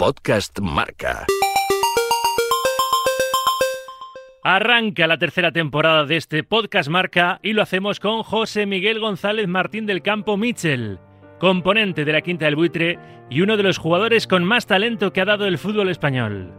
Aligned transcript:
Podcast 0.00 0.58
Marca. 0.60 1.26
Arranca 4.42 5.06
la 5.06 5.18
tercera 5.18 5.52
temporada 5.52 6.06
de 6.06 6.16
este 6.16 6.42
podcast 6.42 6.88
Marca 6.88 7.38
y 7.42 7.52
lo 7.52 7.60
hacemos 7.60 8.00
con 8.00 8.22
José 8.22 8.64
Miguel 8.64 8.98
González 8.98 9.46
Martín 9.46 9.84
del 9.84 10.00
Campo 10.00 10.38
Mitchell, 10.38 10.98
componente 11.38 12.06
de 12.06 12.12
la 12.14 12.22
Quinta 12.22 12.46
del 12.46 12.56
Buitre 12.56 12.98
y 13.28 13.42
uno 13.42 13.58
de 13.58 13.62
los 13.62 13.76
jugadores 13.76 14.26
con 14.26 14.42
más 14.42 14.64
talento 14.64 15.12
que 15.12 15.20
ha 15.20 15.26
dado 15.26 15.46
el 15.46 15.58
fútbol 15.58 15.90
español. 15.90 16.50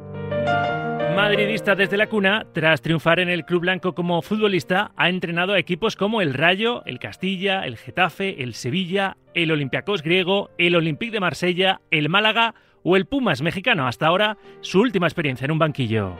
Madridista 1.15 1.73
desde 1.73 1.97
la 1.97 2.09
cuna, 2.09 2.45
tras 2.53 2.83
triunfar 2.83 3.19
en 3.19 3.29
el 3.29 3.43
Club 3.45 3.61
Blanco 3.61 3.95
como 3.95 4.21
futbolista, 4.21 4.91
ha 4.97 5.09
entrenado 5.09 5.53
a 5.53 5.59
equipos 5.59 5.95
como 5.95 6.21
el 6.21 6.35
Rayo, 6.35 6.85
el 6.85 6.99
Castilla, 6.99 7.65
el 7.65 7.77
Getafe, 7.77 8.43
el 8.43 8.53
Sevilla, 8.53 9.17
el 9.33 9.51
Olympiacos 9.51 10.03
griego, 10.03 10.51
el 10.59 10.75
Olympique 10.75 11.11
de 11.11 11.19
Marsella, 11.19 11.81
el 11.89 12.07
Málaga 12.07 12.53
o 12.83 12.95
el 12.95 13.05
Pumas 13.05 13.41
mexicano. 13.41 13.87
Hasta 13.87 14.07
ahora, 14.07 14.37
su 14.61 14.79
última 14.81 15.07
experiencia 15.07 15.45
en 15.45 15.51
un 15.51 15.59
banquillo. 15.59 16.15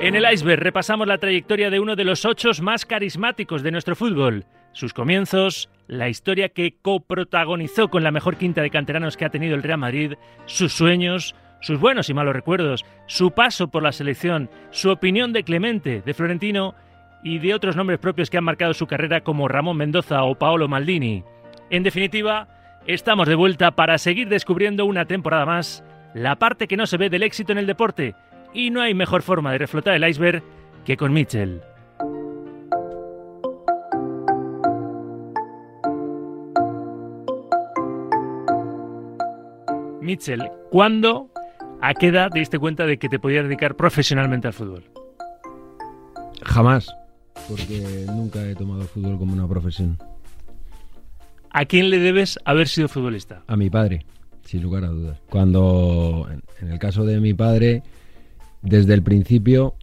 En 0.00 0.14
el 0.14 0.32
iceberg 0.32 0.62
repasamos 0.62 1.08
la 1.08 1.18
trayectoria 1.18 1.70
de 1.70 1.80
uno 1.80 1.96
de 1.96 2.04
los 2.04 2.24
ocho 2.24 2.50
más 2.62 2.86
carismáticos 2.86 3.64
de 3.64 3.72
nuestro 3.72 3.96
fútbol, 3.96 4.46
sus 4.72 4.92
comienzos, 4.92 5.68
la 5.88 6.08
historia 6.08 6.50
que 6.50 6.76
coprotagonizó 6.80 7.88
con 7.88 8.04
la 8.04 8.12
mejor 8.12 8.36
quinta 8.36 8.62
de 8.62 8.70
canteranos 8.70 9.16
que 9.16 9.24
ha 9.24 9.30
tenido 9.30 9.56
el 9.56 9.62
Real 9.64 9.78
Madrid, 9.78 10.14
sus 10.46 10.72
sueños, 10.72 11.34
sus 11.60 11.80
buenos 11.80 12.08
y 12.08 12.14
malos 12.14 12.34
recuerdos, 12.34 12.84
su 13.06 13.32
paso 13.32 13.68
por 13.68 13.82
la 13.82 13.90
selección, 13.90 14.48
su 14.70 14.90
opinión 14.90 15.32
de 15.32 15.42
Clemente, 15.42 16.02
de 16.02 16.14
Florentino 16.14 16.76
y 17.24 17.40
de 17.40 17.54
otros 17.54 17.74
nombres 17.74 17.98
propios 17.98 18.30
que 18.30 18.38
han 18.38 18.44
marcado 18.44 18.74
su 18.74 18.86
carrera 18.86 19.22
como 19.22 19.48
Ramón 19.48 19.78
Mendoza 19.78 20.22
o 20.22 20.36
Paolo 20.36 20.68
Maldini. 20.68 21.24
En 21.70 21.82
definitiva, 21.82 22.46
estamos 22.86 23.28
de 23.28 23.34
vuelta 23.34 23.72
para 23.72 23.98
seguir 23.98 24.28
descubriendo 24.28 24.86
una 24.86 25.04
temporada 25.04 25.46
más 25.46 25.84
la 26.14 26.36
parte 26.36 26.66
que 26.66 26.76
no 26.76 26.86
se 26.86 26.96
ve 26.96 27.10
del 27.10 27.22
éxito 27.22 27.52
en 27.52 27.58
el 27.58 27.66
deporte 27.66 28.14
y 28.52 28.70
no 28.70 28.80
hay 28.80 28.94
mejor 28.94 29.22
forma 29.22 29.52
de 29.52 29.58
reflotar 29.58 29.94
el 29.94 30.08
iceberg 30.08 30.42
que 30.84 30.96
con 30.96 31.12
Mitchell. 31.12 31.60
Mitchell, 40.00 40.50
¿cuándo, 40.70 41.28
a 41.82 41.92
qué 41.92 42.06
edad 42.06 42.30
te 42.30 42.38
diste 42.38 42.58
cuenta 42.58 42.86
de 42.86 42.98
que 42.98 43.10
te 43.10 43.18
podías 43.18 43.44
dedicar 43.44 43.76
profesionalmente 43.76 44.46
al 44.46 44.54
fútbol? 44.54 44.84
Jamás, 46.42 46.88
porque 47.46 48.06
nunca 48.06 48.42
he 48.42 48.54
tomado 48.54 48.80
el 48.80 48.88
fútbol 48.88 49.18
como 49.18 49.34
una 49.34 49.46
profesión. 49.46 49.98
¿A 51.58 51.64
quién 51.64 51.90
le 51.90 51.98
debes 51.98 52.38
haber 52.44 52.68
sido 52.68 52.86
futbolista? 52.86 53.42
A 53.48 53.56
mi 53.56 53.68
padre, 53.68 54.06
sin 54.44 54.62
lugar 54.62 54.84
a 54.84 54.90
dudas. 54.90 55.20
Cuando, 55.28 56.28
en 56.60 56.70
el 56.70 56.78
caso 56.78 57.04
de 57.04 57.18
mi 57.18 57.34
padre, 57.34 57.82
desde 58.62 58.94
el 58.94 59.02
principio 59.02 59.74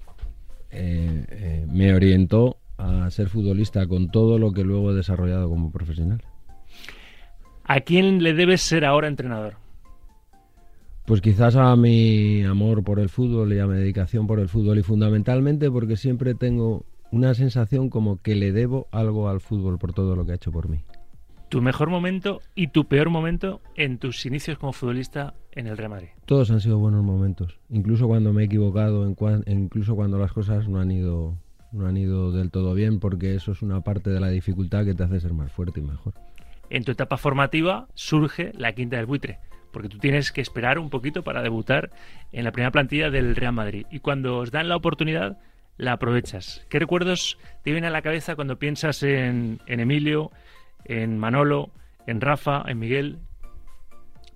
eh, 0.72 1.26
eh, 1.30 1.68
me 1.70 1.94
orientó 1.94 2.56
a 2.78 3.12
ser 3.12 3.28
futbolista 3.28 3.86
con 3.88 4.10
todo 4.10 4.40
lo 4.40 4.54
que 4.54 4.64
luego 4.64 4.92
he 4.92 4.94
desarrollado 4.94 5.50
como 5.50 5.70
profesional. 5.70 6.22
¿A 7.66 7.82
quién 7.82 8.24
le 8.24 8.34
debes 8.34 8.62
ser 8.62 8.86
ahora 8.86 9.10
entrenador? 9.10 9.56
Pues 11.06 11.20
quizás 11.20 11.58
a 11.58 11.76
mi 11.76 12.42
amor 12.46 12.86
por 12.86 13.02
el 13.02 13.10
fútbol 13.10 13.52
y 13.52 13.60
a 13.60 13.68
mi 13.68 13.76
dedicación 13.76 14.28
por 14.28 14.40
el 14.40 14.48
fútbol 14.48 14.80
y 14.80 14.84
fundamentalmente 14.84 15.70
porque 15.70 15.98
siempre 15.98 16.36
tengo 16.36 16.86
una 17.12 17.34
sensación 17.34 17.90
como 17.90 18.22
que 18.22 18.36
le 18.36 18.54
debo 18.54 18.88
algo 18.94 19.28
al 19.28 19.42
fútbol 19.42 19.78
por 19.78 19.92
todo 19.92 20.16
lo 20.16 20.26
que 20.26 20.32
ha 20.32 20.36
hecho 20.36 20.54
por 20.54 20.70
mí. 20.70 20.80
¿Tu 21.50 21.62
mejor 21.62 21.90
momento 21.90 22.42
y 22.56 22.68
tu 22.68 22.86
peor 22.86 23.10
momento 23.10 23.62
en 23.76 23.98
tus 23.98 24.26
inicios 24.26 24.58
como 24.58 24.74
futbolista 24.74 25.36
en 25.52 25.68
el 25.68 25.78
Real 25.78 25.92
Madrid? 25.92 26.10
Todos 26.26 26.52
han 26.52 26.60
sido 26.60 26.80
buenos 26.80 27.04
momentos, 27.04 27.60
incluso 27.70 28.08
cuando 28.08 28.34
me 28.34 28.44
he 28.44 28.46
equivocado, 28.46 29.08
incluso 29.46 29.96
cuando 29.96 30.18
las 30.18 30.34
cosas 30.34 30.68
no 30.68 30.80
han 30.80 30.92
ido 30.92 31.38
no 31.72 31.88
han 31.88 31.98
ido 31.98 32.32
del 32.32 32.52
todo 32.52 32.74
bien, 32.74 33.00
porque 33.00 33.36
eso 33.36 33.52
es 33.52 33.62
una 33.62 33.82
parte 33.82 34.10
de 34.10 34.20
la 34.20 34.30
dificultad 34.30 34.86
que 34.86 34.94
te 34.94 35.04
hace 35.04 35.20
ser 35.20 35.34
más 35.34 35.52
fuerte 35.52 35.82
y 35.82 35.84
mejor. 35.84 36.14
En 36.70 36.84
tu 36.84 36.92
etapa 36.92 37.18
formativa 37.18 37.88
surge 37.94 38.52
la 38.58 38.74
quinta 38.74 38.98
del 38.98 39.06
buitre, 39.06 39.40
porque 39.72 39.90
tú 39.90 39.98
tienes 39.98 40.32
que 40.32 40.42
esperar 40.42 40.80
un 40.80 40.90
poquito 40.90 41.24
para 41.24 41.44
debutar 41.44 41.92
en 42.32 42.44
la 42.44 42.52
primera 42.52 42.72
plantilla 42.72 43.10
del 43.10 43.36
Real 43.36 43.54
Madrid. 43.54 43.86
Y 43.92 44.00
cuando 44.00 44.38
os 44.38 44.52
dan 44.52 44.70
la 44.70 44.76
oportunidad, 44.76 45.38
la 45.78 45.94
aprovechas. 45.94 46.66
¿Qué 46.70 46.80
recuerdos 46.80 47.38
te 47.64 47.72
vienen 47.72 47.90
a 47.90 47.94
la 47.94 48.02
cabeza 48.02 48.36
cuando 48.36 48.58
piensas 48.58 49.04
en, 49.04 49.60
en 49.68 49.80
Emilio, 49.80 50.32
en 50.86 51.18
Manolo, 51.18 51.72
en 52.08 52.22
Rafa, 52.22 52.64
en 52.68 52.80
Miguel? 52.80 53.20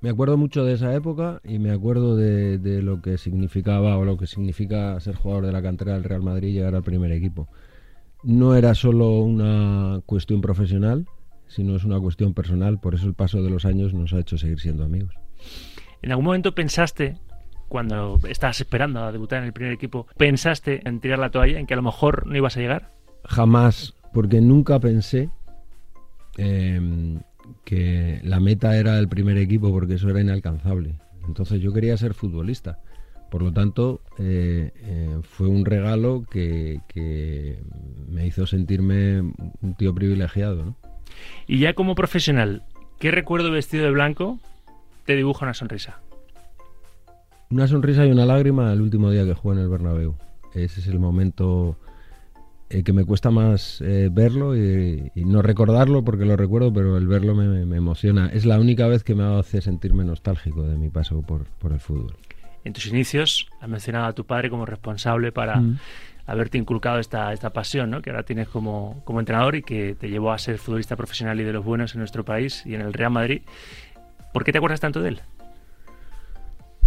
Me 0.01 0.09
acuerdo 0.09 0.37
mucho 0.37 0.63
de 0.63 0.73
esa 0.73 0.93
época 0.95 1.41
y 1.43 1.59
me 1.59 1.71
acuerdo 1.71 2.15
de, 2.15 2.81
lo 2.81 3.01
que 3.01 3.17
significaba 3.17 3.97
o 3.97 4.05
lo 4.05 4.17
que 4.17 4.27
significa 4.27 4.97
ser 5.01 5.15
jugador 5.15 5.45
de 5.45 5.51
la 5.51 5.61
cantera 5.61 5.93
del 5.93 6.05
Real 6.05 6.23
Madrid 6.23 6.49
y 6.49 6.53
llegar 6.53 6.75
al 6.75 6.83
primer 6.83 7.11
equipo. 7.11 7.49
No 8.23 8.55
era 8.55 8.75
solo 8.75 9.19
una 9.19 10.01
cuestión 10.05 10.39
profesional, 10.39 11.05
sino 11.47 11.75
es 11.75 11.83
una 11.83 11.99
cuestión 11.99 12.33
personal, 12.33 12.79
por 12.79 12.95
eso 12.95 13.07
el 13.07 13.13
paso 13.13 13.41
de 13.43 13.49
los 13.49 13.65
años 13.65 13.93
nos 13.93 14.13
ha 14.13 14.19
hecho 14.19 14.37
seguir 14.37 14.59
siendo 14.59 14.85
amigos. 14.85 15.13
¿En 16.01 16.11
algún 16.11 16.25
momento 16.25 16.55
pensaste, 16.55 17.17
cuando 17.67 18.19
estabas 18.29 18.61
esperando 18.61 19.03
a 19.03 19.11
debutar 19.11 19.39
en 19.39 19.45
el 19.45 19.53
primer 19.53 19.73
equipo, 19.73 20.07
pensaste 20.17 20.81
en 20.87 21.01
tirar 21.01 21.19
la 21.19 21.29
toalla, 21.29 21.59
en 21.59 21.67
que 21.67 21.73
a 21.73 21.77
lo 21.77 21.83
mejor 21.83 22.25
no 22.25 22.37
ibas 22.37 22.55
a 22.55 22.61
llegar? 22.61 22.91
Jamás, 23.25 23.95
porque 24.13 24.39
nunca 24.39 24.79
pensé 24.79 25.29
eh, 26.37 27.19
que 27.63 28.19
la 28.23 28.39
meta 28.39 28.77
era 28.77 28.99
el 28.99 29.07
primer 29.07 29.37
equipo 29.37 29.71
porque 29.71 29.95
eso 29.95 30.09
era 30.09 30.21
inalcanzable. 30.21 30.95
Entonces 31.27 31.61
yo 31.61 31.73
quería 31.73 31.97
ser 31.97 32.13
futbolista. 32.13 32.79
Por 33.29 33.43
lo 33.43 33.53
tanto, 33.53 34.01
eh, 34.17 34.71
eh, 34.75 35.19
fue 35.21 35.47
un 35.47 35.65
regalo 35.65 36.25
que, 36.29 36.81
me 38.09 38.25
hizo 38.25 38.47
sentirme 38.47 39.21
un 39.21 39.75
tío 39.77 39.93
privilegiado. 39.93 40.75
Y 41.47 41.59
ya 41.59 41.73
como 41.73 41.93
profesional, 41.93 42.63
¿qué 42.97 43.11
recuerdo 43.11 43.51
vestido 43.51 43.83
de 43.83 43.91
blanco 43.91 44.39
te 45.05 45.15
dibuja 45.15 45.45
una 45.45 45.53
sonrisa? 45.53 45.99
Una 47.51 47.67
sonrisa 47.67 48.05
y 48.05 48.11
una 48.11 48.25
lágrima 48.25 48.73
el 48.73 48.81
último 48.81 49.11
día 49.11 49.25
que 49.25 49.33
jugué 49.33 49.57
en 49.57 49.61
el 49.63 49.69
Bernabéu. 49.69 50.15
Ese 50.55 50.79
es 50.79 50.87
el 50.87 50.99
momento 50.99 51.77
eh, 52.71 52.83
que 52.83 52.93
me 52.93 53.03
cuesta 53.03 53.31
más 53.31 53.81
eh, 53.81 54.09
verlo 54.11 54.55
y, 54.55 55.11
no 55.15 55.41
recordarlo 55.41 56.03
porque 56.03 56.25
lo 56.25 56.37
recuerdo, 56.37 56.71
pero 56.71 56.97
el 56.97 57.07
verlo 57.07 57.33
me, 57.33 57.75
emociona. 57.75 58.27
Es 58.27 58.45
la 58.45 58.59
única 58.59 58.87
vez 58.87 59.03
que 59.03 59.15
me 59.15 59.23
hace 59.23 59.61
sentirme 59.61 60.05
nostálgico 60.05 60.63
de 60.63 60.77
mi 60.77 60.89
paso 60.89 61.23
por, 61.23 61.47
el 61.71 61.79
fútbol. 61.79 62.15
En 62.63 62.73
tus 62.73 62.85
inicios 62.85 63.47
has 63.59 63.69
mencionado 63.69 64.05
a 64.05 64.13
tu 64.13 64.25
padre 64.25 64.51
como 64.51 64.67
responsable 64.67 65.31
para 65.31 65.55
mm. 65.55 65.79
haberte 66.27 66.59
inculcado 66.59 66.99
esta, 66.99 67.33
esta 67.33 67.51
pasión 67.51 67.89
¿no? 67.89 68.03
que 68.03 68.11
ahora 68.11 68.23
tienes 68.23 68.47
como, 68.47 69.01
como 69.03 69.19
entrenador 69.19 69.55
y 69.55 69.63
que 69.63 69.95
te 69.95 70.07
llevó 70.07 70.31
a 70.31 70.37
ser 70.37 70.59
futbolista 70.59 70.95
profesional 70.95 71.39
y 71.39 71.43
de 71.43 71.53
los 71.53 71.65
buenos 71.65 71.95
en 71.95 71.99
nuestro 71.99 72.23
país 72.23 72.63
y 72.67 72.75
en 72.75 72.81
el 72.81 72.93
Real 72.93 73.11
Madrid. 73.11 73.41
¿Por 74.31 74.43
qué 74.43 74.51
te 74.51 74.59
acuerdas 74.59 74.79
tanto 74.79 75.01
de 75.01 75.09
él? 75.09 75.21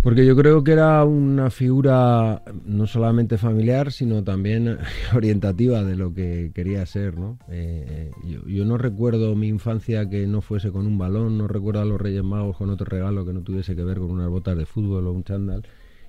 Porque 0.03 0.27
yo 0.27 0.35
creo 0.35 0.65
que 0.65 0.73
era 0.73 1.05
una 1.05 1.49
figura 1.49 2.43
no 2.65 2.89
solamente 2.89 3.39
familiar, 3.39 3.93
sino 3.93 4.25
también 4.25 4.79
orientativa 5.15 5.85
de 5.85 5.95
lo 5.95 6.13
que 6.13 6.51
quería 6.53 6.85
ser. 6.87 7.17
¿no? 7.17 7.39
Eh, 7.49 8.11
yo, 8.47 8.65
no 8.65 8.79
recuerdo 8.79 9.37
mi 9.37 9.47
infancia 9.47 10.11
que 10.11 10.27
no 10.27 10.43
fuese 10.43 10.73
con 10.73 10.89
un 10.89 10.99
balón, 10.99 11.39
no 11.39 11.47
recuerdo 11.47 11.83
a 11.83 11.85
los 11.85 12.01
Reyes 12.01 12.25
Magos 12.25 12.57
con 12.57 12.71
otro 12.71 12.87
regalo 12.87 13.25
que 13.25 13.33
no 13.33 13.43
tuviese 13.43 13.77
que 13.77 13.85
ver 13.85 13.99
con 13.99 14.11
unas 14.11 14.29
botas 14.29 14.59
de 14.59 14.67
fútbol 14.67 15.07
o 15.07 15.13
un 15.13 15.23
chándal. 15.23 15.63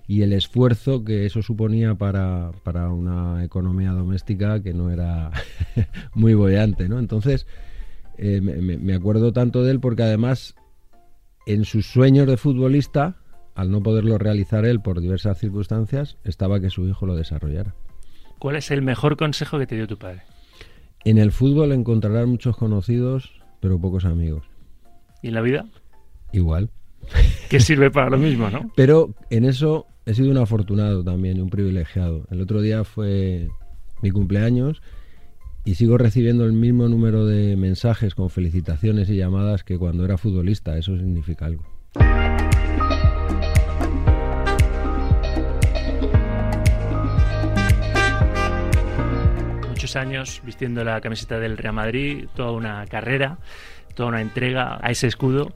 Y 0.07 0.23
el 0.23 0.33
esfuerzo 0.33 1.03
que 1.03 1.27
eso 1.27 1.43
suponía 1.43 1.93
para, 1.93 2.51
para 2.63 2.89
una 2.89 3.43
economía 3.43 3.91
doméstica 3.91 4.63
que 4.63 4.73
no 4.73 4.89
era 4.89 5.29
muy 6.15 6.33
bollante. 6.33 6.89
¿no? 6.89 6.97
Entonces, 6.97 7.45
eh, 8.17 8.41
me, 8.41 8.59
me 8.59 8.95
acuerdo 8.95 9.33
tanto 9.33 9.63
de 9.63 9.69
él 9.69 9.79
porque 9.79 10.01
además 10.01 10.55
en 11.45 11.63
sus 11.63 11.85
sueños 11.85 12.25
de 12.25 12.37
futbolista 12.37 13.17
al 13.55 13.71
no 13.71 13.81
poderlo 13.81 14.17
realizar 14.17 14.65
él 14.65 14.81
por 14.81 15.01
diversas 15.01 15.37
circunstancias, 15.37 16.17
estaba 16.23 16.59
que 16.59 16.69
su 16.69 16.87
hijo 16.87 17.05
lo 17.05 17.15
desarrollara. 17.15 17.75
¿Cuál 18.39 18.55
es 18.57 18.71
el 18.71 18.81
mejor 18.81 19.15
consejo 19.15 19.59
que 19.59 19.67
te 19.67 19.75
dio 19.75 19.87
tu 19.87 19.97
padre? 19.97 20.23
En 21.05 21.17
el 21.17 21.31
fútbol 21.31 21.71
encontrarás 21.71 22.27
muchos 22.27 22.57
conocidos, 22.57 23.41
pero 23.59 23.79
pocos 23.79 24.05
amigos. 24.05 24.45
¿Y 25.21 25.29
en 25.29 25.33
la 25.35 25.41
vida? 25.41 25.65
Igual. 26.31 26.69
Que 27.49 27.59
sirve 27.59 27.91
para 27.91 28.09
lo 28.09 28.17
mismo, 28.17 28.49
¿no? 28.49 28.71
Pero 28.75 29.13
en 29.29 29.45
eso 29.45 29.85
he 30.07 30.15
sido 30.15 30.31
un 30.31 30.37
afortunado 30.37 31.03
también, 31.03 31.39
un 31.39 31.51
privilegiado. 31.51 32.25
El 32.31 32.41
otro 32.41 32.61
día 32.61 32.83
fue 32.83 33.47
mi 34.01 34.09
cumpleaños 34.09 34.81
y 35.63 35.75
sigo 35.75 35.99
recibiendo 35.99 36.45
el 36.45 36.53
mismo 36.53 36.87
número 36.89 37.27
de 37.27 37.55
mensajes 37.55 38.15
con 38.15 38.31
felicitaciones 38.31 39.09
y 39.09 39.17
llamadas 39.17 39.63
que 39.63 39.77
cuando 39.77 40.03
era 40.03 40.17
futbolista. 40.17 40.77
Eso 40.77 40.97
significa 40.97 41.45
algo. 41.45 41.63
Años 49.95 50.41
vistiendo 50.45 50.83
la 50.83 51.01
camiseta 51.01 51.39
del 51.39 51.57
Real 51.57 51.73
Madrid, 51.73 52.27
toda 52.35 52.51
una 52.51 52.85
carrera, 52.87 53.37
toda 53.95 54.09
una 54.09 54.21
entrega 54.21 54.79
a 54.81 54.91
ese 54.91 55.07
escudo. 55.07 55.53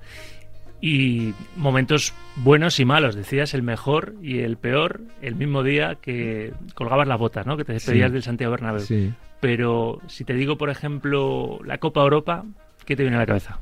y 0.79 1.33
momentos 1.55 2.13
buenos 2.35 2.79
y 2.79 2.85
malos. 2.85 3.15
Decías 3.15 3.53
el 3.53 3.63
mejor 3.63 4.13
y 4.21 4.39
el 4.39 4.57
peor 4.57 5.01
el 5.21 5.35
mismo 5.35 5.63
día 5.63 5.97
que 6.01 6.53
colgabas 6.75 7.07
las 7.07 7.17
botas, 7.17 7.45
¿no? 7.45 7.57
Que 7.57 7.63
te 7.63 7.73
despedías 7.73 8.11
del 8.11 8.23
Santiago 8.23 8.51
Bernabéu. 8.51 8.81
Sí. 8.81 9.13
Pero 9.39 10.01
si 10.07 10.23
te 10.23 10.33
digo, 10.33 10.57
por 10.57 10.69
ejemplo, 10.69 11.59
la 11.65 11.77
Copa 11.79 12.01
Europa, 12.01 12.45
¿qué 12.85 12.95
te 12.95 13.03
viene 13.03 13.17
a 13.17 13.21
la 13.21 13.25
cabeza? 13.25 13.59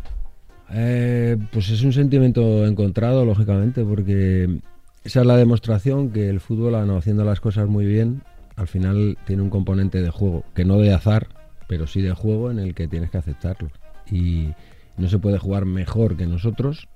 Eh, 0.72 1.38
pues 1.52 1.70
es 1.70 1.84
un 1.84 1.94
sentimiento 1.94 2.66
encontrado, 2.66 3.24
lógicamente, 3.24 3.84
porque 3.84 4.60
esa 5.04 5.22
es 5.22 5.26
la 5.26 5.38
demostración 5.38 6.12
que 6.12 6.30
el 6.30 6.40
fútbol, 6.40 6.76
haciendo 6.98 7.24
las 7.24 7.40
cosas 7.40 7.68
muy 7.68 7.86
bien, 7.86 8.24
al 8.56 8.68
final 8.68 9.18
tiene 9.26 9.42
un 9.42 9.50
componente 9.50 10.02
de 10.02 10.10
juego, 10.10 10.44
que 10.54 10.66
no 10.66 10.78
de 10.78 10.94
azar, 10.94 11.28
pero 11.68 11.88
sí 11.88 12.02
de 12.02 12.14
juego 12.14 12.52
en 12.52 12.60
el 12.60 12.74
que 12.74 12.88
tienes 12.88 13.12
que 13.12 13.18
aceptarlo. 13.18 13.70
Y 14.10 14.50
no 14.98 15.10
se 15.10 15.20
puede 15.20 15.40
jugar 15.40 15.66
mejor 15.66 16.16
que 16.16 16.26
nosotros 16.26 16.88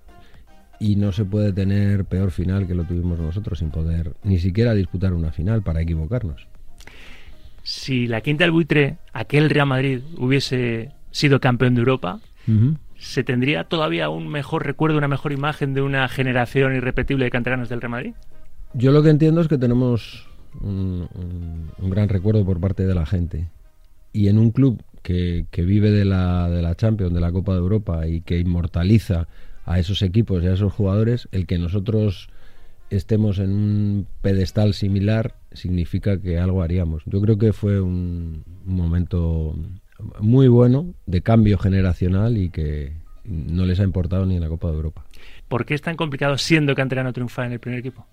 y 0.80 0.96
no 0.96 1.12
se 1.12 1.26
puede 1.26 1.52
tener 1.52 2.06
peor 2.06 2.32
final 2.32 2.66
que 2.66 2.76
lo 2.76 2.86
tuvimos 2.86 3.20
nosotros 3.20 3.60
sin 3.60 3.70
poder 3.70 4.14
ni 4.24 4.40
siquiera 4.40 4.74
disputar 4.74 5.14
una 5.14 5.32
final 5.32 5.62
para 5.62 5.82
equivocarnos. 5.82 6.48
Si 7.64 8.08
la 8.08 8.22
quinta 8.22 8.46
del 8.46 8.52
buitre, 8.52 8.98
aquel 9.12 9.50
Real 9.50 9.68
Madrid, 9.68 10.00
hubiese 10.18 10.92
sido 11.12 11.40
campeón 11.40 11.76
de 11.76 11.80
Europa, 11.80 12.20
¿se 12.98 13.24
tendría 13.24 13.66
todavía 13.66 14.10
un 14.10 14.30
mejor 14.30 14.66
recuerdo, 14.66 14.98
una 14.98 15.08
mejor 15.08 15.34
imagen 15.34 15.74
de 15.74 15.82
una 15.82 16.08
generación 16.08 16.76
irrepetible 16.76 17.26
de 17.26 17.32
canteranos 17.32 17.70
del 17.70 17.82
Real 17.82 17.92
Madrid? 17.92 18.14
Yo 18.74 18.92
lo 18.92 19.04
que 19.04 19.10
entiendo 19.10 19.42
es 19.42 19.48
que 19.48 19.58
tenemos 19.58 20.29
un, 20.62 21.08
gran 21.78 22.10
recuerdo 22.10 22.46
por 22.46 22.60
parte 22.60 22.86
de 22.86 22.96
la 22.96 23.06
gente. 23.06 23.48
Y 24.14 24.28
en 24.28 24.38
un 24.38 24.52
club 24.52 24.82
que, 25.04 25.46
vive 25.56 25.92
de 25.92 26.06
la, 26.06 26.50
de 26.50 26.62
la 26.62 26.76
Champions, 26.76 27.14
de 27.14 27.20
la 27.20 27.32
Copa 27.32 27.54
de 27.54 27.60
Europa 27.60 28.08
y 28.08 28.22
que 28.22 28.40
inmortaliza 28.40 29.28
a 29.66 29.80
esos 29.80 30.02
equipos 30.02 30.44
y 30.44 30.48
a 30.48 30.54
esos 30.54 30.74
jugadores, 30.74 31.28
el 31.32 31.46
que 31.46 31.58
nosotros 31.58 32.30
estemos 32.90 33.40
en 33.40 33.52
un 33.52 34.08
pedestal 34.22 34.74
similar 34.74 35.36
significa 35.52 36.20
que 36.20 36.40
algo 36.40 36.62
haríamos. 36.62 37.04
Yo 37.06 37.22
creo 37.22 37.38
que 37.38 37.54
fue 37.54 37.80
un 37.80 38.44
momento 38.66 39.56
muy 40.20 40.48
bueno 40.48 40.94
de 41.06 41.22
cambio 41.22 41.58
generacional 41.58 42.38
y 42.38 42.50
que 42.50 42.94
no 43.26 43.66
les 43.66 43.80
ha 43.80 43.84
importado 43.84 44.26
ni 44.26 44.36
en 44.36 44.42
la 44.42 44.48
Copa 44.48 44.70
de 44.70 44.76
Europa. 44.76 45.06
¿Por 45.48 45.66
qué 45.66 45.74
es 45.74 45.82
tan 45.82 45.96
complicado 45.96 46.38
siendo 46.38 46.76
canterano 46.76 47.14
triunfar 47.14 47.46
en 47.46 47.54
el 47.54 47.60
primer 47.60 47.80
equipo? 47.80 48.06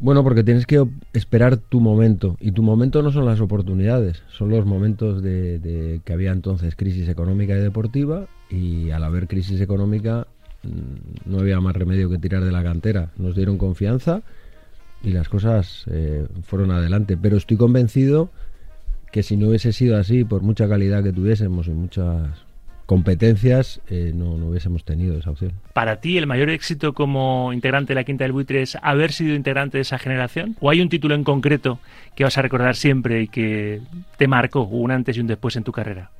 Bueno, 0.00 0.22
porque 0.22 0.44
tienes 0.44 0.64
que 0.64 0.86
esperar 1.12 1.56
tu 1.56 1.80
momento 1.80 2.36
y 2.40 2.52
tu 2.52 2.62
momento 2.62 3.02
no 3.02 3.10
son 3.10 3.26
las 3.26 3.40
oportunidades, 3.40 4.22
son 4.28 4.50
los 4.50 4.64
momentos 4.64 5.22
de, 5.22 6.00
que 6.04 6.12
había 6.12 6.30
entonces 6.30 6.76
crisis 6.76 7.08
económica 7.08 7.56
y 7.56 7.60
deportiva 7.60 8.28
y 8.48 8.90
al 8.90 9.02
haber 9.02 9.26
crisis 9.26 9.60
económica 9.60 10.28
mm, 10.62 11.30
no 11.30 11.40
había 11.40 11.60
más 11.60 11.74
remedio 11.74 12.08
que 12.08 12.18
tirar 12.18 12.44
de 12.44 12.52
la 12.52 12.62
cantera. 12.62 13.10
Nos 13.16 13.34
dieron 13.34 13.58
confianza 13.58 14.22
y 15.02 15.10
las 15.10 15.28
cosas 15.28 15.84
eh, 15.90 16.28
fueron 16.44 16.70
adelante, 16.70 17.16
pero 17.16 17.36
estoy 17.36 17.56
convencido 17.56 18.30
que 19.10 19.24
si 19.24 19.36
no 19.36 19.48
hubiese 19.48 19.72
sido 19.72 19.96
así, 19.96 20.22
por 20.22 20.42
mucha 20.42 20.68
calidad 20.68 21.02
que 21.02 21.12
tuviésemos 21.12 21.66
y 21.66 21.72
muchas 21.72 22.47
competencias, 22.88 23.82
eh, 23.90 24.12
no, 24.14 24.36
hubiésemos 24.36 24.82
tenido 24.82 25.18
esa 25.18 25.30
opción. 25.30 25.52
¿Para 25.74 26.00
ti 26.00 26.16
el 26.16 26.26
mayor 26.26 26.48
éxito 26.48 26.94
como 26.94 27.52
integrante 27.52 27.90
de 27.90 27.96
la 27.96 28.04
Quinta 28.04 28.24
del 28.24 28.32
Buitre 28.32 28.62
es 28.62 28.78
haber 28.80 29.12
sido 29.12 29.34
integrante 29.34 29.76
de 29.76 29.82
esa 29.82 29.98
generación? 29.98 30.56
¿O 30.58 30.70
hay 30.70 30.80
un 30.80 30.88
título 30.88 31.14
en 31.14 31.22
concreto 31.22 31.80
que 32.16 32.24
vas 32.24 32.38
a 32.38 32.42
recordar 32.42 32.76
siempre 32.76 33.20
y 33.20 33.28
que 33.28 33.82
te 34.16 34.26
marcó 34.26 34.62
un 34.62 34.90
antes 34.90 35.18
y 35.18 35.20
un 35.20 35.26
después 35.26 35.54
en 35.56 35.64
tu 35.64 35.70
carrera? 35.70 36.10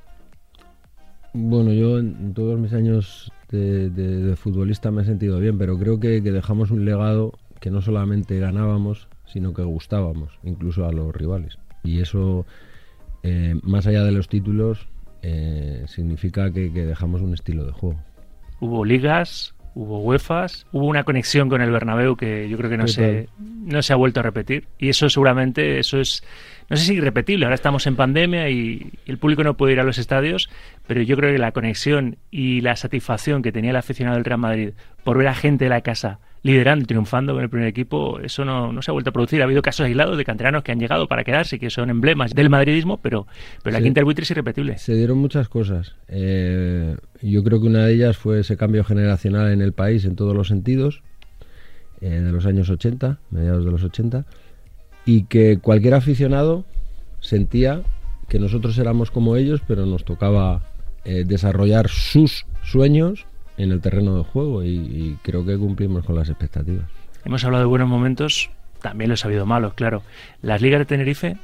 Bueno, 1.33 1.73
yo 1.73 1.97
en 1.97 2.35
todos 2.35 2.59
mis 2.59 2.71
años 2.73 3.31
de, 3.49 4.35
futbolista 4.37 4.91
me 4.91 5.01
he 5.01 5.05
sentido 5.05 5.39
bien, 5.39 5.57
pero 5.57 5.75
creo 5.75 5.99
que, 5.99 6.21
que 6.21 6.31
dejamos 6.31 6.69
un 6.69 6.85
legado 6.85 7.33
que 7.59 7.71
no 7.71 7.81
solamente 7.81 8.37
ganábamos, 8.37 9.07
sino 9.25 9.55
que 9.55 9.63
gustábamos, 9.63 10.37
incluso 10.43 10.85
a 10.85 10.91
los 10.91 11.15
rivales. 11.15 11.57
Y 11.83 12.01
eso 12.01 12.45
eh, 13.23 13.59
más 13.63 13.87
allá 13.87 14.03
de 14.03 14.11
los 14.11 14.29
títulos, 14.29 14.87
eh, 15.21 15.83
significa 15.87 16.51
que, 16.51 16.69
dejamos 16.69 17.21
un 17.21 17.33
estilo 17.33 17.65
de 17.65 17.71
juego. 17.71 17.99
Hubo 18.59 18.85
ligas, 18.85 19.53
hubo 19.75 20.01
UEFAs, 20.01 20.65
hubo 20.71 20.85
una 20.85 21.03
conexión 21.03 21.49
con 21.49 21.61
el 21.61 21.71
Bernabéu 21.71 22.15
que 22.15 22.49
yo 22.49 22.57
creo 22.57 22.69
que 22.69 22.77
no 22.77 22.87
se, 22.87 23.29
no 23.37 23.81
se 23.81 23.93
ha 23.93 23.95
vuelto 23.95 24.19
a 24.19 24.23
repetir. 24.23 24.67
Y 24.77 24.89
eso 24.89 25.09
seguramente, 25.09 25.79
eso 25.79 25.99
es, 25.99 26.23
no 26.69 26.77
sé 26.77 26.85
si 26.85 26.93
irrepetible, 26.93 27.45
ahora 27.45 27.55
estamos 27.55 27.87
en 27.87 27.95
pandemia 27.95 28.49
y, 28.49 28.91
el 29.05 29.17
público 29.17 29.43
no 29.43 29.57
puede 29.57 29.73
ir 29.73 29.79
a 29.79 29.83
los 29.83 29.97
estadios, 29.97 30.49
pero 30.87 31.01
yo 31.01 31.17
creo 31.17 31.31
que 31.31 31.39
la 31.39 31.51
conexión 31.51 32.17
y 32.29 32.61
la 32.61 32.75
satisfacción 32.75 33.41
que 33.41 33.51
tenía 33.51 33.71
el 33.71 33.77
aficionado 33.77 34.15
del 34.15 34.25
Real 34.25 34.39
Madrid 34.39 34.69
por 35.03 35.17
ver 35.17 35.27
a 35.27 35.33
gente 35.33 35.65
de 35.65 35.69
la 35.69 35.81
casa 35.81 36.19
liderando 36.41 36.83
y 36.83 36.87
triunfando 36.87 37.33
con 37.33 37.43
el 37.43 37.49
primer 37.49 37.67
equipo, 37.67 38.19
eso 38.19 38.45
no, 38.45 38.81
se 38.81 38.91
ha 38.91 38.93
vuelto 38.93 39.09
a 39.09 39.13
producir. 39.13 39.41
Ha 39.41 39.45
habido 39.45 39.61
casos 39.61 39.85
aislados 39.85 40.17
de 40.17 40.23
canteranos 40.23 40.63
que 40.63 40.71
han 40.71 40.79
llegado 40.79 41.07
para 41.07 41.23
quedarse, 41.23 41.57
y 41.57 41.59
que 41.59 41.69
son 41.69 41.89
emblemas 41.89 42.33
del 42.33 42.49
madridismo, 42.49 42.97
pero, 42.97 43.27
pero 43.61 43.73
la 43.73 43.83
quinta 43.83 43.99
del 43.99 44.05
buitre 44.05 44.23
es 44.23 44.31
irrepetible. 44.31 44.77
Se 44.77 44.95
dieron 44.95 45.17
muchas 45.17 45.49
cosas. 45.49 45.95
Eh, 46.07 46.95
yo 47.21 47.43
creo 47.43 47.59
que 47.59 47.67
una 47.67 47.85
de 47.85 47.93
ellas 47.93 48.17
fue 48.17 48.39
ese 48.39 48.55
cambio 48.55 48.83
generacional 48.83 49.51
en 49.51 49.61
el 49.61 49.73
país 49.73 50.05
en 50.05 50.15
todos 50.15 50.33
los 50.35 50.47
sentidos, 50.47 51.01
eh, 52.01 52.09
de 52.09 52.31
los 52.31 52.45
años 52.45 52.69
80, 52.69 53.19
mediados 53.31 53.65
de 53.65 53.71
los 53.71 53.83
80, 53.83 54.25
y 55.05 55.23
que 55.23 55.59
cualquier 55.59 55.93
aficionado 55.93 56.65
sentía 57.19 57.81
que 58.27 58.39
nosotros 58.39 58.77
éramos 58.77 59.11
como 59.11 59.35
ellos, 59.35 59.61
pero 59.67 59.85
nos 59.85 60.05
tocaba 60.05 60.61
eh, 61.03 61.23
desarrollar 61.25 61.89
sus 61.89 62.45
sueños 62.63 63.25
en 63.57 63.71
el 63.71 63.81
terreno 63.81 64.15
de 64.17 64.23
juego 64.23 64.63
y, 64.63 65.17
creo 65.21 65.45
que 65.45 65.57
cumplimos 65.57 66.05
con 66.05 66.15
las 66.15 66.29
expectativas. 66.29 66.85
Hemos 67.25 67.43
hablado 67.43 67.63
de 67.63 67.67
buenos 67.67 67.89
momentos, 67.89 68.49
también 68.81 69.09
los 69.09 69.25
ha 69.25 69.27
habido 69.27 69.45
malos, 69.45 69.73
claro. 69.73 70.03
Las 70.41 70.61
ligas 70.61 70.79
de 70.79 70.85
Tenerife 70.85 71.37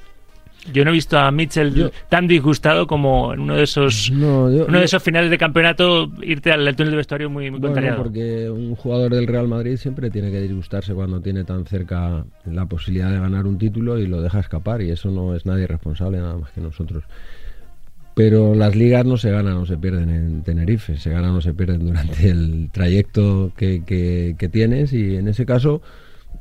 yo 0.73 0.83
no 0.83 0.91
he 0.91 0.93
visto 0.93 1.17
a 1.17 1.31
Mitchell 1.31 1.91
tan 2.09 2.27
disgustado 2.27 2.87
como 2.87 3.33
en 3.33 3.41
uno 3.41 3.55
de 3.55 3.63
esos 3.63 4.09
uno 4.09 4.49
de 4.49 4.83
esos 4.83 5.01
finales 5.01 5.29
de 5.29 5.37
campeonato 5.37 6.11
irte 6.21 6.51
al 6.51 6.75
túnel 6.75 6.91
de 6.91 6.97
vestuario 6.97 7.29
muy, 7.29 7.51
muy 7.51 7.59
bueno, 7.59 7.95
porque 7.97 8.49
un 8.49 8.75
jugador 8.75 9.13
del 9.13 9.27
Real 9.27 9.47
Madrid 9.47 9.77
siempre 9.77 10.09
tiene 10.09 10.31
que 10.31 10.41
disgustarse 10.41 10.93
cuando 10.93 11.21
tiene 11.21 11.43
tan 11.43 11.65
cerca 11.65 12.25
la 12.45 12.65
posibilidad 12.65 13.11
de 13.11 13.19
ganar 13.19 13.45
un 13.45 13.57
título 13.57 13.99
y 13.99 14.07
lo 14.07 14.21
deja 14.21 14.39
escapar 14.39 14.81
y 14.81 14.91
eso 14.91 15.09
no 15.11 15.35
es 15.35 15.45
nadie 15.45 15.67
responsable 15.67 16.19
nada 16.19 16.37
más 16.37 16.51
que 16.51 16.61
nosotros. 16.61 17.03
Pero 18.15 18.55
las 18.55 18.75
ligas 18.75 19.05
no 19.05 19.17
se 19.17 19.29
ganan 19.29 19.57
o 19.57 19.65
se 19.65 19.77
pierden 19.77 20.09
en 20.09 20.41
Tenerife, 20.41 20.95
se 20.95 21.09
ganan 21.09 21.31
o 21.31 21.41
se 21.41 21.53
pierden 21.53 21.85
durante 21.85 22.29
el 22.29 22.69
trayecto 22.71 23.51
que, 23.57 23.83
que, 23.85 24.49
tienes 24.49 24.93
y 24.93 25.17
en 25.17 25.27
ese 25.27 25.45
caso 25.45 25.81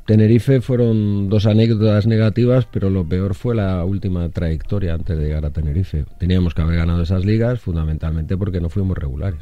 Tenerife 0.07 0.61
fueron 0.61 1.29
dos 1.29 1.47
anécdotas 1.47 2.07
negativas, 2.07 2.67
pero 2.67 2.91
lo 2.91 3.09
peor 3.09 3.35
fue 3.35 3.55
la 3.55 3.85
última 3.85 4.29
trayectoria 4.29 4.95
antes 4.95 5.17
de 5.17 5.25
llegar 5.25 5.45
a 5.45 5.51
Tenerife. 5.51 6.05
Teníamos 6.19 6.55
que 6.55 6.63
haber 6.63 6.77
ganado 6.77 7.03
esas 7.03 7.25
ligas 7.25 7.61
fundamentalmente 7.61 8.37
porque 8.37 8.61
no 8.61 8.69
fuimos 8.69 8.97
regulares. 8.99 9.41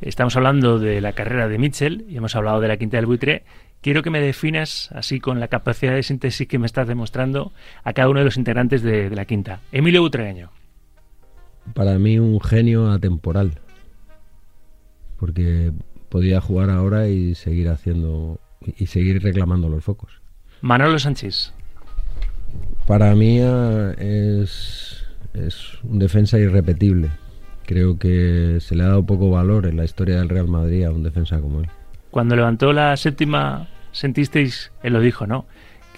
Estamos 0.00 0.36
hablando 0.36 0.78
de 0.78 1.00
la 1.00 1.12
carrera 1.12 1.48
de 1.48 1.58
Mitchell 1.58 2.06
y 2.08 2.16
hemos 2.16 2.34
hablado 2.34 2.60
de 2.60 2.68
la 2.68 2.76
Quinta 2.76 2.96
del 2.96 3.06
Buitre. 3.06 3.44
Quiero 3.82 4.02
que 4.02 4.10
me 4.10 4.20
definas, 4.20 4.90
así 4.92 5.20
con 5.20 5.40
la 5.40 5.48
capacidad 5.48 5.94
de 5.94 6.02
síntesis 6.02 6.46
que 6.46 6.58
me 6.58 6.66
estás 6.66 6.88
demostrando, 6.88 7.52
a 7.84 7.92
cada 7.92 8.08
uno 8.08 8.20
de 8.20 8.26
los 8.26 8.36
integrantes 8.36 8.82
de, 8.82 9.10
de 9.10 9.16
la 9.16 9.24
Quinta. 9.24 9.60
Emilio 9.72 10.02
Butregueño 10.02 10.50
para 11.74 11.98
mí 11.98 12.18
un 12.18 12.40
genio 12.40 12.90
atemporal. 12.90 13.52
Porque 15.18 15.72
podía 16.08 16.40
jugar 16.40 16.70
ahora 16.70 17.08
y 17.08 17.34
seguir 17.34 17.68
haciendo 17.68 18.40
y 18.64 18.86
seguir 18.86 19.22
reclamando 19.22 19.68
los 19.68 19.84
focos. 19.84 20.12
Manolo 20.60 20.98
Sánchez. 20.98 21.52
Para 22.86 23.14
mí 23.14 23.38
eh, 23.40 24.40
es, 24.42 25.04
es 25.34 25.82
un 25.84 25.98
defensa 25.98 26.38
irrepetible. 26.38 27.10
Creo 27.66 27.98
que 27.98 28.58
se 28.60 28.74
le 28.74 28.82
ha 28.82 28.88
dado 28.88 29.06
poco 29.06 29.30
valor 29.30 29.66
en 29.66 29.76
la 29.76 29.84
historia 29.84 30.16
del 30.16 30.28
Real 30.28 30.48
Madrid 30.48 30.84
a 30.84 30.90
un 30.90 31.02
defensa 31.02 31.40
como 31.40 31.60
él. 31.60 31.68
Cuando 32.10 32.34
levantó 32.34 32.72
la 32.72 32.96
séptima, 32.96 33.68
sentisteis, 33.92 34.72
él 34.82 34.92
lo 34.92 35.00
dijo, 35.00 35.26
¿no? 35.26 35.46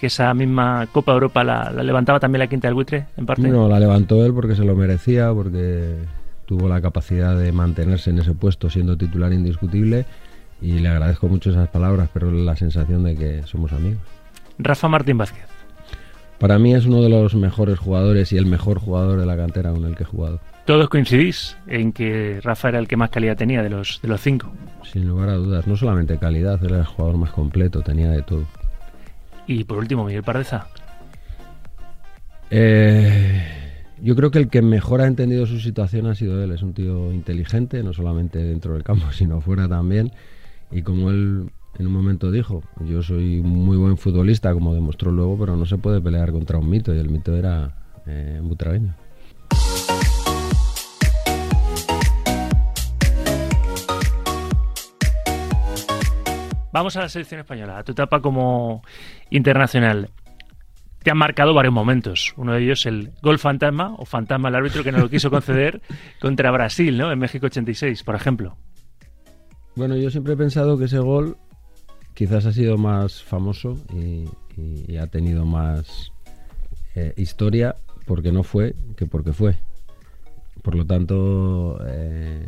que 0.03 0.07
esa 0.07 0.33
misma 0.33 0.85
Copa 0.91 1.13
Europa 1.13 1.45
la, 1.45 1.71
levantaba 1.81 2.19
también 2.19 2.39
la 2.39 2.47
Quinta 2.47 2.67
del 2.67 2.75
Buitre, 2.75 3.05
en 3.15 3.25
parte? 3.25 3.47
No, 3.47 3.69
la 3.69 3.79
levantó 3.79 4.25
él 4.25 4.33
porque 4.33 4.53
se 4.53 4.65
lo 4.65 4.75
merecía, 4.75 5.31
porque 5.33 5.95
tuvo 6.45 6.67
la 6.67 6.81
capacidad 6.81 7.37
de 7.37 7.53
mantenerse 7.53 8.09
en 8.09 8.19
ese 8.19 8.33
puesto 8.33 8.69
siendo 8.69 8.97
titular 8.97 9.31
indiscutible 9.31 10.05
y 10.63 10.79
le 10.79 10.87
agradezco 10.87 11.27
mucho 11.27 11.51
esas 11.51 11.67
palabras, 11.67 12.09
pero 12.13 12.31
la 12.31 12.55
sensación 12.55 13.03
de 13.03 13.15
que 13.15 13.43
somos 13.43 13.73
amigos. 13.73 14.01
Rafa 14.57 14.87
Martín 14.87 15.17
Vázquez. 15.17 15.45
Para 16.39 16.57
mí 16.57 16.73
es 16.73 16.85
uno 16.85 17.01
de 17.01 17.09
los 17.09 17.35
mejores 17.35 17.77
jugadores 17.77 18.31
y 18.31 18.37
el 18.37 18.45
mejor 18.45 18.79
jugador 18.79 19.19
de 19.19 19.25
la 19.25 19.35
cantera 19.35 19.71
con 19.71 19.83
el 19.85 19.95
que 19.95 20.03
he 20.03 20.05
jugado. 20.05 20.39
Todos 20.65 20.87
coincidís 20.87 21.57
en 21.67 21.91
que 21.91 22.39
Rafa 22.41 22.69
era 22.69 22.79
el 22.79 22.87
que 22.87 22.95
más 22.95 23.09
calidad 23.09 23.35
tenía 23.35 23.61
de 23.61 23.69
los, 23.69 23.99
de 24.01 24.07
los 24.07 24.21
cinco. 24.21 24.53
Sin 24.89 25.07
lugar 25.07 25.29
a 25.29 25.33
dudas, 25.33 25.67
no 25.67 25.75
solamente 25.75 26.17
calidad, 26.17 26.63
era 26.63 26.79
el 26.79 26.85
jugador 26.85 27.17
más 27.17 27.31
completo, 27.31 27.81
tenía 27.81 28.09
de 28.09 28.21
todo. 28.21 28.45
Y 29.47 29.65
por 29.65 29.77
último, 29.79 30.05
Miguel 30.05 30.23
Pardeza. 30.23 30.67
Eh, 32.49 33.41
yo 34.01 34.15
creo 34.15 34.31
que 34.31 34.39
el 34.39 34.49
que 34.49 34.61
mejor 34.61 35.01
ha 35.01 35.07
entendido 35.07 35.45
su 35.45 35.59
situación 35.59 36.07
ha 36.07 36.15
sido 36.15 36.41
él. 36.41 36.51
Es 36.51 36.61
un 36.61 36.73
tío 36.73 37.11
inteligente, 37.11 37.83
no 37.83 37.91
solamente 37.91 38.39
dentro 38.39 38.73
del 38.73 38.83
campo, 38.83 39.05
sino 39.11 39.41
fuera 39.41 39.67
también. 39.67 40.11
Y 40.73 40.81
como 40.81 41.11
él 41.11 41.51
en 41.77 41.87
un 41.87 41.93
momento 41.93 42.31
dijo, 42.31 42.63
yo 42.81 43.03
soy 43.03 43.41
muy 43.41 43.77
buen 43.77 43.97
futbolista, 43.97 44.53
como 44.53 44.73
demostró 44.73 45.11
luego, 45.11 45.37
pero 45.37 45.55
no 45.55 45.65
se 45.65 45.77
puede 45.77 46.01
pelear 46.01 46.31
contra 46.31 46.57
un 46.57 46.69
mito, 46.69 46.93
y 46.93 46.99
el 46.99 47.09
mito 47.09 47.35
era 47.35 48.01
eh, 48.07 48.39
butragueño. 48.41 48.95
Vamos 56.71 56.97
a 56.97 57.01
la 57.01 57.09
selección 57.09 57.39
española, 57.39 57.77
a 57.77 57.83
tu 57.83 57.91
etapa 57.91 58.19
como 58.19 58.81
internacional. 59.29 60.09
Te 61.03 61.11
han 61.11 61.17
marcado 61.17 61.53
varios 61.53 61.73
momentos. 61.73 62.33
Uno 62.35 62.53
de 62.53 62.63
ellos 62.63 62.87
el 62.87 63.11
gol 63.21 63.37
fantasma 63.37 63.93
o 63.97 64.05
fantasma 64.05 64.47
al 64.47 64.55
árbitro 64.55 64.83
que 64.83 64.91
no 64.91 64.97
lo 64.97 65.09
quiso 65.09 65.29
conceder 65.29 65.83
contra 66.19 66.49
Brasil, 66.49 66.97
¿no? 66.97 67.11
En 67.11 67.19
México 67.19 67.45
86, 67.45 68.01
por 68.01 68.15
ejemplo. 68.15 68.57
Bueno, 69.75 69.95
yo 69.95 70.11
siempre 70.11 70.33
he 70.33 70.37
pensado 70.37 70.77
que 70.77 70.85
ese 70.85 70.99
gol 70.99 71.37
quizás 72.13 72.45
ha 72.45 72.53
sido 72.53 72.77
más 72.77 73.23
famoso 73.23 73.77
y, 73.93 74.27
ha 74.97 75.07
tenido 75.07 75.45
más 75.45 76.11
eh, 76.93 77.13
historia 77.17 77.75
porque 78.05 78.31
no 78.31 78.43
fue 78.43 78.75
que 78.95 79.07
porque 79.07 79.33
fue. 79.33 79.55
Por 80.61 80.75
lo 80.75 80.85
tanto, 80.85 81.79
eh, 81.87 82.47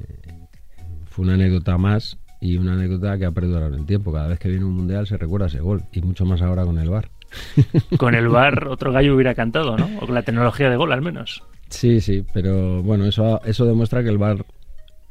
fue 1.06 1.26
una 1.26 1.34
anécdota 1.34 1.78
más 1.78 2.18
y 2.40 2.58
una 2.58 2.74
anécdota 2.74 3.18
que 3.18 3.26
ha 3.26 3.32
perdurado 3.32 3.74
en 3.74 3.80
el 3.80 3.86
tiempo. 3.86 4.14
Cada 4.14 4.28
vez 4.28 4.40
que 4.40 4.50
viene 4.50 4.66
un 4.66 4.74
mundial 4.74 5.08
se 5.08 5.18
recuerda 5.18 5.48
ese 5.48 5.60
gol 5.60 5.84
y 5.92 6.02
mucho 6.02 6.26
más 6.26 6.42
ahora 6.42 6.64
con 6.64 6.78
el 6.78 6.90
VAR. 6.90 7.10
Con 7.98 8.16
el 8.16 8.30
VAR 8.30 8.68
otro 8.68 8.94
gallo 8.94 9.16
hubiera 9.16 9.34
cantado, 9.34 9.76
¿no? 9.76 9.90
O 10.00 10.06
con 10.06 10.16
la 10.16 10.22
tecnología 10.22 10.70
de 10.70 10.78
gol 10.78 10.94
al 10.94 11.02
menos. 11.02 11.44
Sí, 11.70 12.00
sí, 12.00 12.24
pero 12.34 12.82
bueno, 12.84 13.06
eso, 13.06 13.42
eso 13.44 13.66
demuestra 13.66 14.04
que 14.04 14.10
el 14.10 14.18
VAR 14.18 14.46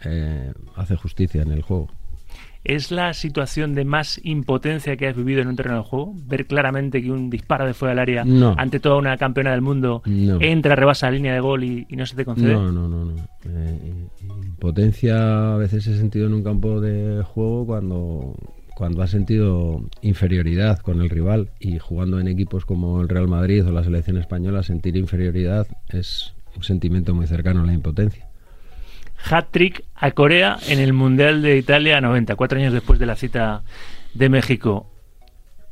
eh, 0.05 0.53
hace 0.77 0.97
justicia 0.97 1.43
en 1.43 1.51
el 1.51 1.61
juego. 1.61 1.91
¿Es 2.65 2.91
la 2.91 3.13
situación 3.13 3.75
de 3.75 3.85
más 3.85 4.19
impotencia 4.25 4.97
que 4.97 5.07
has 5.07 5.15
vivido 5.15 5.43
en 5.43 5.49
un 5.49 5.57
terreno 5.57 5.77
de 5.77 5.83
juego? 5.83 6.15
Ver 6.27 6.47
claramente 6.47 7.03
que 7.03 7.11
un 7.11 7.29
disparo 7.29 7.67
de 7.67 7.75
fuera 7.75 7.91
del 7.91 7.99
área 7.99 8.25
ante 8.57 8.81
toda 8.81 8.97
una 8.97 9.19
campeona 9.19 9.53
del 9.53 9.61
mundo 9.61 10.03
entra, 10.07 10.75
rebasa 10.75 11.07
la 11.07 11.13
línea 11.13 11.35
de 11.35 11.41
gol 11.41 11.63
y, 11.63 11.87
no 11.91 12.07
se 12.07 12.17
te 12.17 12.25
concede. 12.25 12.55
No, 12.55 12.73
no, 12.73 12.89
no. 12.89 13.05
no. 13.05 13.15
Eh, 13.45 14.09
impotencia 14.47 15.55
a 15.55 15.57
veces 15.59 15.87
he 15.87 15.97
sentido 15.99 16.27
en 16.27 16.33
un 16.33 16.43
campo 16.43 16.81
de 16.81 17.23
juego 17.23 17.67
cuando, 17.67 18.35
cuando 18.75 19.03
has 19.03 19.11
sentido 19.11 19.83
inferioridad 20.01 20.79
con 20.79 21.03
el 21.03 21.11
rival 21.11 21.51
y 21.61 21.79
jugando 21.79 22.19
en 22.19 22.29
equipos 22.29 22.65
como 22.65 23.03
el 23.03 23.11
Real 23.11 23.29
Madrid 23.29 23.67
o 23.67 23.73
la 23.73 23.85
selección 23.85 24.17
española, 24.17 24.63
sentir 24.63 24.97
inferioridad 24.97 25.67
es 25.91 26.35
un 26.57 26.63
sentimiento 26.63 27.15
muy 27.15 27.27
cercano 27.27 27.63
a 27.63 27.67
la 27.67 27.75
impotencia 27.75 28.27
hat-trick 29.31 29.85
a 29.95 30.11
Corea 30.13 30.59
en 30.69 30.79
el 30.79 30.93
Mundial 30.93 31.43
de 31.43 31.57
Italia 31.57 32.01
90, 32.01 32.37
cuatro 32.37 32.59
años 32.59 32.73
después 32.73 32.99
de 32.99 33.07
la 33.07 33.17
cita 33.17 33.63
de 34.15 34.29
México. 34.29 34.91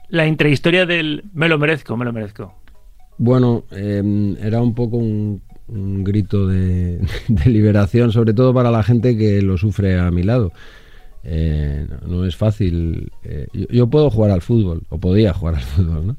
La 0.09 0.27
intrahistoria 0.27 0.87
del 0.87 1.25
me 1.33 1.49
lo 1.49 1.59
merezco, 1.59 1.97
me 1.97 2.05
lo 2.05 2.13
merezco. 2.13 2.55
Bueno, 3.19 3.65
em, 3.71 4.37
era 4.39 4.61
un 4.61 4.75
poco 4.75 4.97
un, 4.97 5.43
grito 6.05 6.47
de, 6.49 7.01
liberación, 7.47 8.13
sobre 8.13 8.35
todo 8.35 8.53
para 8.53 8.71
la 8.71 8.83
gente 8.83 9.17
que 9.17 9.41
lo 9.43 9.57
sufre 9.57 9.99
a 9.99 10.11
mi 10.11 10.23
lado. 10.23 10.53
Eh, 11.25 11.87
no, 12.07 12.25
es 12.25 12.37
fácil. 12.37 13.13
Eh, 13.23 13.47
yo, 13.71 13.87
puedo 13.87 14.11
jugar 14.11 14.33
al 14.33 14.43
fútbol, 14.43 14.83
o 14.89 14.99
podía 14.99 15.33
jugar 15.33 15.55
al 15.57 15.63
fútbol, 15.63 16.07
¿no? 16.09 16.17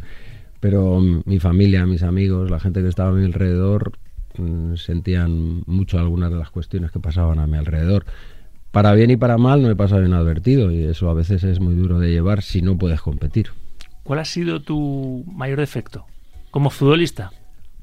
Pero 0.59 1.01
mi 1.01 1.39
familia, 1.39 1.85
mis 1.85 2.03
amigos, 2.03 2.49
la 2.49 2.59
gente 2.59 2.81
que 2.81 2.87
estaba 2.87 3.09
a 3.09 3.13
mi 3.13 3.25
alrededor, 3.25 3.91
Mm, 3.91 4.02
sentían 4.75 5.63
mucho 5.65 5.99
algunas 5.99 6.31
de 6.31 6.37
las 6.37 6.49
cuestiones 6.49 6.91
que 6.91 6.99
pasaban 6.99 7.39
a 7.39 7.47
mi 7.47 7.57
alrededor. 7.57 8.05
Para 8.71 8.93
bien 8.93 9.11
y 9.11 9.17
para 9.17 9.37
mal 9.37 9.61
no 9.61 9.69
he 9.69 9.75
pasado 9.75 10.03
inadvertido 10.03 10.71
y 10.71 10.83
eso 10.83 11.09
a 11.09 11.13
veces 11.13 11.43
es 11.43 11.59
muy 11.59 11.75
duro 11.75 11.99
de 11.99 12.09
llevar 12.09 12.41
si 12.41 12.61
no 12.61 12.77
puedes 12.77 13.01
competir. 13.01 13.49
¿Cuál 14.03 14.19
ha 14.19 14.25
sido 14.25 14.61
tu 14.61 15.23
mayor 15.27 15.59
defecto 15.59 16.05
como 16.51 16.69
futbolista? 16.69 17.31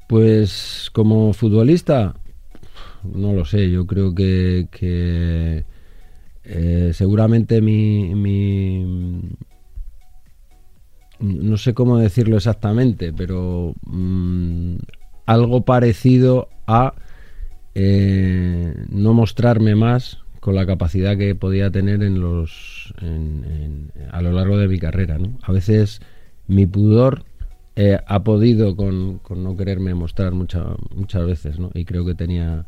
Pues 0.07 0.89
como 0.93 1.33
futbolista, 1.33 2.15
no 3.03 3.33
lo 3.33 3.45
sé, 3.45 3.71
yo 3.71 3.87
creo 3.87 4.13
que, 4.13 5.63
eh, 6.43 6.91
seguramente 6.93 7.61
mi, 7.61 8.13
mi, 8.13 8.85
no 11.19 11.57
sé 11.57 11.73
cómo 11.73 11.97
decirlo 11.97 12.37
exactamente, 12.37 13.13
pero 13.13 13.73
mm, 13.85 14.75
algo 15.31 15.61
parecido 15.61 16.49
a 16.67 16.93
eh, 17.73 18.73
no 18.89 19.13
mostrarme 19.13 19.75
más 19.75 20.19
con 20.41 20.55
la 20.55 20.65
capacidad 20.65 21.17
que 21.17 21.35
podía 21.35 21.71
tener 21.71 22.03
en 22.03 22.19
los 22.19 22.93
a 24.11 24.21
lo 24.21 24.31
largo 24.33 24.57
de 24.57 24.67
mi 24.67 24.77
carrera. 24.77 25.17
¿no? 25.17 25.37
A 25.43 25.51
veces 25.53 26.01
mi 26.47 26.65
pudor 26.65 27.23
eh, 27.77 27.99
ha 28.05 28.23
podido 28.23 28.75
con, 28.75 29.21
no 29.29 29.55
quererme 29.55 29.93
mostrar 29.93 30.33
muchas 30.33 30.65
muchas 30.93 31.25
veces, 31.25 31.59
¿no? 31.59 31.71
y 31.73 31.85
creo 31.85 32.05
que 32.05 32.15
tenía 32.15 32.65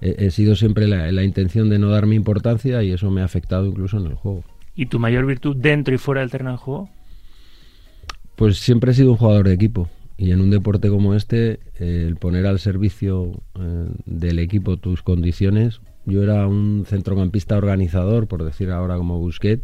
he, 0.00 0.30
sido 0.30 0.54
siempre 0.54 0.86
la, 0.86 1.10
la, 1.10 1.24
intención 1.24 1.68
de 1.70 1.78
no 1.78 1.88
darme 1.88 2.14
importancia 2.14 2.82
y 2.82 2.92
eso 2.92 3.10
me 3.10 3.22
ha 3.22 3.24
afectado 3.24 3.66
incluso 3.66 3.96
en 3.96 4.06
el 4.06 4.14
juego. 4.14 4.44
¿Y 4.76 4.86
tu 4.86 4.98
mayor 4.98 5.24
virtud 5.26 5.56
dentro 5.56 5.94
y 5.94 5.98
fuera 5.98 6.20
del 6.20 6.30
terreno 6.30 6.52
de 6.52 6.58
juego? 6.58 6.90
Pues 8.36 8.58
siempre 8.58 8.92
he 8.92 8.94
sido 8.94 9.12
un 9.12 9.16
jugador 9.16 9.48
de 9.48 9.54
equipo. 9.54 9.88
Y 10.16 10.30
en 10.30 10.40
un 10.40 10.50
deporte 10.50 10.88
como 10.88 11.14
este, 11.14 11.60
el 11.76 12.16
poner 12.16 12.46
al 12.46 12.60
servicio 12.60 13.32
eh, 13.58 13.88
del 14.06 14.38
equipo 14.38 14.76
tus 14.76 15.02
condiciones, 15.02 15.80
yo 16.06 16.22
era 16.22 16.46
un 16.46 16.84
centrocampista 16.86 17.56
organizador, 17.56 18.28
por 18.28 18.44
decir 18.44 18.70
ahora 18.70 18.96
como 18.96 19.18
Busquet, 19.18 19.62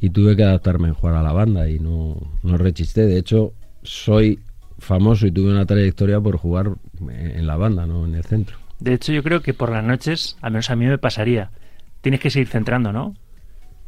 y 0.00 0.10
tuve 0.10 0.36
que 0.36 0.44
adaptarme 0.44 0.88
a 0.88 0.94
jugar 0.94 1.16
a 1.16 1.22
la 1.22 1.32
banda 1.32 1.68
y 1.68 1.78
no, 1.78 2.16
no 2.42 2.56
rechisté. 2.56 3.06
De 3.06 3.18
hecho, 3.18 3.52
soy 3.82 4.38
famoso 4.78 5.26
y 5.26 5.32
tuve 5.32 5.50
una 5.50 5.66
trayectoria 5.66 6.20
por 6.20 6.36
jugar 6.36 6.72
en 7.08 7.46
la 7.46 7.56
banda, 7.56 7.86
no 7.86 8.06
en 8.06 8.14
el 8.14 8.24
centro. 8.24 8.56
De 8.78 8.94
hecho, 8.94 9.12
yo 9.12 9.22
creo 9.22 9.42
que 9.42 9.52
por 9.52 9.70
las 9.70 9.84
noches, 9.84 10.36
al 10.40 10.52
menos 10.52 10.70
a 10.70 10.76
mí 10.76 10.86
me 10.86 10.98
pasaría, 10.98 11.50
tienes 12.00 12.20
que 12.20 12.30
seguir 12.30 12.48
centrando, 12.48 12.92
¿no? 12.92 13.14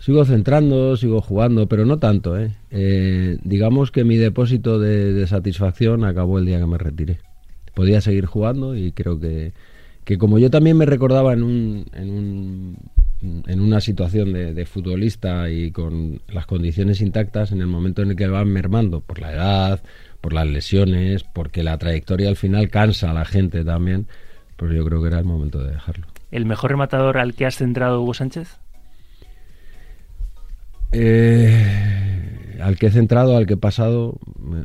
Sigo 0.02 0.25
centrando, 0.25 0.97
sigo 0.97 1.21
jugando, 1.21 1.68
pero 1.68 1.87
no 1.87 2.00
tanto. 2.00 2.37
¿eh? 2.37 2.50
eh 2.73 3.38
digamos 3.44 3.92
que 3.92 4.02
mi 4.02 4.16
depósito 4.16 4.80
de, 4.80 5.25
satisfacción 5.28 6.04
acabó 6.04 6.40
el 6.40 6.47
día 6.47 6.59
que 6.59 6.66
me 6.66 6.76
retiré. 6.76 7.21
Podía 7.73 8.00
seguir 8.00 8.26
jugando 8.26 8.75
y 8.75 8.90
creo 8.90 9.21
que, 9.21 9.52
que 10.02 10.18
como 10.18 10.40
yo 10.40 10.50
también 10.50 10.76
me 10.76 10.87
recordaba 10.87 11.32
en, 11.35 11.44
un, 11.44 11.87
en, 11.92 12.11
un, 12.11 13.44
en 13.47 13.61
una 13.61 13.80
situación 13.80 14.32
de, 14.32 14.66
futbolista 14.66 15.49
y 15.49 15.71
con 15.71 16.21
las 16.26 16.47
condiciones 16.47 17.00
intactas, 17.00 17.52
en 17.52 17.61
el 17.61 17.68
momento 17.68 18.02
en 18.02 18.11
el 18.11 18.16
que 18.16 18.26
van 18.26 18.49
mermando 18.49 19.02
por 19.02 19.21
la 19.21 19.32
edad, 19.32 19.82
por 20.21 20.32
las 20.32 20.49
lesiones, 20.49 21.23
porque 21.23 21.62
la 21.62 21.78
trayectoria 21.78 22.28
al 22.28 22.37
final 22.37 22.71
cansa 22.71 23.12
a 23.12 23.14
la 23.14 23.25
gente 23.25 23.64
también, 23.64 24.09
pues 24.56 24.73
yo 24.73 24.85
creo 24.85 25.00
que 25.00 25.06
era 25.06 25.21
el 25.21 25.26
momento 25.26 25.62
de 25.62 25.71
dejarlo. 25.71 26.09
¿El 26.32 26.44
mejor 26.44 26.73
rematador 26.73 27.18
al 27.18 27.35
que 27.35 27.47
has 27.47 27.59
centrado 27.59 28.02
Hugo 28.02 28.14
Sánchez? 28.14 28.59
Eh, 30.94 32.58
al 32.61 32.76
que 32.76 32.87
he 32.87 32.90
centrado, 32.90 33.37
al 33.37 33.46
que 33.46 33.54
he 33.54 33.56
pasado, 33.56 34.18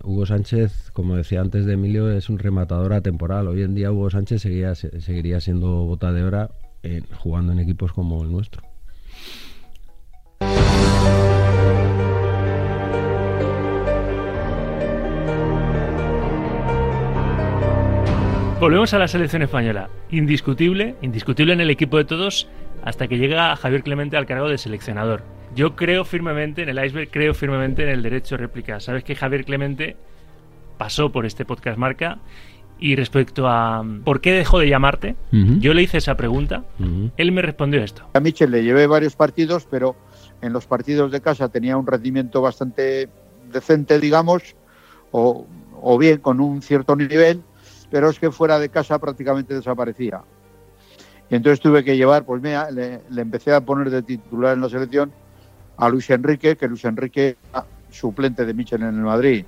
Hugo 0.03 0.25
Sánchez, 0.25 0.91
como 0.91 1.15
decía 1.15 1.39
antes 1.39 1.65
de 1.65 1.74
Emilio, 1.74 2.12
es 2.12 2.29
un 2.29 2.38
rematador 2.38 2.93
atemporal. 2.93 3.48
Hoy 3.48 3.62
en 3.63 3.75
día 3.75 3.91
Hugo 3.91 4.10
Sánchez 4.10 4.41
seguiría, 4.41 5.39
siendo 5.39 5.86
bota 5.86 6.12
de 6.12 6.24
hora 6.24 6.51
jugando 7.17 7.53
en 7.53 7.60
equipos 7.60 7.93
como 7.93 8.22
el 8.24 8.31
nuestro. 8.31 8.62
Volvemos 18.60 18.93
a 18.93 19.00
la 19.00 19.07
selección 19.07 19.43
española. 19.43 19.89
Indiscutible, 20.10 20.96
indiscutible 21.01 21.53
en 21.53 21.62
el 21.62 21.69
equipo 21.69 21.98
de 21.98 22.05
todos, 22.05 22.50
hasta 22.84 23.07
que 23.07 23.17
llega 23.17 23.55
Javier 23.55 23.84
Clemente 23.84 24.17
al 24.17 24.25
cargo 24.25 24.50
de 24.50 24.57
seleccionador. 24.57 25.37
Yo 25.56 25.75
creo 25.75 26.06
firmemente 26.06 26.63
en 26.63 26.70
el 26.70 26.86
iceberg, 26.86 27.10
creo 27.10 27.34
firmemente 27.34 27.84
en 27.84 27.89
el 27.89 28.04
derecho 28.04 28.36
de 28.36 28.44
réplica. 28.44 28.80
Sabes 28.80 29.04
que 29.04 29.16
Javier 29.16 29.46
Clemente 29.46 29.96
pasó 30.77 31.12
por 31.12 31.25
este 31.25 31.46
podcast 31.46 31.77
marca 31.77 32.20
y 32.80 32.96
respecto 32.96 33.48
a 33.48 33.84
por 34.04 34.22
qué 34.22 34.34
dejó 34.34 34.60
de 34.60 34.70
llamarte, 34.70 35.16
yo 35.32 35.74
le 35.74 35.82
hice 35.82 35.98
esa 35.98 36.16
pregunta, 36.16 36.63
él 37.18 37.32
me 37.32 37.42
respondió 37.42 37.84
esto. 37.84 38.08
A 38.13 38.20
Michel 38.20 38.51
le 38.51 38.63
llevé 38.63 38.86
varios 38.86 39.16
partidos, 39.16 39.68
pero 39.70 39.96
en 40.42 40.54
los 40.54 40.68
partidos 40.68 41.12
de 41.12 41.22
casa 41.22 41.50
tenía 41.50 41.75
un 41.75 41.88
rendimiento 41.88 42.42
bastante 42.42 43.10
decente, 43.51 44.00
digamos, 44.00 44.56
o, 45.12 45.48
bien 45.98 46.20
con 46.20 46.39
un 46.39 46.62
cierto 46.62 46.96
nivel, 46.96 47.42
pero 47.89 48.10
es 48.10 48.20
que 48.20 48.30
fuera 48.30 48.60
de 48.60 48.70
casa 48.70 49.00
prácticamente 49.00 49.56
desaparecía. 49.56 50.22
Y 51.32 51.36
entonces 51.36 51.60
tuve 51.60 51.84
que 51.84 51.98
llevar, 51.98 52.25
pues 52.25 52.44
mira, 52.44 52.70
le 52.70 53.01
empecé 53.22 53.54
a 53.54 53.62
poner 53.62 53.89
de 53.89 54.04
titular 54.04 54.54
en 54.54 54.62
la 54.62 54.70
selección 54.70 55.12
a 55.77 55.89
Luis 55.89 56.10
Enrique, 56.10 56.55
que 56.55 56.67
Luis 56.67 56.86
Enrique 56.86 57.38
era 57.51 57.65
suplente 57.89 58.46
de 58.46 58.53
Michel 58.53 58.81
en 58.81 58.96
el 58.96 59.01
Madrid, 59.01 59.46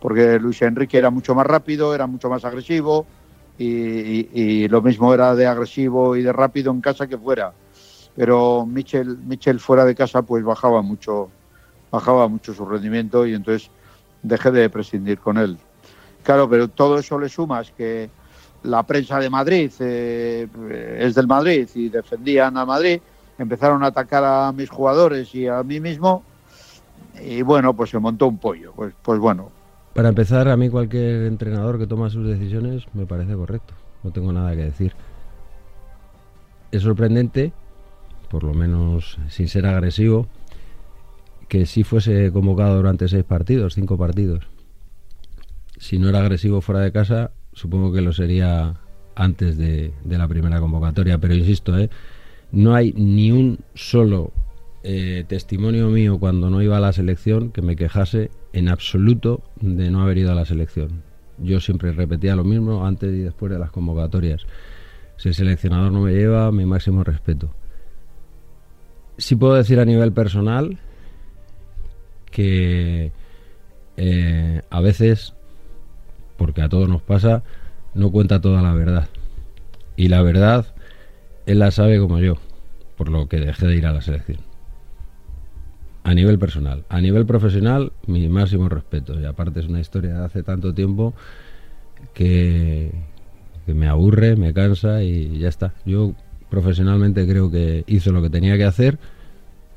porque 0.00 0.38
Luis 0.38 0.60
Enrique 0.62 0.98
era 0.98 1.10
mucho 1.10 1.34
más 1.34 1.46
rápido, 1.46 1.94
era 1.94 2.06
mucho 2.06 2.28
más 2.28 2.44
agresivo, 2.44 3.06
y, 3.58 4.68
lo 4.68 4.82
mismo 4.82 5.12
era 5.12 5.34
de 5.34 5.46
agresivo 5.46 6.16
y 6.16 6.22
de 6.22 6.32
rápido 6.32 6.70
en 6.70 6.80
casa 6.80 7.06
que 7.06 7.18
fuera. 7.18 7.52
Pero 8.14 8.66
Michel, 8.66 9.18
Michel 9.18 9.60
fuera 9.60 9.84
de 9.84 9.94
casa 9.94 10.22
pues 10.22 10.44
bajaba 10.44 10.82
mucho, 10.82 11.30
bajaba 11.90 12.28
mucho 12.28 12.54
su 12.54 12.64
rendimiento 12.66 13.26
y 13.26 13.34
entonces 13.34 13.70
dejé 14.22 14.50
de 14.50 14.70
prescindir 14.70 15.18
con 15.18 15.38
él. 15.38 15.58
Claro, 16.22 16.48
pero 16.48 16.68
todo 16.68 16.98
eso 16.98 17.18
le 17.18 17.28
sumas 17.28 17.72
que 17.72 18.10
la 18.64 18.82
prensa 18.82 19.18
de 19.18 19.30
Madrid 19.30 19.70
eh, 19.78 20.48
es 21.00 21.14
del 21.14 21.26
Madrid 21.26 21.68
y 21.74 21.88
defendían 21.88 22.56
a 22.56 22.66
Madrid, 22.66 23.00
empezaron 23.38 23.82
a 23.84 23.88
atacar 23.88 24.24
a 24.24 24.52
mis 24.52 24.68
jugadores 24.68 25.34
y 25.34 25.46
a 25.46 25.62
mí 25.62 25.80
mismo 25.80 26.24
y 27.20 27.42
bueno, 27.42 27.74
pues 27.74 27.90
se 27.90 27.98
montó 27.98 28.28
un 28.28 28.38
pollo. 28.38 28.72
Pues, 28.74 28.94
pues 29.02 29.18
bueno. 29.18 29.50
Para 29.94 30.10
empezar, 30.10 30.48
a 30.48 30.56
mí 30.56 30.68
cualquier 30.68 31.26
entrenador 31.26 31.78
que 31.78 31.86
toma 31.86 32.10
sus 32.10 32.26
decisiones 32.26 32.84
me 32.94 33.06
parece 33.06 33.34
correcto, 33.34 33.74
no 34.04 34.12
tengo 34.12 34.32
nada 34.32 34.54
que 34.54 34.64
decir. 34.64 34.92
Es 36.70 36.82
sorprendente, 36.82 37.52
por 38.30 38.44
lo 38.44 38.54
menos 38.54 39.18
sin 39.28 39.48
ser 39.48 39.66
agresivo, 39.66 40.28
que 41.48 41.66
si 41.66 41.82
fuese 41.82 42.30
convocado 42.30 42.76
durante 42.76 43.08
seis 43.08 43.24
partidos, 43.24 43.74
cinco 43.74 43.96
partidos. 43.96 44.46
Si 45.78 45.98
no 45.98 46.08
era 46.08 46.20
agresivo 46.20 46.60
fuera 46.60 46.80
de 46.80 46.92
casa, 46.92 47.30
supongo 47.52 47.92
que 47.92 48.02
lo 48.02 48.12
sería 48.12 48.74
antes 49.14 49.56
de, 49.56 49.92
la 50.04 50.28
primera 50.28 50.60
convocatoria. 50.60 51.18
Pero 51.18 51.34
insisto, 51.34 51.76
¿eh? 51.78 51.88
No 52.52 52.74
hay 52.74 52.92
ni 52.94 53.30
un 53.30 53.60
solo 53.74 54.32
eh, 54.82 55.24
testimonio 55.28 55.88
mío 55.88 56.18
cuando 56.18 56.50
no 56.50 56.62
iba 56.62 56.76
a 56.76 56.80
la 56.80 56.92
selección 56.92 57.50
que 57.50 57.62
me 57.62 57.76
quejase 57.76 58.30
en 58.52 58.68
absoluto 58.68 59.42
de 59.60 59.90
no 59.90 60.02
haber 60.02 60.18
ido 60.18 60.32
a 60.32 60.34
la 60.34 60.44
selección. 60.44 61.02
Yo 61.38 61.60
siempre 61.60 61.92
repetía 61.92 62.36
lo 62.36 62.44
mismo 62.44 62.86
antes 62.86 63.14
y 63.14 63.20
después 63.20 63.52
de 63.52 63.58
las 63.58 63.70
convocatorias. 63.70 64.46
Si 65.16 65.28
el 65.28 65.34
seleccionador 65.34 65.92
no 65.92 66.02
me 66.02 66.12
lleva, 66.12 66.50
mi 66.52 66.64
máximo 66.64 67.04
respeto. 67.04 67.50
Sí 69.18 69.34
puedo 69.36 69.54
decir 69.54 69.80
a 69.80 69.84
nivel 69.84 70.12
personal 70.12 70.78
que 72.30 73.12
eh, 73.96 74.62
a 74.70 74.80
veces, 74.80 75.34
porque 76.36 76.62
a 76.62 76.68
todos 76.68 76.88
nos 76.88 77.02
pasa, 77.02 77.42
no 77.94 78.12
cuenta 78.12 78.40
toda 78.40 78.62
la 78.62 78.74
verdad. 78.74 79.08
Y 79.96 80.06
la 80.06 80.22
verdad, 80.22 80.66
él 81.48 81.60
la 81.60 81.70
sabe 81.70 81.98
como 81.98 82.18
yo, 82.18 82.36
por 82.98 83.08
lo 83.08 83.26
que 83.26 83.40
dejé 83.40 83.66
de 83.66 83.76
ir 83.76 83.86
a 83.86 83.92
la 83.94 84.02
selección. 84.02 84.38
A 86.04 86.12
nivel 86.12 86.38
personal. 86.38 86.84
A 86.90 87.00
nivel 87.00 87.24
profesional, 87.24 87.92
mi 88.06 88.28
máximo 88.28 88.68
respeto. 88.68 89.18
Y 89.18 89.24
aparte 89.24 89.60
es 89.60 89.66
una 89.66 89.80
historia 89.80 90.18
de 90.18 90.24
hace 90.26 90.42
tanto 90.42 90.74
tiempo 90.74 91.14
que, 92.12 92.92
me 93.66 93.88
aburre, 93.88 94.36
me 94.36 94.52
cansa 94.52 95.02
y 95.02 95.38
ya 95.38 95.48
está. 95.48 95.72
Yo 95.86 96.12
profesionalmente 96.50 97.26
creo 97.26 97.50
que 97.50 97.82
hizo 97.86 98.12
lo 98.12 98.20
que 98.20 98.28
tenía 98.28 98.58
que 98.58 98.64
hacer, 98.64 98.98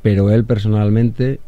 pero 0.02 0.30
él 0.30 0.44
personalmente 0.44 1.40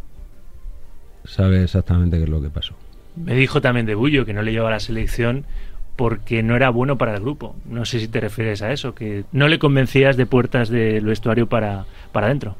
sabe 1.26 1.64
exactamente 1.64 2.16
qué 2.16 2.24
es 2.24 2.30
lo 2.30 2.42
que 2.42 2.50
pasó. 2.50 2.76
Me 3.18 3.36
dijo 3.36 3.62
también 3.62 3.86
de 3.86 3.96
Bullo 3.96 4.26
que 4.26 4.34
no 4.34 4.42
le 4.42 4.54
llevaba 4.54 4.70
a 4.70 4.74
la 4.74 4.80
selección 4.80 5.46
porque 5.96 6.44
no 6.44 6.56
era 6.56 6.70
bueno 6.70 6.98
para 6.98 7.16
el 7.16 7.22
grupo. 7.22 7.56
No 7.66 7.86
sé 7.86 8.00
si 8.00 8.08
te 8.08 8.20
refieres 8.20 8.62
a 8.62 8.72
eso, 8.72 8.96
que 8.96 9.26
no 9.32 9.48
le 9.48 9.60
convencías 9.60 10.18
de 10.18 10.26
puertas 10.26 10.70
del 10.70 11.06
vestuario 11.06 11.48
para, 11.48 11.86
para 12.12 12.28
adentro. 12.28 12.56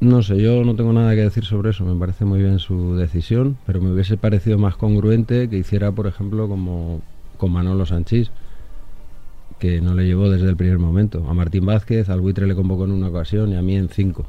No 0.00 0.22
sé, 0.22 0.40
yo 0.40 0.64
no 0.64 0.74
tengo 0.74 0.92
nada 0.92 1.14
que 1.14 1.22
decir 1.22 1.44
sobre 1.44 1.70
eso. 1.70 1.84
Me 1.84 1.98
parece 1.98 2.24
muy 2.24 2.40
bien 2.40 2.58
su 2.58 2.96
decisión, 2.96 3.56
pero 3.66 3.80
me 3.80 3.92
hubiese 3.92 4.16
parecido 4.16 4.58
más 4.58 4.76
congruente 4.76 5.48
que 5.48 5.58
hiciera, 5.58 5.92
por 5.92 6.06
ejemplo, 6.06 6.48
como 6.48 7.02
con 7.36 7.52
Manolo 7.52 7.86
Sanchís, 7.86 8.30
que 9.58 9.80
no 9.80 9.94
le 9.94 10.04
llevó 10.04 10.28
desde 10.28 10.48
el 10.48 10.56
primer 10.56 10.78
momento. 10.78 11.24
A 11.28 11.34
Martín 11.34 11.66
Vázquez, 11.66 12.08
al 12.08 12.20
buitre 12.20 12.48
le 12.48 12.54
convocó 12.56 12.84
en 12.84 12.92
una 12.92 13.08
ocasión 13.08 13.52
y 13.52 13.56
a 13.56 13.62
mí 13.62 13.76
en 13.76 13.88
cinco. 13.88 14.26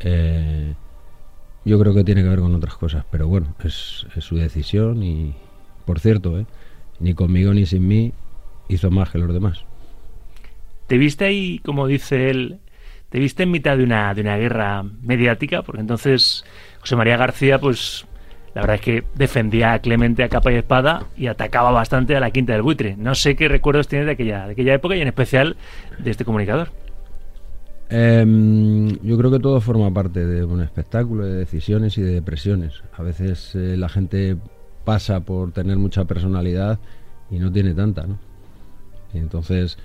Eh, 0.00 0.74
yo 1.64 1.78
creo 1.78 1.94
que 1.94 2.04
tiene 2.04 2.22
que 2.22 2.28
ver 2.28 2.40
con 2.40 2.54
otras 2.54 2.74
cosas, 2.74 3.04
pero 3.10 3.26
bueno, 3.28 3.54
es, 3.64 4.06
su 4.18 4.36
decisión 4.36 5.02
y, 5.02 5.34
por 5.84 6.00
cierto, 6.00 6.38
¿eh? 6.38 6.46
Ni 7.00 7.14
conmigo 7.14 7.52
ni 7.54 7.66
sin 7.66 7.86
mí 7.86 8.12
hizo 8.68 8.90
más 8.90 9.10
que 9.10 9.18
los 9.18 9.32
demás. 9.32 9.64
¿Te 10.86 10.98
viste 10.98 11.24
ahí, 11.24 11.60
como 11.60 11.86
dice 11.86 12.30
él, 12.30 12.58
te 13.08 13.18
viste 13.18 13.44
en 13.44 13.50
mitad 13.50 13.76
de 13.76 13.84
una, 13.84 14.12
de 14.14 14.20
una 14.20 14.36
guerra 14.36 14.82
mediática? 15.02 15.62
Porque 15.62 15.80
entonces 15.80 16.44
José 16.80 16.96
María 16.96 17.16
García, 17.16 17.58
pues 17.58 18.06
la 18.54 18.60
verdad 18.60 18.76
es 18.76 18.82
que 18.82 19.04
defendía 19.14 19.72
a 19.72 19.78
Clemente 19.80 20.22
a 20.22 20.28
capa 20.28 20.52
y 20.52 20.56
espada 20.56 21.06
y 21.16 21.26
atacaba 21.26 21.70
bastante 21.70 22.16
a 22.16 22.20
la 22.20 22.30
Quinta 22.30 22.52
del 22.52 22.62
Buitre. 22.62 22.96
No 22.96 23.14
sé 23.14 23.34
qué 23.34 23.48
recuerdos 23.48 23.88
tienes 23.88 24.06
de 24.06 24.12
aquella, 24.12 24.46
de 24.46 24.52
aquella 24.52 24.74
época 24.74 24.94
y 24.94 25.00
en 25.00 25.08
especial 25.08 25.56
de 25.98 26.10
este 26.10 26.24
comunicador. 26.24 26.68
Em, 27.90 28.88
yo 29.02 29.18
creo 29.18 29.30
que 29.30 29.38
todo 29.38 29.60
forma 29.60 29.92
parte 29.92 30.24
de 30.24 30.44
un 30.44 30.62
espectáculo 30.62 31.26
de 31.26 31.34
decisiones 31.34 31.98
y 31.98 32.02
de 32.02 32.12
depresiones. 32.12 32.82
A 32.96 33.02
veces 33.02 33.54
eh, 33.54 33.76
la 33.76 33.88
gente 33.88 34.36
pasa 34.84 35.20
por 35.20 35.52
tener 35.52 35.76
mucha 35.76 36.04
personalidad 36.04 36.78
y 37.30 37.38
no 37.38 37.50
tiene 37.50 37.74
tanta, 37.74 38.06
¿no? 38.06 38.18
Entonces 39.12 39.78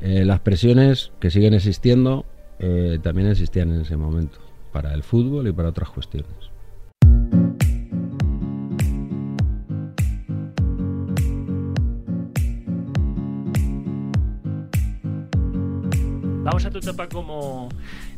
eh, 0.00 0.24
las 0.24 0.40
presiones 0.40 1.12
que 1.20 1.30
siguen 1.30 1.54
existiendo 1.54 2.24
eh, 2.58 2.98
también 3.02 3.28
existían 3.28 3.70
en 3.70 3.80
ese 3.82 3.96
momento 3.96 4.38
para 4.72 4.92
el 4.94 5.02
fútbol 5.02 5.48
y 5.48 5.52
para 5.52 5.68
otras 5.68 5.90
cuestiones. 5.90 6.30
Vamos 16.44 16.64
a 16.66 16.70
tu 16.70 16.78
etapa 16.78 17.08
como, 17.08 17.68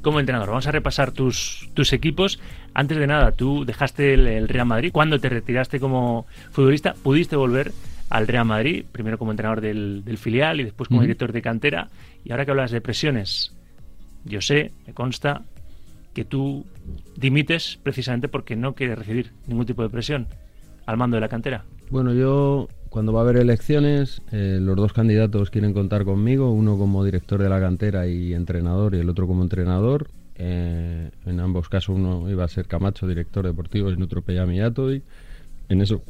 como 0.06 0.20
entrenador. 0.20 0.50
Vamos 0.50 0.68
a 0.68 0.70
repasar 0.70 1.10
tus, 1.10 1.68
tus 1.74 1.92
equipos. 1.92 2.38
Antes 2.74 2.96
de 2.96 3.08
nada, 3.08 3.32
tú 3.32 3.64
dejaste 3.64 4.14
el, 4.14 4.46
Real 4.46 4.64
Madrid. 4.64 4.92
Cuando 4.92 5.18
te 5.18 5.28
retiraste 5.28 5.80
como 5.80 6.26
futbolista, 6.52 6.94
pudiste 6.94 7.34
volver 7.34 7.72
al 8.08 8.28
Real 8.28 8.44
Madrid, 8.44 8.84
primero 8.92 9.18
como 9.18 9.32
entrenador 9.32 9.60
del, 9.60 10.04
filial 10.16 10.60
y 10.60 10.62
después 10.62 10.88
como 10.88 11.02
director 11.02 11.32
de 11.32 11.42
cantera. 11.42 11.88
Y 12.24 12.30
ahora 12.30 12.44
que 12.44 12.52
hablas 12.52 12.70
de 12.70 12.80
presiones, 12.80 13.52
yo 14.24 14.40
sé, 14.40 14.70
me 14.86 14.94
consta, 14.94 15.42
que 16.14 16.24
tú 16.24 16.64
dimites 17.16 17.76
precisamente 17.82 18.28
porque 18.28 18.54
no 18.54 18.74
quieres 18.74 18.96
recibir 18.96 19.32
ningún 19.48 19.66
tipo 19.66 19.82
de 19.82 19.88
presión 19.88 20.28
al 20.86 20.96
mando 20.96 21.16
de 21.16 21.22
la 21.22 21.28
cantera. 21.28 21.64
Bueno, 21.90 22.14
yo 22.14 22.68
cuando 22.96 23.12
va 23.12 23.20
a 23.20 23.24
haber 23.24 23.36
elecciones, 23.36 24.22
eh, 24.32 24.58
los 24.58 24.74
dos 24.74 24.94
candidatos 24.94 25.50
quieren 25.50 25.74
contar 25.74 26.06
conmigo, 26.06 26.50
uno 26.50 26.78
como 26.78 27.04
director 27.04 27.42
de 27.42 27.50
la 27.50 27.60
cantera 27.60 28.06
y 28.06 28.32
entrenador 28.32 28.94
y 28.94 29.00
el 29.00 29.10
otro 29.10 29.26
como 29.26 29.42
entrenador. 29.42 30.08
Eh, 30.36 31.10
en 31.26 31.40
ambos 31.40 31.68
casos 31.68 31.94
uno 31.94 32.30
iba 32.30 32.44
a 32.44 32.48
ser 32.48 32.66
Camacho, 32.66 33.06
director 33.06 33.44
deportivo, 33.44 33.90
y 33.90 34.02
otro 34.02 34.22
Pellamillato 34.22 34.94
y 34.94 35.02
en 35.68 35.82
eso 35.82 36.00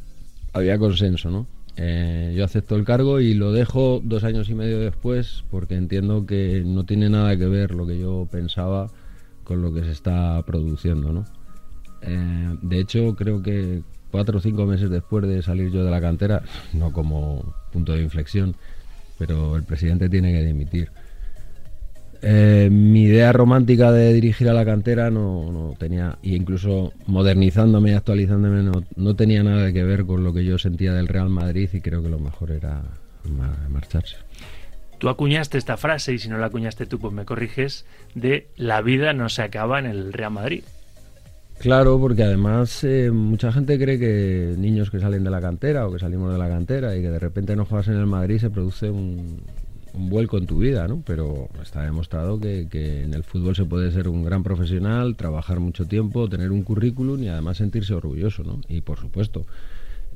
había 0.53 0.79
consenso, 0.79 1.29
¿no? 1.29 1.45
Eh, 1.75 2.33
yo 2.37 2.45
acepto 2.45 2.77
el 2.77 2.85
cargo 2.85 3.19
y 3.19 3.33
lo 3.33 3.51
dejo 3.51 3.99
dos 4.01 4.23
años 4.23 4.49
y 4.49 4.55
medio 4.55 4.79
después 4.79 5.43
porque 5.51 5.75
entiendo 5.75 6.25
que 6.25 6.63
no 6.65 6.85
tiene 6.85 7.09
nada 7.09 7.35
que 7.35 7.47
ver 7.47 7.75
lo 7.75 7.85
que 7.85 7.99
yo 7.99 8.29
pensaba 8.31 8.87
con 9.43 9.61
lo 9.61 9.73
que 9.73 9.83
se 9.83 9.91
está 9.91 10.41
produciendo, 10.43 11.11
¿no? 11.11 11.25
de 12.61 12.79
hecho, 12.79 13.15
creo 13.17 13.41
que 13.41 13.81
cuatro 14.11 14.37
o 14.37 14.41
cinco 14.41 14.65
meses 14.65 14.89
después 14.89 15.27
de 15.27 15.41
salir 15.41 15.71
yo 15.71 15.83
de 15.83 15.91
la 15.91 16.01
cantera, 16.01 16.41
no 16.73 16.91
como 16.91 17.55
punto 17.71 17.93
de 17.93 18.01
inflexión, 18.01 18.55
pero 19.17 19.55
el 19.55 19.63
presidente 19.63 20.09
tiene 20.09 20.31
que 20.31 20.43
dimitir. 20.43 20.89
Eh, 22.21 22.69
mi 22.71 23.03
idea 23.03 23.31
romántica 23.31 23.91
de 23.91 24.11
dirigir 24.11 24.49
a 24.49 24.53
la 24.53 24.65
cantera 24.65 25.11
no, 25.11 25.75
tenía, 25.77 26.17
y 26.23 26.35
incluso 26.35 26.93
modernizándome 27.05 27.91
y 27.91 27.93
actualizándome, 27.93 28.63
no, 28.63 28.83
no, 28.95 29.15
tenía 29.15 29.43
nada 29.43 29.71
que 29.71 29.83
ver 29.83 30.05
con 30.05 30.23
lo 30.23 30.33
que 30.33 30.43
yo 30.43 30.57
sentía 30.57 30.93
del 30.93 31.07
Real 31.07 31.29
Madrid 31.29 31.69
y 31.73 31.81
creo 31.81 32.01
que 32.01 32.09
lo 32.09 32.19
mejor 32.19 32.51
era 32.51 32.81
marcharse. 33.69 34.17
Tú 34.97 35.09
acuñaste 35.09 35.59
esta 35.59 35.77
frase, 35.77 36.13
y 36.13 36.17
si 36.17 36.27
no 36.27 36.37
la 36.39 36.47
acuñaste 36.47 36.87
tú, 36.87 36.99
pues 36.99 37.13
me 37.13 37.25
corriges, 37.25 37.85
de 38.15 38.47
la 38.55 38.81
vida 38.81 39.13
no 39.13 39.29
se 39.29 39.43
acaba 39.43 39.77
en 39.77 39.85
el 39.85 40.11
Real 40.11 40.31
Madrid. 40.31 40.63
Claro, 41.59 41.99
porque 41.99 42.23
además 42.23 42.83
eh, 42.83 43.09
mucha 43.11 43.51
gente 43.51 43.79
cree 43.79 43.97
que 43.97 44.55
niños 44.57 44.91
que 44.91 44.99
salen 44.99 45.23
de 45.23 45.31
la 45.31 45.41
cantera 45.41 45.87
o 45.87 45.91
que 45.91 45.99
salimos 45.99 46.31
de 46.31 46.37
la 46.37 46.47
cantera 46.47 46.95
y 46.95 47.01
que 47.01 47.09
de 47.09 47.19
repente 47.19 47.55
no 47.55 47.65
juegas 47.65 47.87
en 47.87 47.95
el 47.95 48.05
Madrid 48.05 48.37
se 48.37 48.51
produce 48.51 48.91
un, 48.91 49.41
vuelco 49.97 50.37
en 50.37 50.45
tu 50.45 50.59
vida, 50.59 50.87
¿no? 50.87 51.01
Pero 51.05 51.49
está 51.61 51.81
demostrado 51.83 52.39
que, 52.39 52.67
en 53.03 53.13
el 53.13 53.23
fútbol 53.23 53.55
se 53.55 53.65
puede 53.65 53.91
ser 53.91 54.07
un 54.07 54.23
gran 54.23 54.43
profesional, 54.43 55.15
trabajar 55.15 55.59
mucho 55.59 55.85
tiempo, 55.85 56.29
tener 56.29 56.51
un 56.51 56.63
currículum 56.63 57.21
y 57.23 57.29
además 57.29 57.57
sentirse 57.57 57.93
orgulloso, 57.93 58.43
¿no? 58.43 58.61
Y 58.67 58.81
por 58.81 58.99
supuesto, 58.99 59.45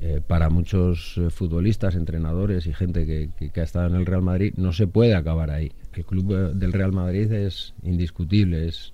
eh, 0.00 0.20
para 0.26 0.48
muchos 0.48 1.16
eh, 1.18 1.30
futbolistas, 1.30 1.94
entrenadores 1.94 2.66
y 2.66 2.72
gente 2.72 3.06
que, 3.06 3.30
que, 3.52 3.60
ha 3.60 3.64
estado 3.64 3.88
en 3.88 3.96
el 3.96 4.06
Real 4.06 4.22
Madrid, 4.22 4.54
no 4.56 4.72
se 4.72 4.86
puede 4.86 5.14
acabar 5.14 5.50
ahí. 5.50 5.72
El 5.94 6.04
club 6.04 6.54
del 6.54 6.72
Real 6.72 6.92
Madrid 6.92 7.30
es 7.32 7.74
indiscutible, 7.82 8.68
es 8.68 8.92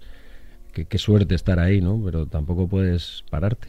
qué, 0.86 0.98
suerte 0.98 1.34
estar 1.34 1.58
ahí, 1.58 1.80
¿no? 1.80 2.00
Pero 2.04 2.26
tampoco 2.26 2.68
puedes 2.68 3.24
pararte. 3.30 3.68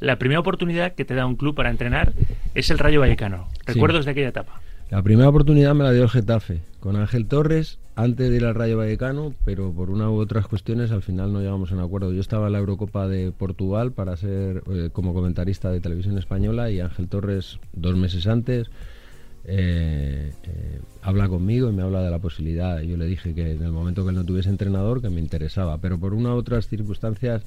La 0.00 0.18
primera 0.18 0.40
oportunidad 0.40 0.94
que 0.94 1.04
te 1.04 1.14
da 1.14 1.26
un 1.26 1.36
club 1.36 1.54
para 1.54 1.70
entrenar 1.70 2.12
es 2.54 2.70
el 2.70 2.78
Rayo 2.78 3.00
Vallecano. 3.00 3.48
¿Recuerdos 3.64 4.04
de 4.04 4.10
aquella 4.10 4.28
etapa? 4.28 4.60
La 4.90 5.02
primera 5.02 5.28
oportunidad 5.28 5.74
me 5.74 5.84
la 5.84 5.92
dio 5.92 6.02
el 6.02 6.10
Getafe, 6.10 6.60
con 6.80 6.96
Ángel 6.96 7.26
Torres, 7.26 7.78
antes 7.96 8.28
de 8.30 8.36
ir 8.36 8.44
al 8.44 8.54
Rayo 8.54 8.76
Vallecano, 8.76 9.34
pero 9.44 9.72
por 9.72 9.90
una 9.90 10.10
u 10.10 10.16
otras 10.16 10.46
cuestiones 10.46 10.90
al 10.90 11.02
final 11.02 11.32
no 11.32 11.40
llegamos 11.40 11.70
a 11.70 11.74
un 11.74 11.80
acuerdo. 11.80 12.12
Yo 12.12 12.20
estaba 12.20 12.46
en 12.48 12.52
la 12.52 12.58
Eurocopa 12.58 13.08
de 13.08 13.32
Portugal 13.32 13.92
para 13.92 14.16
ser 14.16 14.62
eh, 14.70 14.90
como 14.92 15.14
comentarista 15.14 15.70
de 15.70 15.80
televisión 15.80 16.18
española 16.18 16.70
y 16.70 16.80
Ángel 16.80 17.08
Torres 17.08 17.58
dos 17.72 17.96
meses 17.96 18.26
antes 18.26 18.68
eh, 19.46 20.32
eh, 20.42 20.80
habla 21.02 21.28
conmigo 21.28 21.68
y 21.68 21.72
me 21.72 21.82
habla 21.82 22.02
de 22.02 22.10
la 22.10 22.18
posibilidad. 22.18 22.80
Yo 22.80 22.96
le 22.96 23.06
dije 23.06 23.34
que 23.34 23.52
en 23.52 23.62
el 23.62 23.72
momento 23.72 24.04
que 24.04 24.10
él 24.10 24.16
no 24.16 24.24
tuviese 24.24 24.48
entrenador 24.48 25.02
que 25.02 25.10
me 25.10 25.20
interesaba, 25.20 25.78
pero 25.78 25.98
por 25.98 26.14
una 26.14 26.34
u 26.34 26.38
otras 26.38 26.68
circunstancias 26.68 27.44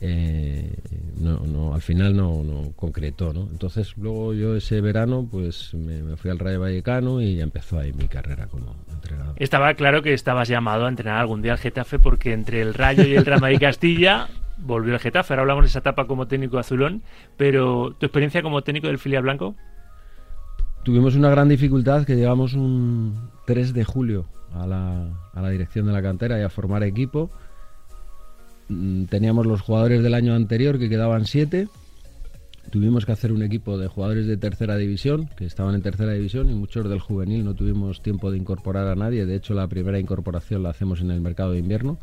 eh, 0.00 0.70
no, 1.20 1.40
no, 1.40 1.74
al 1.74 1.80
final 1.80 2.16
no, 2.16 2.42
no 2.44 2.72
concretó, 2.76 3.32
¿no? 3.32 3.48
Entonces 3.50 3.96
luego 3.96 4.32
yo 4.32 4.56
ese 4.56 4.80
verano 4.80 5.26
pues 5.30 5.74
me, 5.74 6.16
fui 6.16 6.30
al 6.30 6.38
Rayo 6.38 6.60
Vallecano 6.60 7.20
y 7.20 7.40
empezó 7.40 7.78
ahí 7.78 7.92
mi 7.92 8.06
carrera 8.06 8.46
como 8.46 8.76
entrenador. 8.92 9.34
Estaba 9.38 9.74
claro 9.74 10.02
que 10.02 10.14
estabas 10.14 10.48
llamado 10.48 10.86
a 10.86 10.88
entrenar 10.88 11.18
algún 11.18 11.42
día 11.42 11.52
al 11.52 11.58
Getafe 11.58 11.98
porque 11.98 12.32
entre 12.32 12.62
el 12.62 12.74
Rayo 12.74 13.04
y 13.04 13.14
el 13.14 13.26
Real 13.26 13.40
Madrid 13.40 13.58
Castilla 13.60 14.28
volvió 14.58 14.94
el 14.94 15.00
Getafe. 15.00 15.32
Ahora 15.32 15.42
hablamos 15.42 15.64
de 15.64 15.68
esa 15.68 15.80
etapa 15.80 16.06
como 16.06 16.28
técnico 16.28 16.58
azulón, 16.58 17.02
pero 17.36 17.94
¿tu 17.98 18.06
experiencia 18.06 18.42
como 18.42 18.62
técnico 18.62 18.86
del 18.86 18.98
filial 18.98 19.22
blanco? 19.22 19.56
Tuvimos 20.82 21.16
una 21.16 21.30
gran 21.30 21.48
dificultad 21.48 22.04
que 22.04 22.16
llegamos 22.16 22.54
un 22.54 23.30
3 23.46 23.74
de 23.74 23.84
julio 23.84 24.26
a 24.52 24.66
la, 24.66 25.50
dirección 25.50 25.86
de 25.86 25.92
la 25.92 26.02
cantera 26.02 26.38
y 26.38 26.42
a 26.42 26.48
formar 26.48 26.82
equipo 26.82 27.30
Mm, 28.68 29.04
teníamos 29.04 29.46
los 29.46 29.62
jugadores 29.62 30.02
del 30.02 30.14
año 30.14 30.34
anterior 30.34 30.78
que 30.78 30.88
quedaban 30.88 31.26
siete. 31.26 31.68
Tuvimos 32.70 33.06
que 33.06 33.12
hacer 33.12 33.32
un 33.32 33.42
equipo 33.42 33.78
de 33.78 33.88
jugadores 33.88 34.26
de 34.26 34.36
tercera 34.36 34.76
división, 34.76 35.30
que 35.36 35.46
estaban 35.46 35.74
en 35.74 35.80
tercera 35.80 36.12
división, 36.12 36.50
y 36.50 36.54
muchos 36.54 36.88
del 36.88 37.00
juvenil 37.00 37.44
no 37.44 37.54
tuvimos 37.54 38.02
tiempo 38.02 38.30
de 38.30 38.36
incorporar 38.36 38.86
a 38.88 38.94
nadie. 38.94 39.24
De 39.24 39.36
hecho, 39.36 39.54
la 39.54 39.66
primera 39.68 39.98
incorporación 39.98 40.62
la 40.62 40.70
hacemos 40.70 41.00
en 41.00 41.10
el 41.10 41.20
mercado 41.22 41.52
de 41.52 41.60
invierno. 41.60 41.98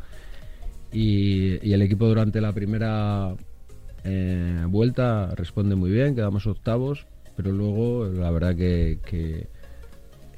Y, 0.92 1.72
el 1.72 1.82
equipo 1.82 2.08
durante 2.08 2.40
la 2.40 2.52
primera 2.52 3.34
eh, 4.02 4.64
vuelta 4.68 5.32
responde 5.36 5.76
muy 5.76 5.90
bien, 5.90 6.16
quedamos 6.16 6.46
octavos, 6.48 7.06
pero 7.36 7.52
luego 7.52 8.06
la 8.06 8.30
verdad 8.30 8.56
que, 8.56 9.48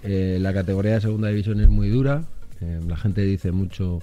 eh, 0.02 0.38
la 0.40 0.52
categoría 0.52 0.94
de 0.94 1.00
segunda 1.00 1.28
división 1.28 1.60
es 1.60 1.68
muy 1.68 1.88
dura. 1.88 2.24
Eh, 2.60 2.80
la 2.86 2.96
gente 2.96 3.22
dice 3.22 3.52
mucho, 3.52 4.00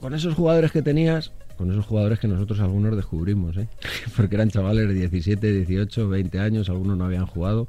con 0.00 0.14
esos 0.14 0.34
jugadores 0.34 0.72
que 0.72 0.82
tenías, 0.82 1.32
con 1.56 1.70
esos 1.70 1.84
jugadores 1.84 2.18
que 2.18 2.28
nosotros 2.28 2.60
algunos 2.60 2.96
descubrimos, 2.96 3.56
¿eh? 3.56 3.68
porque 4.16 4.36
eran 4.36 4.50
chavales 4.50 4.88
de 4.88 4.94
17, 4.94 5.52
18, 5.52 6.08
20 6.08 6.38
años, 6.38 6.68
algunos 6.70 6.96
no 6.96 7.04
habían 7.04 7.26
jugado 7.26 7.68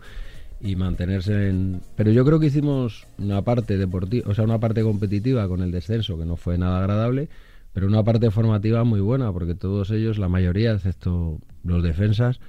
y 0.61 0.75
mantenerse 0.75 1.49
en... 1.49 1.81
Pero 1.95 2.11
yo 2.11 2.23
creo 2.23 2.39
que 2.39 2.47
hicimos 2.47 3.07
una 3.17 3.41
parte 3.41 3.77
deportiva, 3.77 4.29
o 4.29 4.33
sea, 4.33 4.43
una 4.43 4.59
parte 4.59 4.83
competitiva 4.83 5.47
con 5.47 5.61
el 5.61 5.71
descenso, 5.71 6.17
que 6.17 6.25
no 6.25 6.35
fue 6.35 6.57
nada 6.57 6.79
agradable, 6.79 7.29
pero 7.73 7.87
una 7.87 8.03
parte 8.03 8.29
formativa 8.31 8.83
muy 8.83 8.99
buena, 8.99 9.31
porque 9.31 9.55
todos 9.55 9.89
ellos, 9.91 10.17
la 10.17 10.29
mayoría, 10.29 10.73
excepto 10.73 11.39
los 11.63 11.83
defensas, 11.83 12.39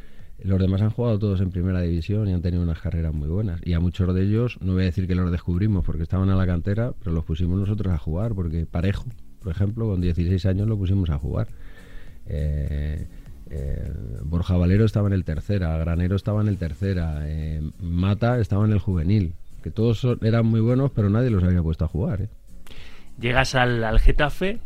los 0.45 0.61
demás 0.61 0.83
han 0.83 0.91
jugado 0.91 1.19
todos 1.19 1.41
en 1.41 1.51
primera 1.51 1.81
división 1.81 2.29
y 2.29 2.33
han 2.33 2.43
tenido 2.43 2.63
unas 2.63 2.81
carreras 2.81 3.15
muy 3.15 3.29
buenas. 3.29 3.61
Y 3.65 3.75
a 3.75 3.81
muchos 3.81 4.13
de 4.15 4.23
ellos, 4.23 4.59
no 4.61 4.73
voy 4.73 4.83
a 4.83 4.87
decir 4.87 5.07
que 5.07 5.15
los 5.15 5.31
descubrimos 5.31 5.85
porque 5.85 6.03
estaban 6.03 6.31
a 6.31 6.37
la 6.37 6.47
cantera, 6.47 6.93
pero 6.99 7.13
los 7.13 7.25
pusimos 7.25 7.59
nosotros 7.59 7.93
a 7.93 7.99
jugar, 7.99 8.35
porque 8.35 8.67
parejo, 8.67 9.05
por 9.41 9.53
ejemplo, 9.53 9.87
con 9.87 10.01
16 10.01 10.45
años 10.47 10.69
lo 10.69 10.77
pusimos 10.77 11.11
a 11.11 11.19
jugar. 11.19 11.49
Eh, 12.27 13.07
eh, 13.51 13.93
Borja 14.25 14.57
Valero 14.57 14.85
estaba 14.85 15.09
en 15.09 15.13
el 15.13 15.25
tercera, 15.25 15.77
Granero 15.77 16.17
estaba 16.17 16.41
en 16.41 16.49
el 16.49 16.57
tercera, 16.57 17.21
eh, 17.23 17.61
Mata 17.81 18.39
estaba 18.39 18.65
en 18.65 18.73
el 18.73 18.79
juvenil, 18.79 19.35
que 19.63 19.71
todos 19.71 20.07
eran 20.23 20.47
muy 20.47 20.61
buenos, 20.61 20.91
pero 20.93 21.11
nadie 21.11 21.31
los 21.31 21.45
había 21.45 21.63
puesto 21.63 21.85
a 21.85 21.89
jugar. 21.89 22.29
Llegas 23.21 23.55
al, 23.55 23.99
Getafe, 24.01 24.59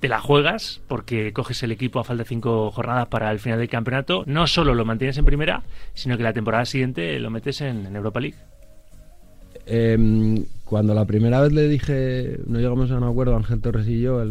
te 0.00 0.08
la 0.08 0.20
juegas 0.20 0.80
porque 0.88 1.32
coges 1.32 1.62
el 1.62 1.72
equipo 1.72 2.00
a 2.00 2.04
falta 2.04 2.22
de 2.22 2.28
cinco 2.28 2.70
jornadas 2.70 3.08
para 3.08 3.30
el 3.30 3.38
final 3.38 3.58
del 3.58 3.68
campeonato. 3.68 4.24
No 4.26 4.46
solo 4.46 4.74
lo 4.74 4.84
mantienes 4.84 5.18
en 5.18 5.24
primera, 5.24 5.62
sino 5.94 6.16
que 6.16 6.22
la 6.22 6.32
temporada 6.32 6.64
siguiente 6.64 7.18
lo 7.18 7.30
metes 7.30 7.60
en 7.60 7.94
Europa 7.94 8.20
League. 8.20 8.36
Em, 9.70 10.44
cuando 10.64 10.94
la 10.94 11.04
primera 11.04 11.42
vez 11.42 11.52
le 11.52 11.68
dije, 11.68 12.40
no 12.46 12.58
llegamos 12.58 12.90
a 12.90 12.96
un 12.96 13.04
acuerdo 13.04 13.36
Ángel 13.36 13.60
Torres 13.60 13.86
y 13.86 14.00
yo, 14.00 14.24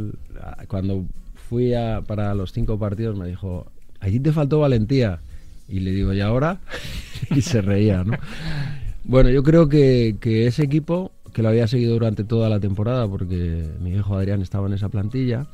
cuando 0.68 1.06
fui 1.48 1.76
a, 1.76 2.02
para 2.02 2.34
los 2.34 2.52
cinco 2.52 2.80
partidos 2.80 3.16
me 3.16 3.28
dijo, 3.28 3.68
allí 4.00 4.20
te 4.20 4.32
faltó 4.32 4.60
valentía. 4.60 5.20
Y 5.70 5.82
le 5.82 5.92
digo, 5.92 6.14
¿y 6.14 6.22
ahora? 6.22 6.60
y 7.36 7.42
se 7.42 7.62
reía, 7.62 8.04
¿no? 8.04 8.18
Bueno, 9.04 9.30
yo 9.30 9.44
creo 9.44 9.70
que, 9.70 10.18
ese 10.24 10.64
equipo, 10.64 11.12
que 11.38 11.44
lo 11.44 11.50
había 11.50 11.68
seguido 11.68 11.94
durante 11.94 12.24
toda 12.24 12.50
la 12.50 12.60
temporada, 12.60 13.08
porque 13.08 13.64
mi 13.80 13.92
hijo 13.92 14.18
Adrián 14.18 14.42
estaba 14.42 14.66
en 14.66 14.74
esa 14.74 14.90
plantilla, 14.90 15.46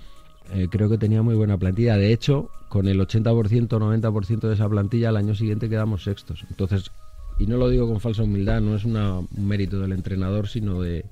eh, 0.54 0.70
creo 0.72 0.88
que 0.88 0.98
tenía 0.98 1.22
muy 1.22 1.36
buena 1.36 1.58
plantilla. 1.58 1.98
De 1.98 2.14
hecho, 2.14 2.50
con 2.70 2.88
el 2.88 3.02
80%, 3.02 3.68
90% 3.68 4.48
de 4.48 4.54
esa 4.54 4.70
plantilla, 4.70 5.10
al 5.10 5.18
año 5.18 5.36
siguiente 5.36 5.68
quedamos 5.68 6.06
sextos. 6.06 6.46
Entonces, 6.50 6.90
y 7.38 7.48
no 7.48 7.58
lo 7.58 7.68
digo 7.68 7.86
con 7.86 8.00
falsa 8.00 8.24
humildad, 8.24 8.62
no 8.62 8.78
es 8.78 8.86
un 8.86 9.28
mérito 9.38 9.82
del 9.82 9.92
entrenador, 9.92 10.48
sino 10.48 10.82
de, 10.82 11.04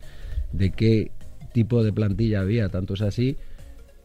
qué 0.77 1.11
tipo 1.53 1.83
de 1.83 1.91
plantilla 1.91 2.39
había. 2.39 2.69
Tanto 2.69 2.93
es 2.93 3.01
así 3.01 3.35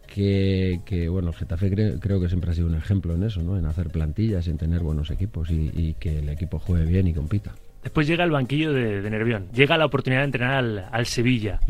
que, 0.08 1.08
bueno, 1.08 1.32
Getafe 1.32 1.96
creo 2.00 2.20
que 2.20 2.26
siempre 2.26 2.50
ha 2.50 2.54
sido 2.54 2.66
un 2.66 2.74
ejemplo 2.74 3.14
en 3.14 3.22
eso, 3.22 3.40
¿no? 3.40 3.56
En 3.56 3.66
hacer 3.66 3.90
plantillas, 3.90 4.48
en 4.48 4.58
tener 4.58 4.80
buenos 4.80 5.12
equipos 5.12 5.48
y, 5.48 5.94
que 6.00 6.18
el 6.18 6.28
equipo 6.28 6.58
juegue 6.58 6.86
bien 6.86 7.06
y 7.06 7.14
compita. 7.14 7.54
Después 7.86 8.08
llega 8.08 8.24
el 8.24 8.32
banquillo 8.32 8.72
de, 8.72 9.08
Nervión, 9.08 9.46
llega 9.52 9.78
la 9.78 9.86
oportunidad 9.86 10.22
de 10.22 10.24
entrenar 10.24 10.88
al, 10.90 11.06
Sevilla. 11.06 11.60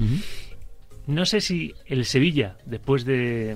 No 1.07 1.27
sé 1.27 1.43
si 1.43 1.75
el 1.85 2.07
Sevilla, 2.07 2.57
después 2.65 3.05
de, 3.05 3.55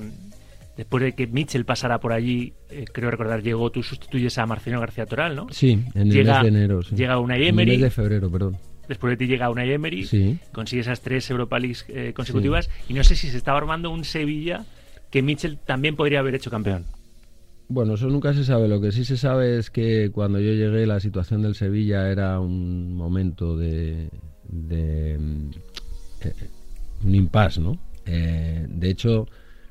después 0.76 1.02
de 1.02 1.14
que 1.14 1.26
Mitchell 1.26 1.64
pasara 1.64 2.00
por 2.00 2.12
allí, 2.12 2.52
eh, 2.68 2.84
creo 2.92 3.10
recordar, 3.10 3.42
llegó, 3.42 3.70
tú 3.70 3.82
sustituyes 3.82 4.36
a 4.36 4.44
Marcelino 4.44 4.78
García 4.78 5.06
Toral, 5.06 5.36
¿no? 5.36 5.46
Sí, 5.50 5.82
en 5.94 6.12
el 6.12 6.26
mes 6.26 6.42
de 6.42 6.48
enero. 6.48 6.80
Llega 6.82 7.18
una 7.18 7.38
Emery. 7.38 7.50
En 7.50 7.58
el 7.60 7.66
mes 7.66 7.80
de 7.80 7.90
febrero, 7.90 8.30
perdón. 8.30 8.58
Después 8.86 9.12
de 9.12 9.16
ti 9.16 9.26
llega 9.26 9.48
una 9.48 9.64
Emery, 9.64 10.04
sí. 10.04 10.38
consigue 10.52 10.82
esas 10.82 11.00
tres 11.00 11.30
Europa 11.30 11.58
Leagues 11.58 11.86
eh, 11.88 12.12
consecutivas 12.14 12.68
y 12.90 12.92
no 12.92 13.02
sé 13.04 13.16
si 13.16 13.30
se 13.30 13.38
estaba 13.38 13.56
armando 13.56 13.90
un 13.90 14.04
Sevilla 14.04 14.66
que 15.10 15.22
Mitchell 15.22 15.56
también 15.56 15.96
podría 15.96 16.18
haber 16.18 16.34
hecho 16.34 16.50
campeón. 16.50 16.84
Bueno, 17.70 17.94
eso 17.94 18.08
nunca 18.08 18.34
se 18.34 18.44
sabe. 18.44 18.66
Lo 18.66 18.80
que 18.80 18.90
sí 18.90 19.04
se 19.04 19.16
sabe 19.16 19.56
es 19.56 19.70
que 19.70 20.10
cuando 20.10 20.40
yo 20.40 20.52
llegué 20.54 20.86
la 20.86 20.98
situación 20.98 21.40
del 21.42 21.54
Sevilla 21.54 22.10
era 22.10 22.40
un 22.40 22.94
momento 22.94 23.56
de, 23.56 24.10
de 24.48 25.16
mm, 25.16 25.50
eh, 26.22 26.34
un 27.04 27.14
impasse, 27.14 27.60
¿no? 27.60 27.78
de 28.04 28.90
hecho, 28.90 29.28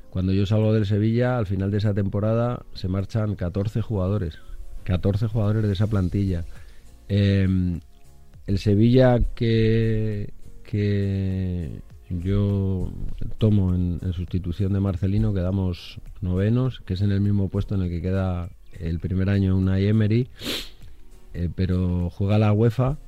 cuando 0.08 0.32
yo 0.32 0.46
salgo 0.46 0.72
del 0.72 0.86
Sevilla, 0.86 1.36
al 1.36 1.46
final 1.46 1.70
de 1.70 1.76
esa 1.76 1.92
temporada 1.92 2.64
se 2.72 2.88
marchan 2.88 3.34
14 3.34 3.82
jugadores. 3.82 4.38
14 4.84 5.26
jugadores 5.26 5.64
de 5.64 5.72
esa 5.74 5.86
plantilla. 5.86 6.46
Em, 7.06 7.80
el 8.46 8.58
Sevilla 8.58 9.20
que, 9.34 10.32
que 10.64 11.82
yo 12.10 12.90
tomo 13.38 13.74
en, 13.74 14.00
sustitución 14.12 14.72
de 14.72 14.80
Marcelino, 14.80 15.32
quedamos 15.32 16.00
novenos, 16.20 16.80
que 16.80 16.94
es 16.94 17.00
en 17.02 17.12
el 17.12 17.20
mismo 17.20 17.48
puesto 17.48 17.74
en 17.74 17.82
el 17.82 17.88
que 17.88 18.02
queda 18.02 18.50
el 18.72 18.98
primer 18.98 19.30
año 19.30 19.56
una 19.56 19.78
Emery, 19.78 20.28
eh, 21.34 21.48
pero 21.54 22.10
juega 22.10 22.38
la 22.38 22.52
UEFA 22.52 22.98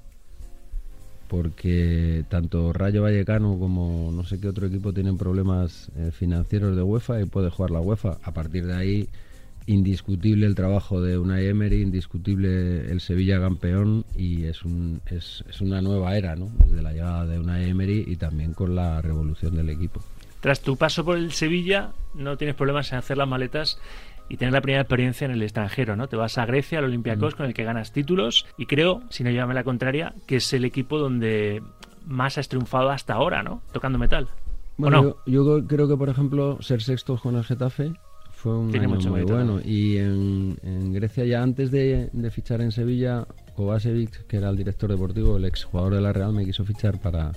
porque 1.33 2.27
tanto 2.29 2.75
Rayo 2.75 3.01
Vallecano 3.01 3.59
como 3.59 4.11
no 4.13 4.23
sé 4.25 4.39
qué 4.39 4.49
otro 4.49 4.67
equipo 4.67 4.93
tienen 4.93 5.17
problemas 5.17 5.91
eh, 5.97 6.11
financieros 6.13 6.77
de 6.77 6.83
UEFA 6.83 7.23
y 7.23 7.25
puede 7.25 7.49
jugar 7.49 7.71
la 7.71 7.81
UEFA. 7.81 8.19
A 8.23 8.33
partir 8.33 8.67
de 8.67 8.75
ahí, 8.75 9.09
indiscutible 9.67 10.47
el 10.47 10.55
trabajo 10.55 11.01
de 11.01 11.19
Unai 11.19 11.47
Emery, 11.47 11.83
indiscutible 11.83 12.91
el 12.91 13.01
Sevilla 13.01 13.41
campeón 13.41 14.05
y 14.17 14.45
es, 14.45 14.65
un, 14.65 15.01
es, 15.07 15.45
es 15.49 15.61
una 15.61 15.81
nueva 15.81 16.17
era, 16.17 16.37
¿no? 16.37 16.51
Desde 16.59 16.83
la 16.83 16.93
llegada 16.93 17.27
de 17.27 17.39
Unai 17.39 17.71
Emery 17.71 18.05
y 18.07 18.17
también 18.17 18.55
con 18.55 18.75
la 18.75 19.01
revolución 19.01 19.57
del 19.57 19.71
equipo. 19.71 20.01
Tras 20.41 20.61
tu 20.61 20.77
paso 20.77 21.05
por 21.05 21.17
el 21.17 21.33
Sevilla, 21.33 21.93
no 22.15 22.37
tienes 22.37 22.57
problemas 22.57 22.91
en 22.93 22.99
hacer 22.99 23.17
las 23.17 23.29
maletas 23.29 23.79
y 24.29 24.37
tener 24.37 24.53
la 24.53 24.61
primera 24.61 24.83
experiencia 24.83 25.25
en 25.25 25.31
el 25.31 25.43
extranjero, 25.43 25.95
¿no? 25.95 26.09
Te 26.09 26.17
vas 26.17 26.39
a 26.39 26.47
Grecia, 26.47 26.79
al 26.79 26.87
Olympiacos, 26.87 27.35
mm. 27.35 27.37
con 27.37 27.47
el 27.47 27.55
que 27.55 27.65
ganas 27.65 27.93
títulos 27.93 28.47
y 28.57 28.67
creo, 28.67 29.03
si 29.11 29.25
no 29.25 29.31
llévame 29.31 29.55
la 29.55 29.65
contraria, 29.65 30.15
que 30.27 30.37
es 30.37 30.53
el 30.53 30.65
equipo 30.65 30.99
donde 30.99 31.63
más 32.07 32.39
has 32.39 32.49
triunfado 32.49 32.91
hasta 32.91 33.15
ahora, 33.15 33.43
¿no? 33.43 33.63
Tocando 33.73 33.99
metal. 33.99 34.29
Bueno, 34.77 35.17
yo, 35.27 35.67
creo 35.67 35.87
que, 35.87 35.97
por 35.97 36.09
ejemplo, 36.09 36.61
ser 36.61 36.83
sexto 36.83 37.17
con 37.19 37.37
el 37.37 37.45
Getafe 37.45 37.93
fue 38.43 38.59
un 38.59 38.75
año 38.75 38.89
muy 39.09 39.23
bueno. 39.23 39.61
Y 39.65 39.99
en, 39.99 40.93
Grecia, 40.93 41.25
ya 41.25 41.45
antes 41.45 41.71
de, 41.71 42.11
fichar 42.33 42.61
en 42.61 42.73
Sevilla, 42.73 43.25
Kovacevic, 43.55 44.27
que 44.27 44.39
era 44.39 44.51
el 44.51 44.57
director 44.57 44.91
deportivo, 44.91 45.37
el 45.37 45.45
exjugador 45.45 45.95
de 45.95 46.01
la 46.01 46.13
Real, 46.13 46.33
me 46.33 46.45
quiso 46.45 46.65
fichar 46.65 47.01
para, 47.01 47.31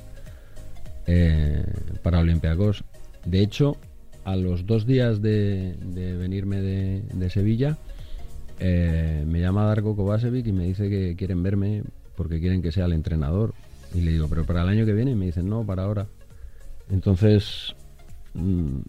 eh, 1.06 1.64
para 2.02 2.20
Olympiacos. 2.20 2.84
De 3.24 3.40
hecho, 3.42 3.78
a 4.24 4.36
los 4.36 4.66
dos 4.66 4.88
días 4.88 5.22
de, 5.22 5.76
venirme 6.20 6.62
de, 6.62 7.30
Sevilla, 7.30 7.78
eh, 8.60 9.24
me 9.28 9.40
llama 9.42 9.66
Darko 9.66 9.96
Kovacevic 9.96 10.48
y 10.48 10.54
me 10.54 10.66
dice 10.66 10.90
que 10.90 11.16
quieren 11.16 11.44
verme 11.44 11.84
porque 12.16 12.40
quieren 12.40 12.64
que 12.64 12.72
sea 12.72 12.86
el 12.86 12.94
entrenador. 12.94 13.54
Y 13.94 14.02
le 14.02 14.12
digo, 14.12 14.28
pero 14.28 14.44
para 14.44 14.64
el 14.64 14.70
año 14.70 14.88
que 14.88 14.94
viene, 14.94 15.12
y 15.12 15.16
me 15.16 15.28
dicen, 15.28 15.48
no, 15.48 15.64
para 15.64 15.84
ahora. 15.84 16.08
Entonces, 16.90 17.76
mm, 18.34 18.80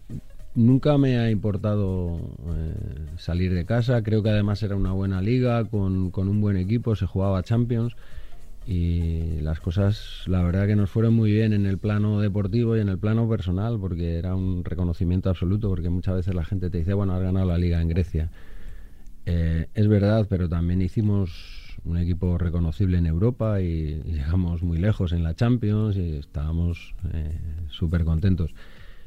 nunca 0.57 0.97
me 0.97 1.17
ha 1.19 1.31
importado 1.31 2.19
eh, 2.49 2.73
salir 3.17 3.53
de 3.53 3.65
casa. 3.65 4.01
Creo 4.03 4.23
que 4.23 4.29
además 4.29 4.61
era 4.63 4.75
una 4.75 4.91
buena 4.91 5.21
liga, 5.21 5.63
con, 5.65 6.11
con, 6.11 6.27
un 6.27 6.41
buen 6.41 6.57
equipo, 6.57 6.95
se 6.95 7.05
jugaba 7.05 7.43
Champions. 7.43 7.95
Y 8.65 9.39
las 9.41 9.61
cosas, 9.61 10.23
la 10.25 10.43
verdad 10.43 10.67
que 10.67 10.75
nos 10.75 10.89
fueron 10.89 11.13
muy 11.13 11.31
bien 11.31 11.53
en 11.53 11.65
el 11.65 11.77
plano 11.77 12.19
deportivo 12.19 12.75
y 12.75 12.81
en 12.81 12.89
el 12.89 12.97
plano 12.97 13.29
personal, 13.29 13.79
porque 13.79 14.17
era 14.17 14.35
un 14.35 14.65
reconocimiento 14.65 15.29
absoluto, 15.29 15.69
porque 15.69 15.89
muchas 15.89 16.15
veces 16.15 16.35
la 16.35 16.43
gente 16.43 16.69
te 16.69 16.79
dice, 16.79 16.93
bueno, 16.93 17.13
has 17.13 17.21
ganado 17.21 17.45
la 17.45 17.57
liga 17.57 17.81
en 17.81 17.87
Grecia. 17.87 18.29
Eh, 19.25 19.67
es 19.73 19.87
verdad, 19.87 20.25
pero 20.29 20.49
también 20.49 20.81
hicimos 20.81 21.77
un 21.85 21.97
equipo 21.97 22.37
reconocible 22.37 22.97
en 22.97 23.05
Europa 23.05 23.61
y, 23.61 24.01
llegamos 24.05 24.63
muy 24.63 24.79
lejos 24.79 25.13
en 25.13 25.23
la 25.23 25.35
Champions 25.35 25.95
y 25.95 26.17
estábamos 26.17 26.95
eh, 27.13 27.37
súper 27.69 28.03
contentos. 28.03 28.53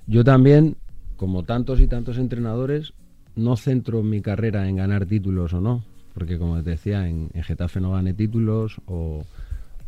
Yo 0.07 0.25
también, 0.25 0.77
como 1.21 1.43
tantos 1.43 1.83
y 1.83 1.87
tantos 1.87 2.17
entrenadores, 2.17 2.95
no 3.37 3.55
centro 3.59 4.03
mi 4.03 4.23
carrera 4.23 4.67
en 4.67 4.77
ganar 4.77 5.05
títulos 5.05 5.53
o 5.53 5.61
no, 5.61 5.85
porque 6.15 6.39
como 6.39 6.63
te 6.63 6.71
decía, 6.71 7.07
en, 7.07 7.29
en 7.35 7.43
Getafe 7.43 7.79
no 7.79 7.93
gané 7.93 8.15
títulos 8.15 8.81
o 8.87 9.27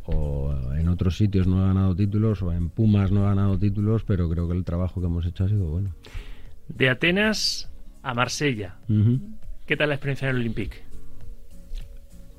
o 0.04 0.52
en 0.76 0.88
otros 0.88 1.16
sitios 1.16 1.46
no 1.46 1.62
he 1.62 1.66
ganado 1.68 1.96
títulos 1.96 2.42
o 2.42 2.52
en 2.52 2.68
Pumas 2.68 3.10
no 3.12 3.22
he 3.22 3.28
ganado 3.28 3.58
títulos, 3.58 4.04
pero 4.04 4.28
creo 4.28 4.46
que 4.46 4.54
el 4.54 4.62
trabajo 4.62 5.00
que 5.00 5.06
hemos 5.06 5.24
hecho 5.24 5.44
ha 5.44 5.48
sido 5.48 5.64
bueno. 5.68 5.94
De 6.68 6.90
Atenas 6.90 7.70
a 8.02 8.12
Marsella, 8.12 8.76
¿qué 9.64 9.74
tal 9.74 9.88
la 9.88 9.94
experiencia 9.94 10.28
en 10.28 10.34
el 10.34 10.40
Olympique? 10.42 10.82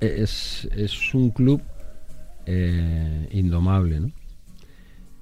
Es, 0.02 0.70
es 0.72 1.16
un 1.16 1.32
club 1.32 1.64
eh, 2.46 3.28
indomable, 3.32 4.02
¿no? 4.02 4.12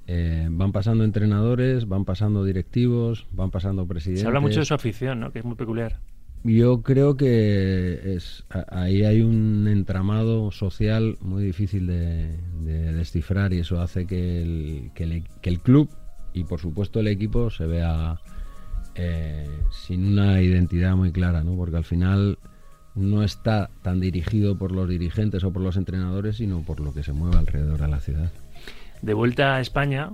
Eh, 0.08 0.48
van 0.50 0.72
pasando 0.72 1.04
entrenadores, 1.04 1.88
van 1.88 2.06
pasando 2.06 2.44
directivos, 2.44 3.28
van 3.32 3.52
pasando 3.52 3.86
presidentes. 3.86 4.22
Se 4.22 4.28
habla 4.28 4.40
mucho 4.40 4.60
de 4.60 4.66
su 4.66 4.74
afición, 4.74 5.20
¿no? 5.20 5.32
Que 5.32 5.40
es 5.40 5.46
muy 5.46 5.56
peculiar. 5.56 6.00
Yo 6.44 6.82
creo 6.82 7.18
que 7.18 8.16
es, 8.16 8.46
ahí 8.70 9.04
hay 9.04 9.22
un 9.22 9.68
entramado 9.68 10.50
social 10.50 11.18
muy 11.22 11.44
difícil 11.44 11.86
de, 11.86 12.36
descifrar 12.94 13.54
y 13.54 13.60
eso 13.60 13.80
hace 13.80 14.08
que 14.08 14.42
el, 14.42 14.92
que, 14.96 15.24
el, 15.44 15.60
club 15.60 15.90
y 16.34 16.44
por 16.46 16.60
supuesto 16.60 17.00
el 17.00 17.08
equipo 17.08 17.52
se 17.52 17.68
vea 17.68 18.20
eh, 18.96 19.48
sin 19.72 20.14
una 20.14 20.42
identidad 20.42 20.96
muy 20.96 21.12
clara, 21.12 21.44
¿no? 21.44 21.56
porque 21.56 21.78
al 21.78 21.84
final 21.84 22.40
no 22.96 23.24
está 23.24 23.70
tan 23.84 24.00
dirigido 24.00 24.58
por 24.58 24.72
los 24.72 24.90
dirigentes 24.90 25.44
o 25.44 25.54
por 25.54 25.62
los 25.62 25.78
entrenadores, 25.78 26.38
sino 26.38 26.62
por 26.62 26.80
lo 26.80 26.92
que 26.92 27.04
se 27.04 27.14
mueve 27.14 27.38
alrededor 27.38 27.82
de 27.82 27.88
la 27.88 28.00
ciudad. 28.00 28.32
De 29.02 29.14
vuelta 29.14 29.56
a 29.56 29.62
España, 29.62 30.12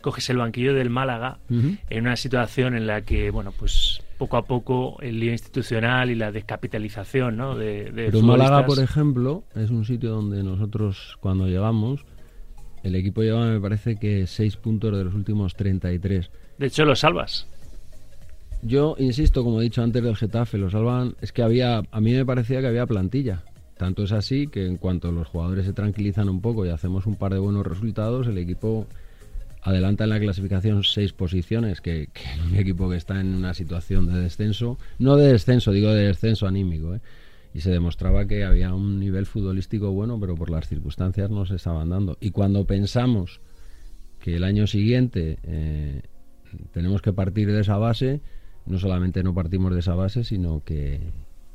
coges 0.00 0.30
el 0.30 0.38
banquillo 0.38 0.74
del 0.74 0.90
Málaga 0.90 1.38
en 1.48 2.00
una 2.00 2.16
situación 2.16 2.76
en 2.76 2.86
la 2.86 3.02
que, 3.02 3.30
bueno, 3.30 3.52
pues 3.52 4.02
poco 4.16 4.36
a 4.36 4.42
poco 4.42 5.00
el 5.00 5.20
lío 5.20 5.32
institucional 5.32 6.10
y 6.10 6.14
la 6.14 6.32
descapitalización 6.32 7.36
¿no? 7.36 7.56
de, 7.56 7.90
Pero 7.94 8.22
Málaga, 8.22 8.66
por 8.66 8.80
ejemplo, 8.80 9.44
es 9.54 9.70
un 9.70 9.84
sitio 9.84 10.10
donde 10.10 10.42
nosotros 10.42 11.16
cuando 11.20 11.46
llegamos, 11.46 12.04
el 12.82 12.94
equipo 12.94 13.22
llevaba, 13.22 13.46
me 13.46 13.60
parece 13.60 13.96
que 13.96 14.26
seis 14.26 14.56
puntos 14.56 14.96
de 14.96 15.04
los 15.04 15.14
últimos 15.14 15.54
33. 15.54 16.30
De 16.58 16.66
hecho, 16.66 16.84
lo 16.84 16.96
salvas. 16.96 17.46
Yo 18.62 18.96
insisto, 18.98 19.44
como 19.44 19.60
he 19.60 19.64
dicho 19.64 19.82
antes 19.82 20.02
del 20.02 20.16
Getafe, 20.16 20.58
lo 20.58 20.68
salvan, 20.68 21.14
es 21.20 21.32
que 21.32 21.42
había, 21.42 21.82
a 21.90 22.00
mí 22.00 22.12
me 22.12 22.26
parecía 22.26 22.60
que 22.60 22.66
había 22.66 22.86
plantilla. 22.86 23.44
Tanto 23.78 24.02
es 24.02 24.12
así 24.12 24.48
que 24.48 24.66
en 24.66 24.76
cuanto 24.76 25.12
los 25.12 25.28
jugadores 25.28 25.64
se 25.64 25.72
tranquilizan 25.72 26.28
un 26.28 26.40
poco 26.40 26.66
y 26.66 26.70
hacemos 26.70 27.06
un 27.06 27.16
par 27.16 27.32
de 27.32 27.38
buenos 27.38 27.66
resultados, 27.66 28.26
el 28.26 28.38
equipo 28.38 28.86
adelanta 29.62 30.04
en 30.04 30.10
la 30.10 30.20
clasificación 30.20 30.84
seis 30.84 31.12
posiciones, 31.12 31.80
que, 31.80 32.08
un 32.46 32.56
equipo 32.56 32.90
que 32.90 32.96
está 32.96 33.20
en 33.20 33.34
una 33.34 33.54
situación 33.54 34.06
de 34.06 34.20
descenso, 34.20 34.78
no 34.98 35.16
de 35.16 35.32
descenso, 35.32 35.72
digo 35.72 35.90
de 35.90 36.08
descenso 36.08 36.46
anímico, 36.46 36.94
¿eh? 36.94 37.00
y 37.54 37.60
se 37.60 37.70
demostraba 37.70 38.26
que 38.26 38.44
había 38.44 38.74
un 38.74 39.00
nivel 39.00 39.26
futbolístico 39.26 39.90
bueno, 39.92 40.18
pero 40.20 40.34
por 40.34 40.50
las 40.50 40.68
circunstancias 40.68 41.30
no 41.30 41.46
se 41.46 41.56
estaban 41.56 41.88
dando. 41.88 42.18
Y 42.20 42.30
cuando 42.30 42.64
pensamos 42.66 43.40
que 44.20 44.36
el 44.36 44.44
año 44.44 44.66
siguiente 44.66 45.38
eh, 45.44 46.02
tenemos 46.72 47.02
que 47.02 47.12
partir 47.12 47.50
de 47.50 47.60
esa 47.60 47.76
base, 47.76 48.20
no 48.66 48.78
solamente 48.78 49.22
no 49.22 49.34
partimos 49.34 49.72
de 49.72 49.80
esa 49.80 49.94
base, 49.94 50.24
sino 50.24 50.62
que, 50.64 51.00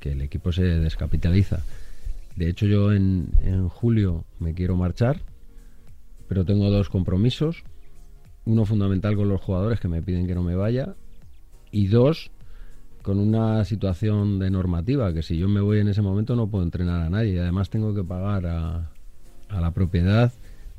el 0.01 0.21
equipo 0.21 0.51
se 0.51 0.63
descapitaliza. 0.63 1.61
De 2.35 2.49
hecho, 2.49 2.65
yo 2.65 2.93
en, 2.93 3.29
en 3.41 3.69
julio 3.69 4.25
me 4.39 4.53
quiero 4.53 4.75
marchar, 4.75 5.21
pero 6.27 6.45
tengo 6.45 6.69
dos 6.69 6.89
compromisos. 6.89 7.63
Uno 8.45 8.65
fundamental 8.65 9.15
con 9.15 9.29
los 9.29 9.41
jugadores 9.41 9.79
que 9.79 9.87
me 9.87 10.01
piden 10.01 10.27
que 10.27 10.35
no 10.35 10.43
me 10.43 10.55
vaya 10.55 10.95
y 11.71 11.87
dos 11.87 12.31
con 13.01 13.19
una 13.19 13.65
situación 13.65 14.39
de 14.39 14.49
normativa 14.49 15.13
que 15.13 15.23
si 15.23 15.37
yo 15.37 15.49
me 15.49 15.59
voy 15.59 15.79
en 15.79 15.89
ese 15.89 16.01
momento 16.01 16.35
no 16.35 16.47
puedo 16.47 16.63
entrenar 16.63 17.01
a 17.01 17.09
nadie. 17.09 17.39
Además 17.39 17.69
tengo 17.69 17.93
que 17.93 18.03
pagar 18.03 18.45
a, 18.45 18.91
a 19.49 19.61
la 19.61 19.71
propiedad 19.71 20.31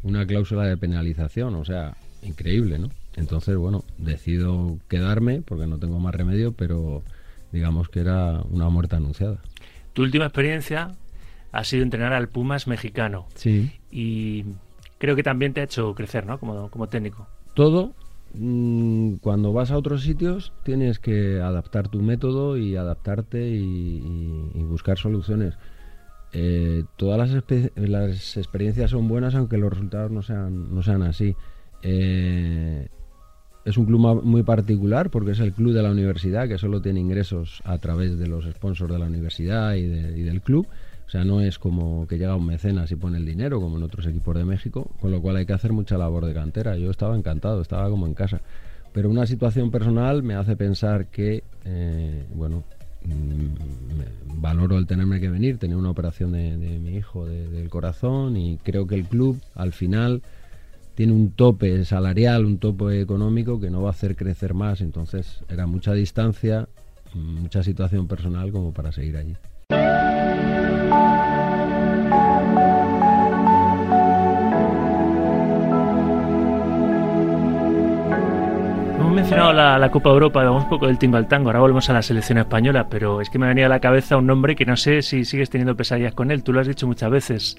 una 0.02 0.26
cláusula 0.26 0.64
de 0.64 0.76
penalización 0.76 1.54
o 1.54 1.64
sea 1.64 1.96
increíble 2.22 2.78
no 2.78 2.90
entonces 3.16 3.56
bueno 3.56 3.84
decido 3.98 4.78
quedarme 4.88 5.42
porque 5.42 5.66
no 5.66 5.78
tengo 5.78 5.98
más 5.98 6.14
remedio 6.14 6.52
pero 6.52 7.02
digamos 7.52 7.88
que 7.88 8.00
era 8.00 8.42
una 8.50 8.68
muerte 8.68 8.96
anunciada. 8.96 9.38
Tu 9.92 10.02
última 10.02 10.24
experiencia 10.24 10.92
ha 11.54 11.64
sido 11.64 11.82
entrenar 11.82 12.12
al 12.12 12.28
Pumas 12.28 12.66
mexicano 12.66 13.26
sí 13.34 13.72
y 13.90 14.44
creo 14.98 15.16
que 15.16 15.22
también 15.22 15.52
te 15.52 15.60
ha 15.60 15.64
hecho 15.64 15.94
crecer 15.94 16.26
no 16.26 16.38
como, 16.38 16.68
como 16.70 16.88
técnico 16.88 17.26
todo, 17.54 17.94
mm, 18.34 19.14
cuando 19.16 19.52
vas 19.52 19.70
a 19.70 19.78
otros 19.78 20.02
sitios, 20.02 20.52
tienes 20.64 20.98
que 20.98 21.40
adaptar 21.40 21.88
tu 21.88 22.02
método 22.02 22.56
y 22.56 22.76
adaptarte 22.76 23.48
y, 23.48 24.62
buscar 24.68 24.98
soluciones. 24.98 25.54
Eh, 26.32 26.82
todas 26.96 27.30
las, 27.76 28.36
experiencias 28.36 28.90
son 28.90 29.06
buenas, 29.06 29.36
aunque 29.36 29.56
los 29.56 29.70
resultados 29.70 30.10
no 30.10 30.22
sean, 30.22 30.74
no 30.74 30.82
sean 30.82 31.02
así. 31.02 31.36
Eh, 31.82 32.88
es 33.64 33.78
un 33.78 33.86
club 33.86 34.22
muy 34.24 34.42
particular 34.42 35.10
porque 35.10 35.30
es 35.30 35.38
el 35.38 35.52
club 35.52 35.72
de 35.72 35.82
la 35.82 35.92
universidad 35.92 36.48
que 36.48 36.58
solo 36.58 36.82
tiene 36.82 37.00
ingresos 37.00 37.62
a 37.64 37.78
través 37.78 38.18
de 38.18 38.26
los 38.26 38.44
sponsors 38.46 38.92
de 38.92 38.98
la 38.98 39.06
universidad 39.06 39.74
y, 39.74 39.82
y 39.82 40.22
del 40.22 40.42
club. 40.42 40.66
O 41.06 41.10
sea, 41.10 41.24
no 41.24 41.40
es 41.40 41.58
como 41.58 42.06
que 42.06 42.18
llega 42.18 42.34
un 42.34 42.46
mecenas 42.46 42.90
y 42.90 42.96
pone 42.96 43.18
el 43.18 43.26
dinero, 43.26 43.60
como 43.60 43.76
en 43.76 43.82
otros 43.82 44.06
equipos 44.06 44.36
de 44.36 44.44
México, 44.44 44.90
con 45.00 45.10
lo 45.10 45.20
cual 45.20 45.36
hay 45.36 45.46
que 45.46 45.52
hacer 45.52 45.72
mucha 45.72 45.98
labor 45.98 46.24
de 46.24 46.34
cantera. 46.34 46.76
Yo 46.76 46.90
estaba 46.90 47.16
encantado, 47.16 47.60
estaba 47.60 47.88
como 47.90 48.06
en 48.06 48.14
casa. 48.14 48.40
Pero 48.92 49.10
una 49.10 49.26
situación 49.26 49.70
personal 49.70 50.22
me 50.22 50.34
hace 50.34 50.56
pensar 50.56 51.06
que, 51.06 51.42
eh, 51.64 52.26
bueno, 52.32 52.62
mm, 53.04 54.40
valoro 54.40 54.78
el 54.78 54.86
tenerme 54.86 55.20
que 55.20 55.28
venir. 55.28 55.58
Tenía 55.58 55.76
una 55.76 55.90
operación 55.90 56.32
de, 56.32 56.56
mi 56.56 56.96
hijo 56.96 57.26
del 57.26 57.68
corazón 57.68 58.36
y 58.36 58.56
creo 58.58 58.86
que 58.86 58.94
el 58.94 59.04
club 59.04 59.40
al 59.54 59.72
final 59.72 60.22
tiene 60.94 61.12
un 61.12 61.32
tope 61.32 61.84
salarial, 61.84 62.44
un 62.44 62.58
tope 62.58 63.00
económico 63.00 63.60
que 63.60 63.68
no 63.68 63.82
va 63.82 63.88
a 63.88 63.92
hacer 63.92 64.14
crecer 64.14 64.54
más. 64.54 64.80
Entonces 64.80 65.42
era 65.48 65.66
mucha 65.66 65.92
distancia, 65.92 66.68
mucha 67.14 67.62
situación 67.64 68.06
personal 68.06 68.52
como 68.52 68.72
para 68.72 68.92
seguir 68.92 69.16
allí. 69.16 69.34
Mencionado 79.24 79.54
la, 79.54 79.90
Copa 79.90 80.10
Europa, 80.10 80.44
vamos 80.44 80.64
un 80.64 80.68
poco 80.68 80.86
del 80.86 80.98
timba 80.98 81.16
al 81.16 81.28
tango, 81.28 81.48
ahora 81.48 81.60
volvemos 81.60 81.88
a 81.88 81.94
la 81.94 82.02
selección 82.02 82.36
española, 82.36 82.88
pero 82.90 83.22
es 83.22 83.30
que 83.30 83.38
me 83.38 83.46
ha 83.46 83.48
venido 83.48 83.64
a 83.64 83.68
la 83.70 83.80
cabeza 83.80 84.18
un 84.18 84.26
nombre 84.26 84.54
que 84.54 84.66
no 84.66 84.76
sé 84.76 85.00
si 85.00 85.24
sigues 85.24 85.48
teniendo 85.48 85.74
pesadillas 85.74 86.12
con 86.12 86.30
él, 86.30 86.42
tú 86.42 86.52
lo 86.52 86.60
has 86.60 86.66
dicho 86.66 86.86
muchas 86.86 87.10
veces. 87.10 87.56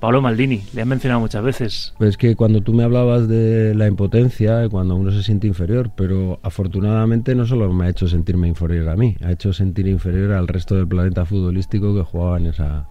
Pablo 0.00 0.20
Maldini, 0.20 0.62
le 0.74 0.82
han 0.82 0.88
mencionado 0.88 1.20
muchas 1.20 1.42
veces. 1.42 1.94
Pues 1.96 2.18
que 2.18 2.36
cuando 2.36 2.60
tú 2.60 2.74
me 2.74 2.84
hablabas 2.84 3.26
de 3.26 3.74
la 3.74 3.86
impotencia, 3.86 4.68
cuando 4.68 4.96
uno 4.96 5.10
se 5.10 5.22
siente 5.22 5.46
inferior, 5.46 5.90
pero 5.96 6.40
afortunadamente 6.42 7.34
no 7.34 7.46
solo 7.46 7.72
me 7.72 7.86
ha 7.86 7.88
hecho 7.88 8.06
sentirme 8.06 8.46
inferior 8.46 8.90
a 8.90 8.94
mí, 8.94 9.16
ha 9.24 9.32
hecho 9.32 9.54
sentir 9.54 9.86
inferior 9.86 10.32
al 10.32 10.46
resto 10.46 10.74
del 10.74 10.86
planeta 10.86 11.24
futbolístico 11.24 11.94
que 11.94 12.02
jugaba 12.02 12.36
en 12.36 12.46
esa, 12.48 12.86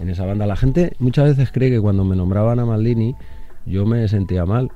en 0.00 0.10
esa 0.10 0.26
banda. 0.26 0.46
La 0.46 0.56
gente 0.56 0.96
muchas 0.98 1.36
veces 1.36 1.52
cree 1.52 1.70
que 1.70 1.80
cuando 1.80 2.04
me 2.04 2.16
nombraban 2.16 2.58
a 2.58 2.66
Maldini 2.66 3.14
yo 3.66 3.86
me 3.86 4.08
sentía 4.08 4.44
mal 4.44 4.72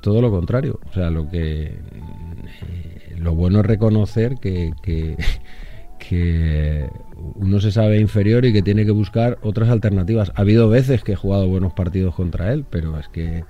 todo 0.00 0.20
lo 0.20 0.30
contrario. 0.30 0.80
O 0.90 0.92
sea, 0.92 1.10
lo 1.10 1.28
que 1.28 1.64
eh, 1.64 3.16
lo 3.18 3.34
bueno 3.34 3.60
es 3.60 3.66
reconocer 3.66 4.36
que, 4.40 4.72
que, 5.98 6.88
uno 7.36 7.60
se 7.60 7.72
sabe 7.72 7.98
inferior 7.98 8.44
y 8.44 8.52
que 8.52 8.62
tiene 8.62 8.84
que 8.84 8.90
buscar 8.90 9.38
otras 9.42 9.70
alternativas. 9.70 10.32
Ha 10.34 10.42
habido 10.42 10.68
veces 10.68 11.02
que 11.02 11.12
he 11.12 11.16
jugado 11.16 11.48
buenos 11.48 11.72
partidos 11.72 12.14
contra 12.14 12.52
él, 12.52 12.64
pero 12.68 12.98
es 12.98 13.08
que 13.08 13.44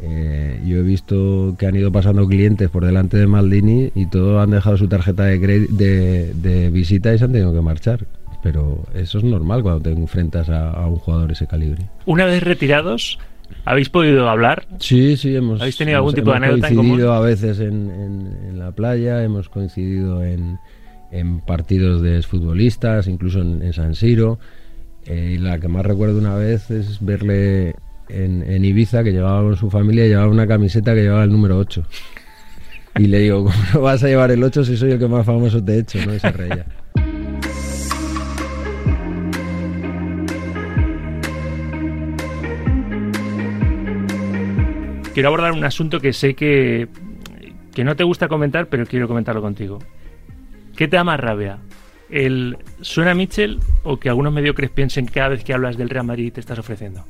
eh, 0.00 0.60
yo 0.66 0.78
he 0.78 0.82
visto 0.82 1.54
que 1.58 1.66
han 1.66 1.76
ido 1.76 1.92
pasando 1.92 2.26
clientes 2.26 2.68
por 2.68 2.84
delante 2.84 3.16
de 3.16 3.26
Maldini 3.26 3.92
y 3.94 4.06
todos 4.06 4.42
han 4.42 4.50
dejado 4.50 4.76
su 4.76 4.88
tarjeta 4.88 5.24
de, 5.24 5.38
de, 6.34 6.70
visita 6.70 7.14
y 7.14 7.18
se 7.18 7.24
han 7.24 7.32
tenido 7.32 7.54
que 7.54 7.60
marchar. 7.60 8.06
Pero 8.42 8.84
eso 8.92 9.18
es 9.18 9.24
normal 9.24 9.62
cuando 9.62 9.82
te 9.82 9.90
enfrentas 9.90 10.48
a, 10.50 10.70
a 10.70 10.86
un 10.86 10.96
jugador 10.96 11.32
ese 11.32 11.46
calibre. 11.46 11.86
Una 12.04 12.26
vez 12.26 12.42
retirados, 12.42 13.18
¿Habéis 13.64 13.88
podido 13.88 14.28
hablar? 14.28 14.66
Sí, 14.78 15.16
sí, 15.16 15.34
hemos. 15.34 15.60
¿Habéis 15.60 15.76
tenido 15.76 15.98
algún 15.98 16.14
tipo 16.14 16.30
de 16.30 16.36
anécdota 16.36 16.68
en 16.68 16.76
común? 16.76 16.90
coincidido 16.92 17.12
a 17.14 17.20
veces 17.20 17.60
en, 17.60 17.90
en, 17.90 18.58
la 18.58 18.72
playa, 18.72 19.22
hemos 19.22 19.48
coincidido 19.48 20.22
en, 20.22 20.58
en 21.10 21.40
partidos 21.40 22.02
de 22.02 22.22
futbolistas, 22.22 23.06
incluso 23.08 23.40
en, 23.40 23.72
San 23.72 23.94
Siro. 23.94 24.38
Eh, 25.06 25.34
y 25.34 25.38
la 25.38 25.58
que 25.58 25.68
más 25.68 25.84
recuerdo 25.84 26.18
una 26.18 26.34
vez 26.34 26.70
es 26.70 26.98
verle 27.04 27.74
en, 28.08 28.64
Ibiza, 28.64 29.02
que 29.02 29.12
llevaba 29.12 29.42
con 29.42 29.56
su 29.56 29.70
familia 29.70 30.06
llevaba 30.06 30.28
una 30.28 30.46
camiseta 30.46 30.94
que 30.94 31.02
llevaba 31.02 31.24
el 31.24 31.30
número 31.30 31.58
8. 31.58 31.84
Y 32.98 33.06
le 33.06 33.18
digo, 33.20 33.44
¿cómo 33.44 33.56
no 33.74 33.80
vas 33.80 34.02
a 34.04 34.08
llevar 34.08 34.30
el 34.30 34.42
8 34.42 34.64
si 34.64 34.76
soy 34.76 34.92
el 34.92 34.98
que 34.98 35.08
más 35.08 35.24
famoso 35.24 35.62
te 35.62 35.74
he 35.74 35.78
hecho? 35.78 35.98
¿no? 36.04 36.14
Y 36.14 36.20
se 36.20 36.30
reía. 36.30 36.66
Quiero 45.14 45.28
abordar 45.28 45.52
un 45.52 45.64
asunto 45.64 46.00
que 46.00 46.12
sé 46.12 46.34
que, 46.34 46.88
que 47.72 47.84
no 47.84 47.96
te 47.96 48.04
gusta 48.04 48.28
comentar, 48.28 48.66
pero 48.66 48.84
quiero 48.84 49.08
comentarlo 49.08 49.40
contigo. 49.40 49.78
¿Qué 50.76 50.88
te 50.88 50.96
da 50.96 51.04
más 51.04 51.20
rabia? 51.20 51.58
¿El 52.10 52.58
suena 52.80 53.14
Mitchell 53.14 53.60
o 53.84 53.98
que 53.98 54.08
algunos 54.08 54.32
mediocres 54.32 54.70
piensen 54.70 55.06
cada 55.06 55.28
vez 55.28 55.44
que 55.44 55.54
hablas 55.54 55.78
del 55.78 55.88
Real 55.88 56.04
Madrid 56.04 56.32
te 56.32 56.40
estás 56.40 56.58
ofreciendo? 56.58 57.04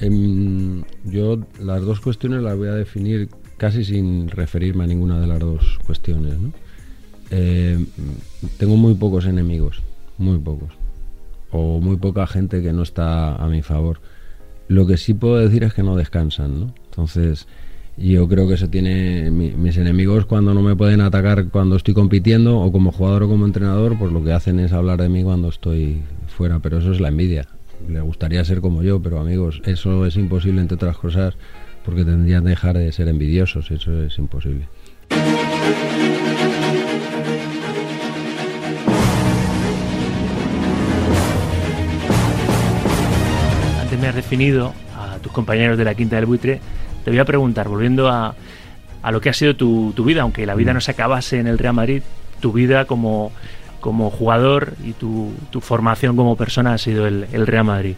Em, 0.00 0.82
yo 1.04 1.38
las 1.60 1.82
dos 1.82 2.00
cuestiones 2.00 2.42
las 2.42 2.56
voy 2.56 2.68
a 2.68 2.74
definir 2.74 3.28
casi 3.58 3.84
sin 3.84 4.28
referirme 4.30 4.84
a 4.84 4.86
ninguna 4.86 5.20
de 5.20 5.26
las 5.26 5.38
dos 5.38 5.78
cuestiones. 5.84 6.34
Em, 7.30 7.86
tengo 8.58 8.76
muy 8.76 8.94
pocos 8.94 9.26
enemigos, 9.26 9.82
muy 10.16 10.38
pocos. 10.38 10.72
O 11.50 11.80
muy 11.80 11.96
poca 11.96 12.26
gente 12.26 12.62
que 12.62 12.72
no 12.72 12.82
está 12.82 13.36
a 13.36 13.46
mi 13.48 13.60
favor. 13.60 14.00
Lo 14.70 14.86
que 14.86 14.96
sí 14.98 15.14
puedo 15.14 15.36
decir 15.38 15.64
es 15.64 15.74
que 15.74 15.82
no 15.82 15.96
descansan, 15.96 16.60
¿no? 16.60 16.74
Entonces, 16.84 17.48
yo 17.96 18.28
creo 18.28 18.46
que 18.46 18.54
eso 18.54 18.68
tiene 18.68 19.28
mis 19.28 19.76
enemigos 19.76 20.26
cuando 20.26 20.54
no 20.54 20.62
me 20.62 20.76
pueden 20.76 21.00
atacar 21.00 21.48
cuando 21.48 21.74
estoy 21.74 21.92
compitiendo 21.92 22.56
o 22.60 22.70
como 22.70 22.92
jugador 22.92 23.24
o 23.24 23.28
como 23.28 23.46
entrenador, 23.46 23.98
pues 23.98 24.12
lo 24.12 24.22
que 24.22 24.32
hacen 24.32 24.60
es 24.60 24.72
hablar 24.72 25.02
de 25.02 25.08
mí 25.08 25.24
cuando 25.24 25.48
estoy 25.48 26.02
fuera, 26.28 26.60
pero 26.60 26.78
eso 26.78 26.92
es 26.92 27.00
la 27.00 27.08
envidia. 27.08 27.48
Le 27.88 28.00
gustaría 28.00 28.44
ser 28.44 28.60
como 28.60 28.84
yo, 28.84 29.02
pero 29.02 29.18
amigos, 29.18 29.60
eso 29.64 30.06
es 30.06 30.14
imposible 30.14 30.60
entre 30.60 30.76
otras 30.76 30.96
cosas 30.98 31.34
porque 31.84 32.04
tendrían 32.04 32.44
que 32.44 32.50
dejar 32.50 32.78
de 32.78 32.92
ser 32.92 33.08
envidiosos, 33.08 33.72
eso 33.72 34.04
es 34.04 34.18
imposible. 34.18 34.68
Me 44.00 44.08
has 44.08 44.14
definido 44.14 44.72
a 44.96 45.18
tus 45.18 45.30
compañeros 45.32 45.76
de 45.78 45.84
la 45.84 45.94
Quinta 45.94 46.16
del 46.16 46.26
Buitre, 46.26 46.60
te 47.04 47.10
voy 47.10 47.18
a 47.18 47.24
preguntar, 47.24 47.68
volviendo 47.68 48.08
a, 48.08 48.34
a 49.02 49.12
lo 49.12 49.20
que 49.20 49.28
ha 49.28 49.32
sido 49.32 49.56
tu, 49.56 49.92
tu, 49.94 50.04
vida, 50.04 50.22
aunque 50.22 50.46
la 50.46 50.54
vida 50.54 50.72
mm. 50.72 50.74
no 50.74 50.80
se 50.80 50.90
acabase 50.90 51.38
en 51.38 51.46
el 51.46 51.58
Real 51.58 51.74
Madrid, 51.74 52.02
tu 52.40 52.52
vida 52.52 52.86
como, 52.86 53.32
como 53.80 54.10
jugador 54.10 54.74
y 54.84 54.92
tu, 54.92 55.32
tu 55.50 55.60
formación 55.60 56.16
como 56.16 56.36
persona 56.36 56.74
ha 56.74 56.78
sido 56.78 57.06
el, 57.06 57.26
el, 57.32 57.46
Real 57.46 57.64
Madrid. 57.64 57.94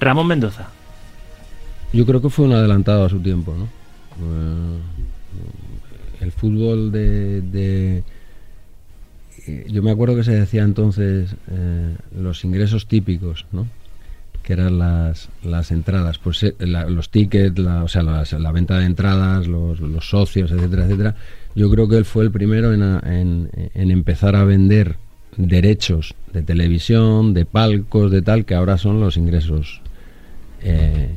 Ramón 0.00 0.26
Mendoza. 0.26 0.68
Yo 1.92 2.06
creo 2.06 2.22
que 2.22 2.30
fue 2.30 2.46
un 2.46 2.52
adelantado 2.52 3.04
a 3.04 3.08
su 3.08 3.20
tiempo, 3.20 3.54
¿no? 3.56 3.64
Eh, 3.64 4.78
el 6.20 6.32
fútbol 6.32 6.92
de, 6.92 7.42
de, 7.42 8.04
Yo 9.68 9.82
me 9.82 9.90
acuerdo 9.90 10.16
que 10.16 10.24
se 10.24 10.32
decía 10.32 10.62
entonces 10.62 11.34
eh, 11.50 11.96
los 12.16 12.44
ingresos 12.44 12.86
típicos, 12.86 13.46
¿no? 13.52 13.66
Que 14.42 14.52
eran 14.52 14.78
las, 14.78 15.28
las 15.44 15.70
entradas, 15.70 16.18
pues 16.18 16.42
eh, 16.42 16.54
los 16.60 17.10
tickets, 17.10 17.58
la, 17.58 17.84
o 17.84 17.88
sea, 17.88 18.02
la 18.02 18.52
venta 18.52 18.78
de 18.78 18.86
entradas, 18.86 19.46
los, 19.46 19.80
los, 19.80 20.08
socios, 20.08 20.50
etcétera, 20.50 20.84
etcétera. 20.84 21.14
Yo 21.54 21.70
creo 21.70 21.88
que 21.88 21.96
él 21.96 22.04
fue 22.04 22.24
el 22.24 22.30
primero 22.30 22.72
en, 22.72 22.82
en, 22.82 23.50
en, 23.74 23.90
empezar 23.90 24.36
a 24.36 24.44
vender 24.44 24.96
derechos 25.36 26.14
de 26.32 26.42
televisión, 26.42 27.34
de 27.34 27.44
palcos, 27.44 28.10
de 28.10 28.22
tal, 28.22 28.44
que 28.44 28.54
ahora 28.54 28.78
son 28.78 29.00
los 29.00 29.16
ingresos 29.16 29.80
eh, 30.62 31.08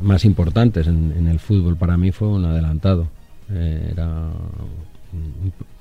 más 0.00 0.24
importantes 0.24 0.86
en, 0.86 1.26
el 1.26 1.38
fútbol. 1.38 1.76
Para 1.76 1.96
mí 1.96 2.12
fue 2.12 2.28
un 2.28 2.44
adelantado. 2.44 3.08
Eh, 3.50 3.90
era 3.92 4.30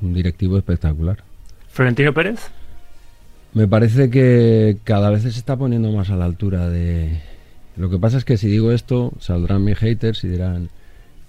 un 0.02 0.14
directivo 0.14 0.58
espectacular. 0.58 1.24
¿Florentino 1.70 2.14
Pérez? 2.14 2.52
Me 3.54 3.68
parece 3.68 4.10
que 4.10 4.78
cada 4.84 5.10
vez 5.10 5.24
se 5.24 5.30
está 5.30 5.58
poniendo 5.58 5.92
más 5.92 6.10
a 6.10 6.16
la 6.16 6.26
altura 6.26 6.70
de... 6.70 7.20
Lo 7.76 7.90
que 7.90 8.00
pasa 8.00 8.18
es 8.18 8.26
que 8.26 8.38
si 8.38 8.48
digo 8.48 8.72
esto, 8.72 9.14
saldrán 9.20 9.64
mis 9.64 9.78
haters 9.78 10.24
y 10.24 10.28
dirán, 10.28 10.70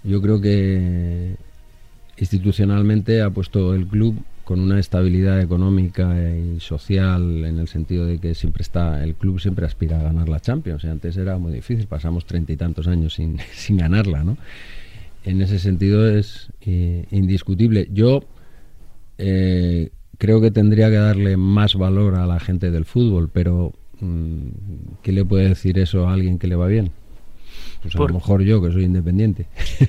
yo 0.05 0.21
creo 0.21 0.41
que 0.41 1.37
institucionalmente 2.17 3.23
ha 3.23 3.31
puesto 3.31 3.75
el 3.75 3.87
club 3.87 4.23
con 4.45 4.61
una 4.61 4.79
estabilidad 4.79 5.41
económica 5.41 6.15
y 6.37 6.59
social 6.61 7.45
en 7.45 7.59
el 7.59 7.69
sentido 7.69 8.07
de 8.07 8.19
que 8.19 8.35
siempre 8.35 8.63
está 8.63 9.03
el 9.03 9.15
club 9.15 9.41
siempre 9.41 9.65
aspira 9.65 10.01
a 10.01 10.03
ganar 10.03 10.29
la 10.29 10.41
Champions 10.41 10.85
antes 10.85 11.17
era 11.17 11.39
muy 11.39 11.53
difícil 11.53 11.87
pasamos 11.87 12.27
treinta 12.27 12.53
y 12.53 12.57
tantos 12.57 12.89
años 12.89 13.15
sin, 13.15 13.39
sin 13.53 13.79
ganarla 13.79 14.25
no 14.25 14.37
en 15.25 15.41
ese 15.41 15.59
sentido 15.59 16.09
es 16.09 16.49
eh, 16.63 17.07
indiscutible. 17.11 17.89
Yo 17.93 18.25
eh, 19.19 19.91
creo 20.23 20.41
que 20.41 20.53
tendría 20.53 20.89
que 20.89 20.99
darle 20.99 21.37
más 21.37 21.75
valor 21.75 22.15
a 22.15 22.27
la 22.27 22.39
gente 22.39 22.71
del 22.71 22.85
fútbol, 22.85 23.29
pero 23.29 23.73
mm, 23.99 24.47
¿qué 25.03 25.11
le 25.11 25.25
puede 25.25 25.49
decir 25.49 25.81
eso 25.81 26.09
a 26.09 26.13
alguien 26.13 26.39
que 26.39 26.47
le 26.47 26.55
va 26.55 26.69
bien? 26.69 26.93
Pues 27.83 27.97
a 27.97 27.99
lo 27.99 28.07
mejor 28.07 28.43
yo, 28.43 28.63
que 28.63 28.71
soy 28.71 28.85
independiente. 28.85 29.47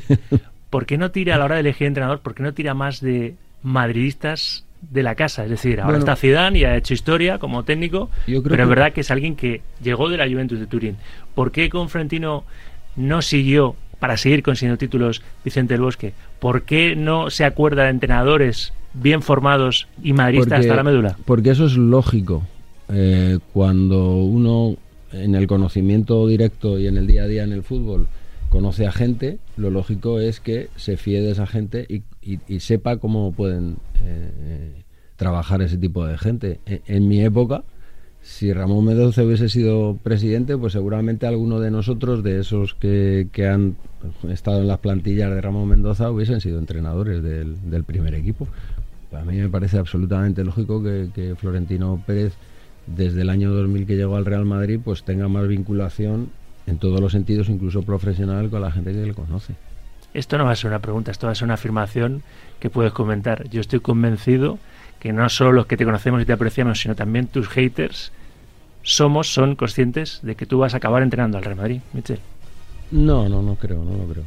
¿Por 0.72 0.88
qué 0.88 0.98
no 0.98 1.12
tira 1.12 1.36
a 1.36 1.38
la 1.38 1.46
hora 1.46 1.56
de 1.56 1.62
elegir 1.62 1.86
entrenador? 1.86 2.22
¿Por 2.22 2.34
qué 2.34 2.41
no 2.41 2.52
tira 2.52 2.74
más 2.74 3.00
de 3.00 3.36
madridistas 3.62 4.65
de 4.82 5.04
la 5.04 5.13
casa? 5.13 5.43
Es 5.43 5.52
decir, 5.52 5.80
ahora 5.80 6.00
está 6.00 6.15
Zidane 6.15 6.58
y 6.58 6.63
ha 6.63 6.78
hecho 6.78 6.96
historia 6.96 7.38
como 7.38 7.62
técnico, 7.62 8.10
pero 8.26 8.63
es 8.63 8.69
verdad 8.69 8.91
que 8.91 9.02
es 9.02 9.12
alguien 9.12 9.36
que 9.36 9.62
llegó 9.84 10.10
de 10.10 10.17
la 10.17 10.28
Juventus 10.28 10.60
de 10.60 10.65
Turín. 10.65 10.98
¿Por 11.36 11.52
qué 11.52 11.69
con 11.69 11.89
Frentino 11.89 12.43
no 12.96 13.22
siguió 13.22 13.76
para 14.00 14.17
seguir 14.17 14.41
consiguiendo 14.41 14.80
títulos 14.80 15.22
Vicente 15.46 15.76
del 15.76 15.82
Bosque? 15.82 16.15
¿Por 16.39 16.63
qué 16.63 16.96
no 16.96 17.30
se 17.30 17.46
acuerda 17.46 17.84
de 17.84 17.89
entrenadores 17.91 18.74
bien 18.93 19.21
formados 19.21 19.88
y 20.01 20.13
madridistas 20.13 20.62
hasta 20.62 20.75
la 20.75 20.84
médula? 20.84 21.17
Porque 21.25 21.51
eso 21.51 21.65
es 21.65 21.75
lógico. 21.77 22.43
Eh, 22.89 23.39
cuando 23.53 24.17
uno 24.17 24.75
en 25.12 25.36
el 25.36 25.47
conocimiento 25.47 26.27
directo 26.27 26.79
y 26.79 26.88
en 26.88 26.97
el 26.97 27.08
día 27.08 27.23
a 27.23 27.27
día 27.27 27.43
en 27.43 27.53
el 27.53 27.63
fútbol 27.63 28.08
conoce 28.49 28.86
a 28.86 28.91
gente, 28.91 29.39
lo 29.58 29.71
lógico 29.71 30.19
es 30.19 30.39
que 30.39 30.69
se 30.75 30.97
fíe 30.97 31.21
de 31.21 31.32
esa 31.32 31.47
gente 31.47 31.88
y, 31.89 32.60
sepa 32.60 32.97
cómo 32.97 33.32
pueden 33.32 33.77
eh, 34.03 34.84
trabajar 35.15 35.62
ese 35.62 35.77
tipo 35.77 36.06
de 36.06 36.17
gente. 36.17 36.60
E, 36.65 36.82
en, 36.86 37.08
mi 37.08 37.21
época, 37.21 37.63
si 38.21 38.53
Ramón 38.53 38.86
Mendoza 38.86 39.23
hubiese 39.23 39.49
sido 39.49 39.97
presidente, 40.03 40.56
pues 40.56 40.73
seguramente 40.73 41.25
alguno 41.25 41.60
de 41.60 41.71
nosotros, 41.71 42.23
de 42.23 42.39
esos 42.39 42.75
que, 42.75 43.27
han 43.51 43.75
estado 44.29 44.62
en 44.62 44.67
las 44.67 44.79
plantillas 44.79 45.34
de 45.34 45.41
Ramón 45.41 45.69
Mendoza, 45.69 46.12
hubiesen 46.12 46.39
sido 46.39 46.60
entrenadores 46.60 47.23
del 47.23 47.84
primer 47.86 48.13
equipo. 48.13 48.47
A 49.15 49.23
mí 49.23 49.38
me 49.38 49.49
parece 49.49 49.78
absolutamente 49.78 50.43
lógico 50.43 50.82
que, 50.82 51.36
Florentino 51.38 52.02
Pérez, 52.06 52.34
desde 52.88 53.21
el 53.21 53.30
año 53.30 53.52
2000 53.52 53.86
que 53.86 53.95
llegó 53.95 54.15
al 54.15 54.26
Real 54.26 54.45
Madrid, 54.45 54.80
pues 54.84 55.04
tenga 55.04 55.28
más 55.28 55.47
vinculación 55.47 56.30
en 56.65 56.78
todos 56.78 56.99
los 56.99 57.12
sentidos, 57.12 57.49
incluso 57.49 57.84
profesional, 57.84 58.49
con 58.49 58.62
la 58.62 58.71
gente 58.71 58.91
que 58.91 59.06
le 59.06 59.13
conoce. 59.13 59.56
Esto 60.13 60.38
no 60.38 60.45
va 60.45 60.52
a 60.52 60.56
ser 60.56 60.69
una 60.69 60.80
pregunta, 60.80 61.12
esto 61.12 61.28
va 61.28 61.32
a 61.32 61.36
ser 61.36 61.45
una 61.45 61.56
afirmación 61.56 62.23
que 62.60 62.69
puedes 62.69 62.93
comentar. 62.93 63.49
Yo 63.49 63.62
estoy 63.62 63.80
convencido 63.80 64.60
que 64.99 65.12
no 65.12 65.28
solo 65.30 65.52
los 65.52 65.65
que 65.65 65.76
te 65.76 65.86
conocemos 65.86 66.21
y 66.21 66.26
te 66.26 66.34
apreciamos, 66.34 66.80
sino 66.80 66.95
también 66.95 67.28
tus 67.28 67.49
haters, 67.49 68.12
somos, 68.84 69.34
son 69.34 69.56
conscientes 69.56 70.19
de 70.23 70.36
que 70.36 70.45
tú 70.45 70.60
vas 70.60 70.73
a 70.73 70.78
acabar 70.78 71.04
entrenando 71.04 71.38
al 71.38 71.43
Real 71.43 71.56
Madrid, 71.56 71.82
Michel. 71.93 72.19
No, 72.91 73.28
no, 73.28 73.41
no 73.41 73.56
creo, 73.56 73.84
no 73.84 73.97
lo 73.97 74.06
creo. 74.06 74.23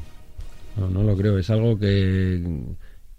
No, 0.77 0.91
no 0.91 1.03
lo 1.03 1.17
creo. 1.17 1.39
Es 1.39 1.51
algo 1.51 1.79
que 1.79 2.43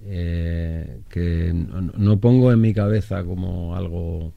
eh, 0.06 1.02
que 1.10 1.52
no, 1.54 2.20
pongo 2.20 2.52
en 2.52 2.62
mi 2.62 2.74
cabeza 2.74 3.24
como 3.24 3.76
algo 3.76 4.34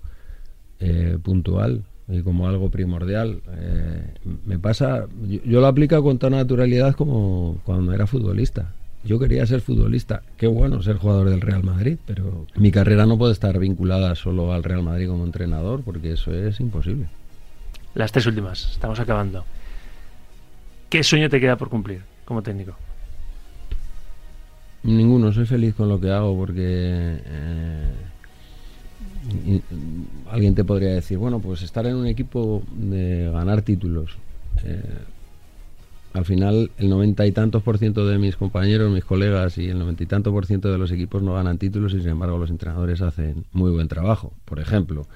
eh, 0.78 1.18
puntual 1.22 1.84
y 2.08 2.22
como 2.22 2.48
algo 2.48 2.70
primordial. 2.70 3.42
Eh, 3.48 4.14
me 4.44 4.58
pasa, 4.58 5.06
yo, 5.22 5.60
lo 5.60 5.66
aplico 5.66 6.02
con 6.02 6.18
tanta 6.18 6.36
naturalidad 6.36 6.94
como 6.94 7.60
cuando 7.64 7.92
era 7.92 8.06
futbolista. 8.06 8.72
Yo 9.04 9.18
quería 9.18 9.46
ser 9.46 9.60
futbolista. 9.60 10.22
Qué 10.36 10.46
bueno 10.46 10.82
ser 10.82 10.96
jugador 10.96 11.30
del 11.30 11.40
Real 11.40 11.62
Madrid, 11.62 11.96
pero 12.06 12.46
mi 12.56 12.70
carrera 12.70 13.06
no 13.06 13.16
puede 13.16 13.32
estar 13.32 13.58
vinculada 13.58 14.14
solo 14.14 14.52
al 14.52 14.62
Real 14.62 14.82
Madrid 14.82 15.08
como 15.08 15.24
entrenador, 15.24 15.82
porque 15.82 16.12
eso 16.12 16.34
es 16.34 16.60
imposible. 16.60 17.08
Las 17.94 18.12
tres 18.12 18.26
últimas, 18.26 18.70
estamos 18.72 19.00
acabando. 19.00 19.44
¿Qué 20.90 21.02
sueño 21.02 21.30
te 21.30 21.40
queda 21.40 21.56
por 21.56 21.70
cumplir 21.70 22.02
como 22.24 22.42
técnico? 22.42 22.76
Ninguno, 24.82 25.32
soy 25.32 25.44
feliz 25.44 25.74
con 25.74 25.88
lo 25.88 26.00
que 26.00 26.10
hago 26.10 26.36
porque 26.36 26.62
eh, 26.64 27.92
alguien 30.30 30.54
te 30.54 30.64
podría 30.64 30.90
decir, 30.94 31.18
bueno, 31.18 31.38
pues 31.40 31.62
estar 31.62 31.86
en 31.86 31.96
un 31.96 32.06
equipo 32.06 32.62
de 32.72 33.30
ganar 33.30 33.62
títulos. 33.62 34.16
eh, 34.64 34.82
al 36.12 36.24
final 36.24 36.72
el 36.78 36.88
noventa 36.88 37.24
y 37.24 37.30
tantos 37.30 37.62
por 37.62 37.78
ciento 37.78 38.04
de 38.06 38.18
mis 38.18 38.36
compañeros, 38.36 38.90
mis 38.90 39.04
colegas 39.04 39.58
y 39.58 39.68
el 39.68 39.78
noventa 39.78 40.02
y 40.02 40.06
tantos 40.06 40.32
por 40.32 40.44
ciento 40.44 40.72
de 40.72 40.78
los 40.78 40.90
equipos 40.90 41.22
no 41.22 41.34
ganan 41.34 41.56
títulos 41.58 41.94
y 41.94 42.00
sin 42.00 42.10
embargo 42.10 42.36
los 42.36 42.50
entrenadores 42.50 43.00
hacen 43.00 43.44
muy 43.52 43.70
buen 43.70 43.86
trabajo. 43.86 44.32
Por 44.44 44.58
ejemplo, 44.58 45.06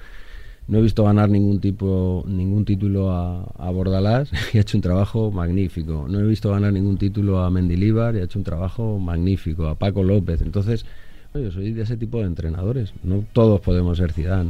no 0.67 0.79
he 0.79 0.81
visto 0.81 1.03
ganar 1.03 1.29
ningún 1.29 1.59
tipo 1.59 2.23
ningún 2.27 2.65
título 2.65 3.11
a, 3.11 3.71
Bordalás 3.71 4.31
y 4.53 4.57
ha 4.57 4.61
hecho 4.61 4.77
un 4.77 4.81
trabajo 4.81 5.31
magnífico. 5.31 6.07
No 6.09 6.19
he 6.19 6.23
visto 6.23 6.51
ganar 6.51 6.73
ningún 6.73 6.97
título 6.97 7.39
a 7.39 7.49
Mendilíbar 7.49 8.15
y 8.15 8.19
ha 8.19 8.23
hecho 8.23 8.39
un 8.39 8.45
trabajo 8.45 8.97
magnífico. 8.99 9.67
A 9.67 9.75
Paco 9.75 10.03
López. 10.03 10.41
Entonces, 10.41 10.85
yo 11.33 11.51
soy 11.51 11.73
de 11.73 11.83
ese 11.83 11.97
tipo 11.97 12.19
de 12.19 12.25
entrenadores. 12.25 12.93
No 13.03 13.23
todos 13.33 13.61
podemos 13.61 13.97
ser 13.97 14.11
Zidane 14.13 14.49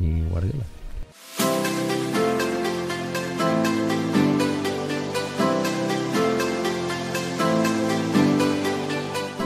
ni, 0.00 0.08
ni 0.08 0.22
Guardiola. 0.28 0.64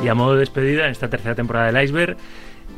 Y 0.03 0.09
a 0.09 0.15
modo 0.15 0.35
de 0.35 0.41
despedida, 0.41 0.85
en 0.85 0.93
esta 0.93 1.11
tercera 1.11 1.35
temporada 1.35 1.73
del 1.73 1.85
Iceberg, 1.85 2.17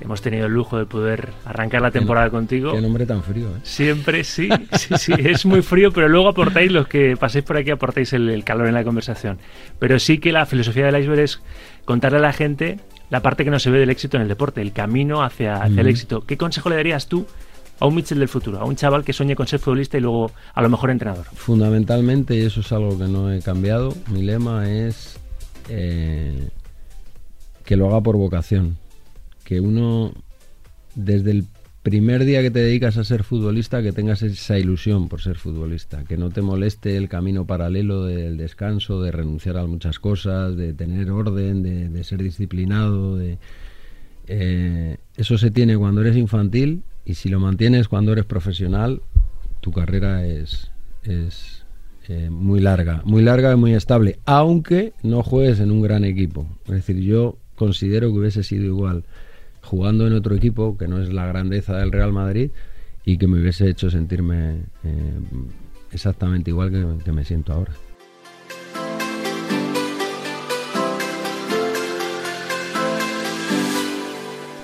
hemos 0.01 0.22
tenido 0.22 0.46
el 0.46 0.53
lujo 0.53 0.78
de 0.78 0.86
poder 0.86 1.30
arrancar 1.44 1.82
la 1.82 1.90
temporada 1.90 2.30
contigo. 2.30 2.72
Qué 2.72 2.80
nombre 2.80 3.07
tan 3.07 3.22
frío, 3.22 3.49
¿eh? 3.49 3.61
Siempre, 3.62 4.24
sí, 4.24 4.49
sí, 4.72 4.94
sí, 4.96 5.12
es 5.18 5.44
muy 5.46 5.62
frío, 5.62 5.92
pero 5.92 6.09
luego 6.09 6.28
aportáis, 6.28 6.70
los 6.70 6.86
que 6.86 7.16
paséis 7.16 7.44
por 7.44 7.57
aquí, 7.57 7.70
aportáis 7.70 8.12
el, 8.12 8.28
el, 8.28 8.44
calor 8.44 8.68
en 8.68 8.74
la 8.74 8.84
conversación. 8.84 9.38
Pero 9.78 9.99
sí 9.99 10.18
que 10.18 10.32
la 10.32 10.46
filosofía 10.46 10.86
del 10.86 11.01
Iceberg 11.01 11.20
es 11.20 11.40
contarle 11.84 12.18
a 12.18 12.22
la 12.22 12.32
gente 12.32 12.78
la 13.11 13.20
parte 13.22 13.44
que 13.44 13.51
no 13.51 13.59
se 13.59 13.70
ve 13.70 13.78
del 13.78 13.90
éxito 13.90 14.16
en 14.16 14.22
el 14.22 14.28
deporte, 14.28 14.61
el 14.61 14.72
camino 14.72 15.22
hacia, 15.22 15.57
hacia 15.57 15.76
mm. 15.76 15.78
el 15.78 15.88
éxito. 15.88 16.20
¿Qué 16.22 16.36
consejo 16.36 16.68
le 16.68 16.76
darías 16.76 17.09
tú 17.09 17.26
a 17.80 17.86
un 17.86 17.94
Mitchell 17.94 18.18
del 18.18 18.28
futuro, 18.28 18.61
a 18.61 18.64
un 18.64 18.76
chaval 18.76 19.05
que 19.05 19.12
sueñe 19.12 19.34
con 19.34 19.46
ser 19.46 19.61
futbolista 19.61 19.96
y 19.96 20.01
luego 20.01 20.30
a 20.55 20.62
lo 20.62 20.68
mejor 20.68 20.90
entrenador? 20.90 21.24
Fundamentalmente, 21.34 22.36
y 22.36 22.42
eso 22.42 22.61
es 22.61 22.72
algo 22.72 22.99
que 22.99 23.05
no 23.05 23.32
he 23.32 23.40
cambiado, 23.40 23.94
mi 24.09 24.22
lema 24.22 24.68
es... 24.70 25.18
Eh, 25.70 26.49
que 27.68 27.76
lo 27.76 27.86
haga 27.88 28.01
por 28.01 28.16
vocación. 28.16 28.78
Que 29.49 29.62
uno, 29.62 30.12
desde 30.94 31.30
el 31.30 31.46
primer 31.82 32.26
día 32.26 32.42
que 32.42 32.51
te 32.51 32.59
dedicas 32.59 32.99
a 32.99 33.05
ser 33.05 33.22
futbolista, 33.22 33.82
que 33.82 33.92
tengas 33.92 34.20
esa 34.20 34.59
ilusión 34.59 35.09
por 35.09 35.22
ser 35.22 35.36
futbolista. 35.36 36.05
Que 36.05 36.18
no 36.18 36.28
te 36.28 36.42
moleste 36.42 36.99
el 36.99 37.09
camino 37.09 37.46
paralelo 37.46 38.05
del 38.05 38.36
descanso, 38.36 39.01
de 39.01 39.11
renunciar 39.11 39.57
a 39.57 39.64
muchas 39.64 39.99
cosas, 39.99 40.55
de 40.55 40.74
tener 40.74 41.11
orden, 41.11 41.62
de, 41.62 42.05
ser 42.05 42.22
disciplinado. 42.22 43.16
De, 43.16 43.38
eh, 44.26 44.99
eso 45.16 45.38
se 45.38 45.51
tiene 45.51 45.78
cuando 45.78 46.03
eres 46.03 46.18
infantil 46.18 46.82
y 47.07 47.14
si 47.14 47.30
lo 47.30 47.40
mantienes 47.40 47.88
cuando 47.88 48.12
eres 48.12 48.26
profesional, 48.26 49.01
tu 49.62 49.72
carrera 49.72 50.26
es, 50.26 50.70
es 51.05 51.64
eh, 52.07 52.28
muy 52.28 52.61
larga, 52.61 53.01
muy 53.07 53.22
larga 53.22 53.51
y 53.55 53.57
muy 53.57 53.72
estable, 53.72 54.18
aunque 54.26 54.92
no 55.03 55.22
juegues 55.22 55.59
en 55.61 55.70
un 55.70 55.80
gran 55.80 56.05
equipo. 56.05 56.46
Es 56.66 56.72
decir, 56.72 57.01
yo 57.01 57.38
considero 57.55 58.12
que 58.12 58.18
hubiese 58.18 58.42
sido 58.42 58.66
igual 58.66 59.05
jugando 59.69 60.07
en 60.07 60.14
otro 60.14 60.35
equipo 60.35 60.77
que 60.79 60.89
no 60.89 61.01
es 61.01 61.12
la 61.12 61.27
grandeza 61.27 61.77
del 61.77 61.93
Real 61.93 62.12
Madrid 62.12 62.51
y 63.05 63.19
que 63.19 63.27
me 63.27 63.39
hubiese 63.39 63.69
hecho 63.69 63.91
sentirme 63.91 64.62
eh, 64.85 65.21
exactamente 65.93 66.51
igual 66.51 66.71
que, 66.71 67.05
que 67.05 67.12
me 67.12 67.25
siento 67.25 67.53
ahora. 67.53 67.73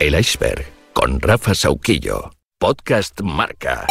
El 0.01 0.19
iceberg 0.19 0.65
con 0.93 1.21
Rafa 1.21 1.55
Sauquillo. 1.55 2.31
Podcast 2.59 3.21
Marca. 3.23 3.87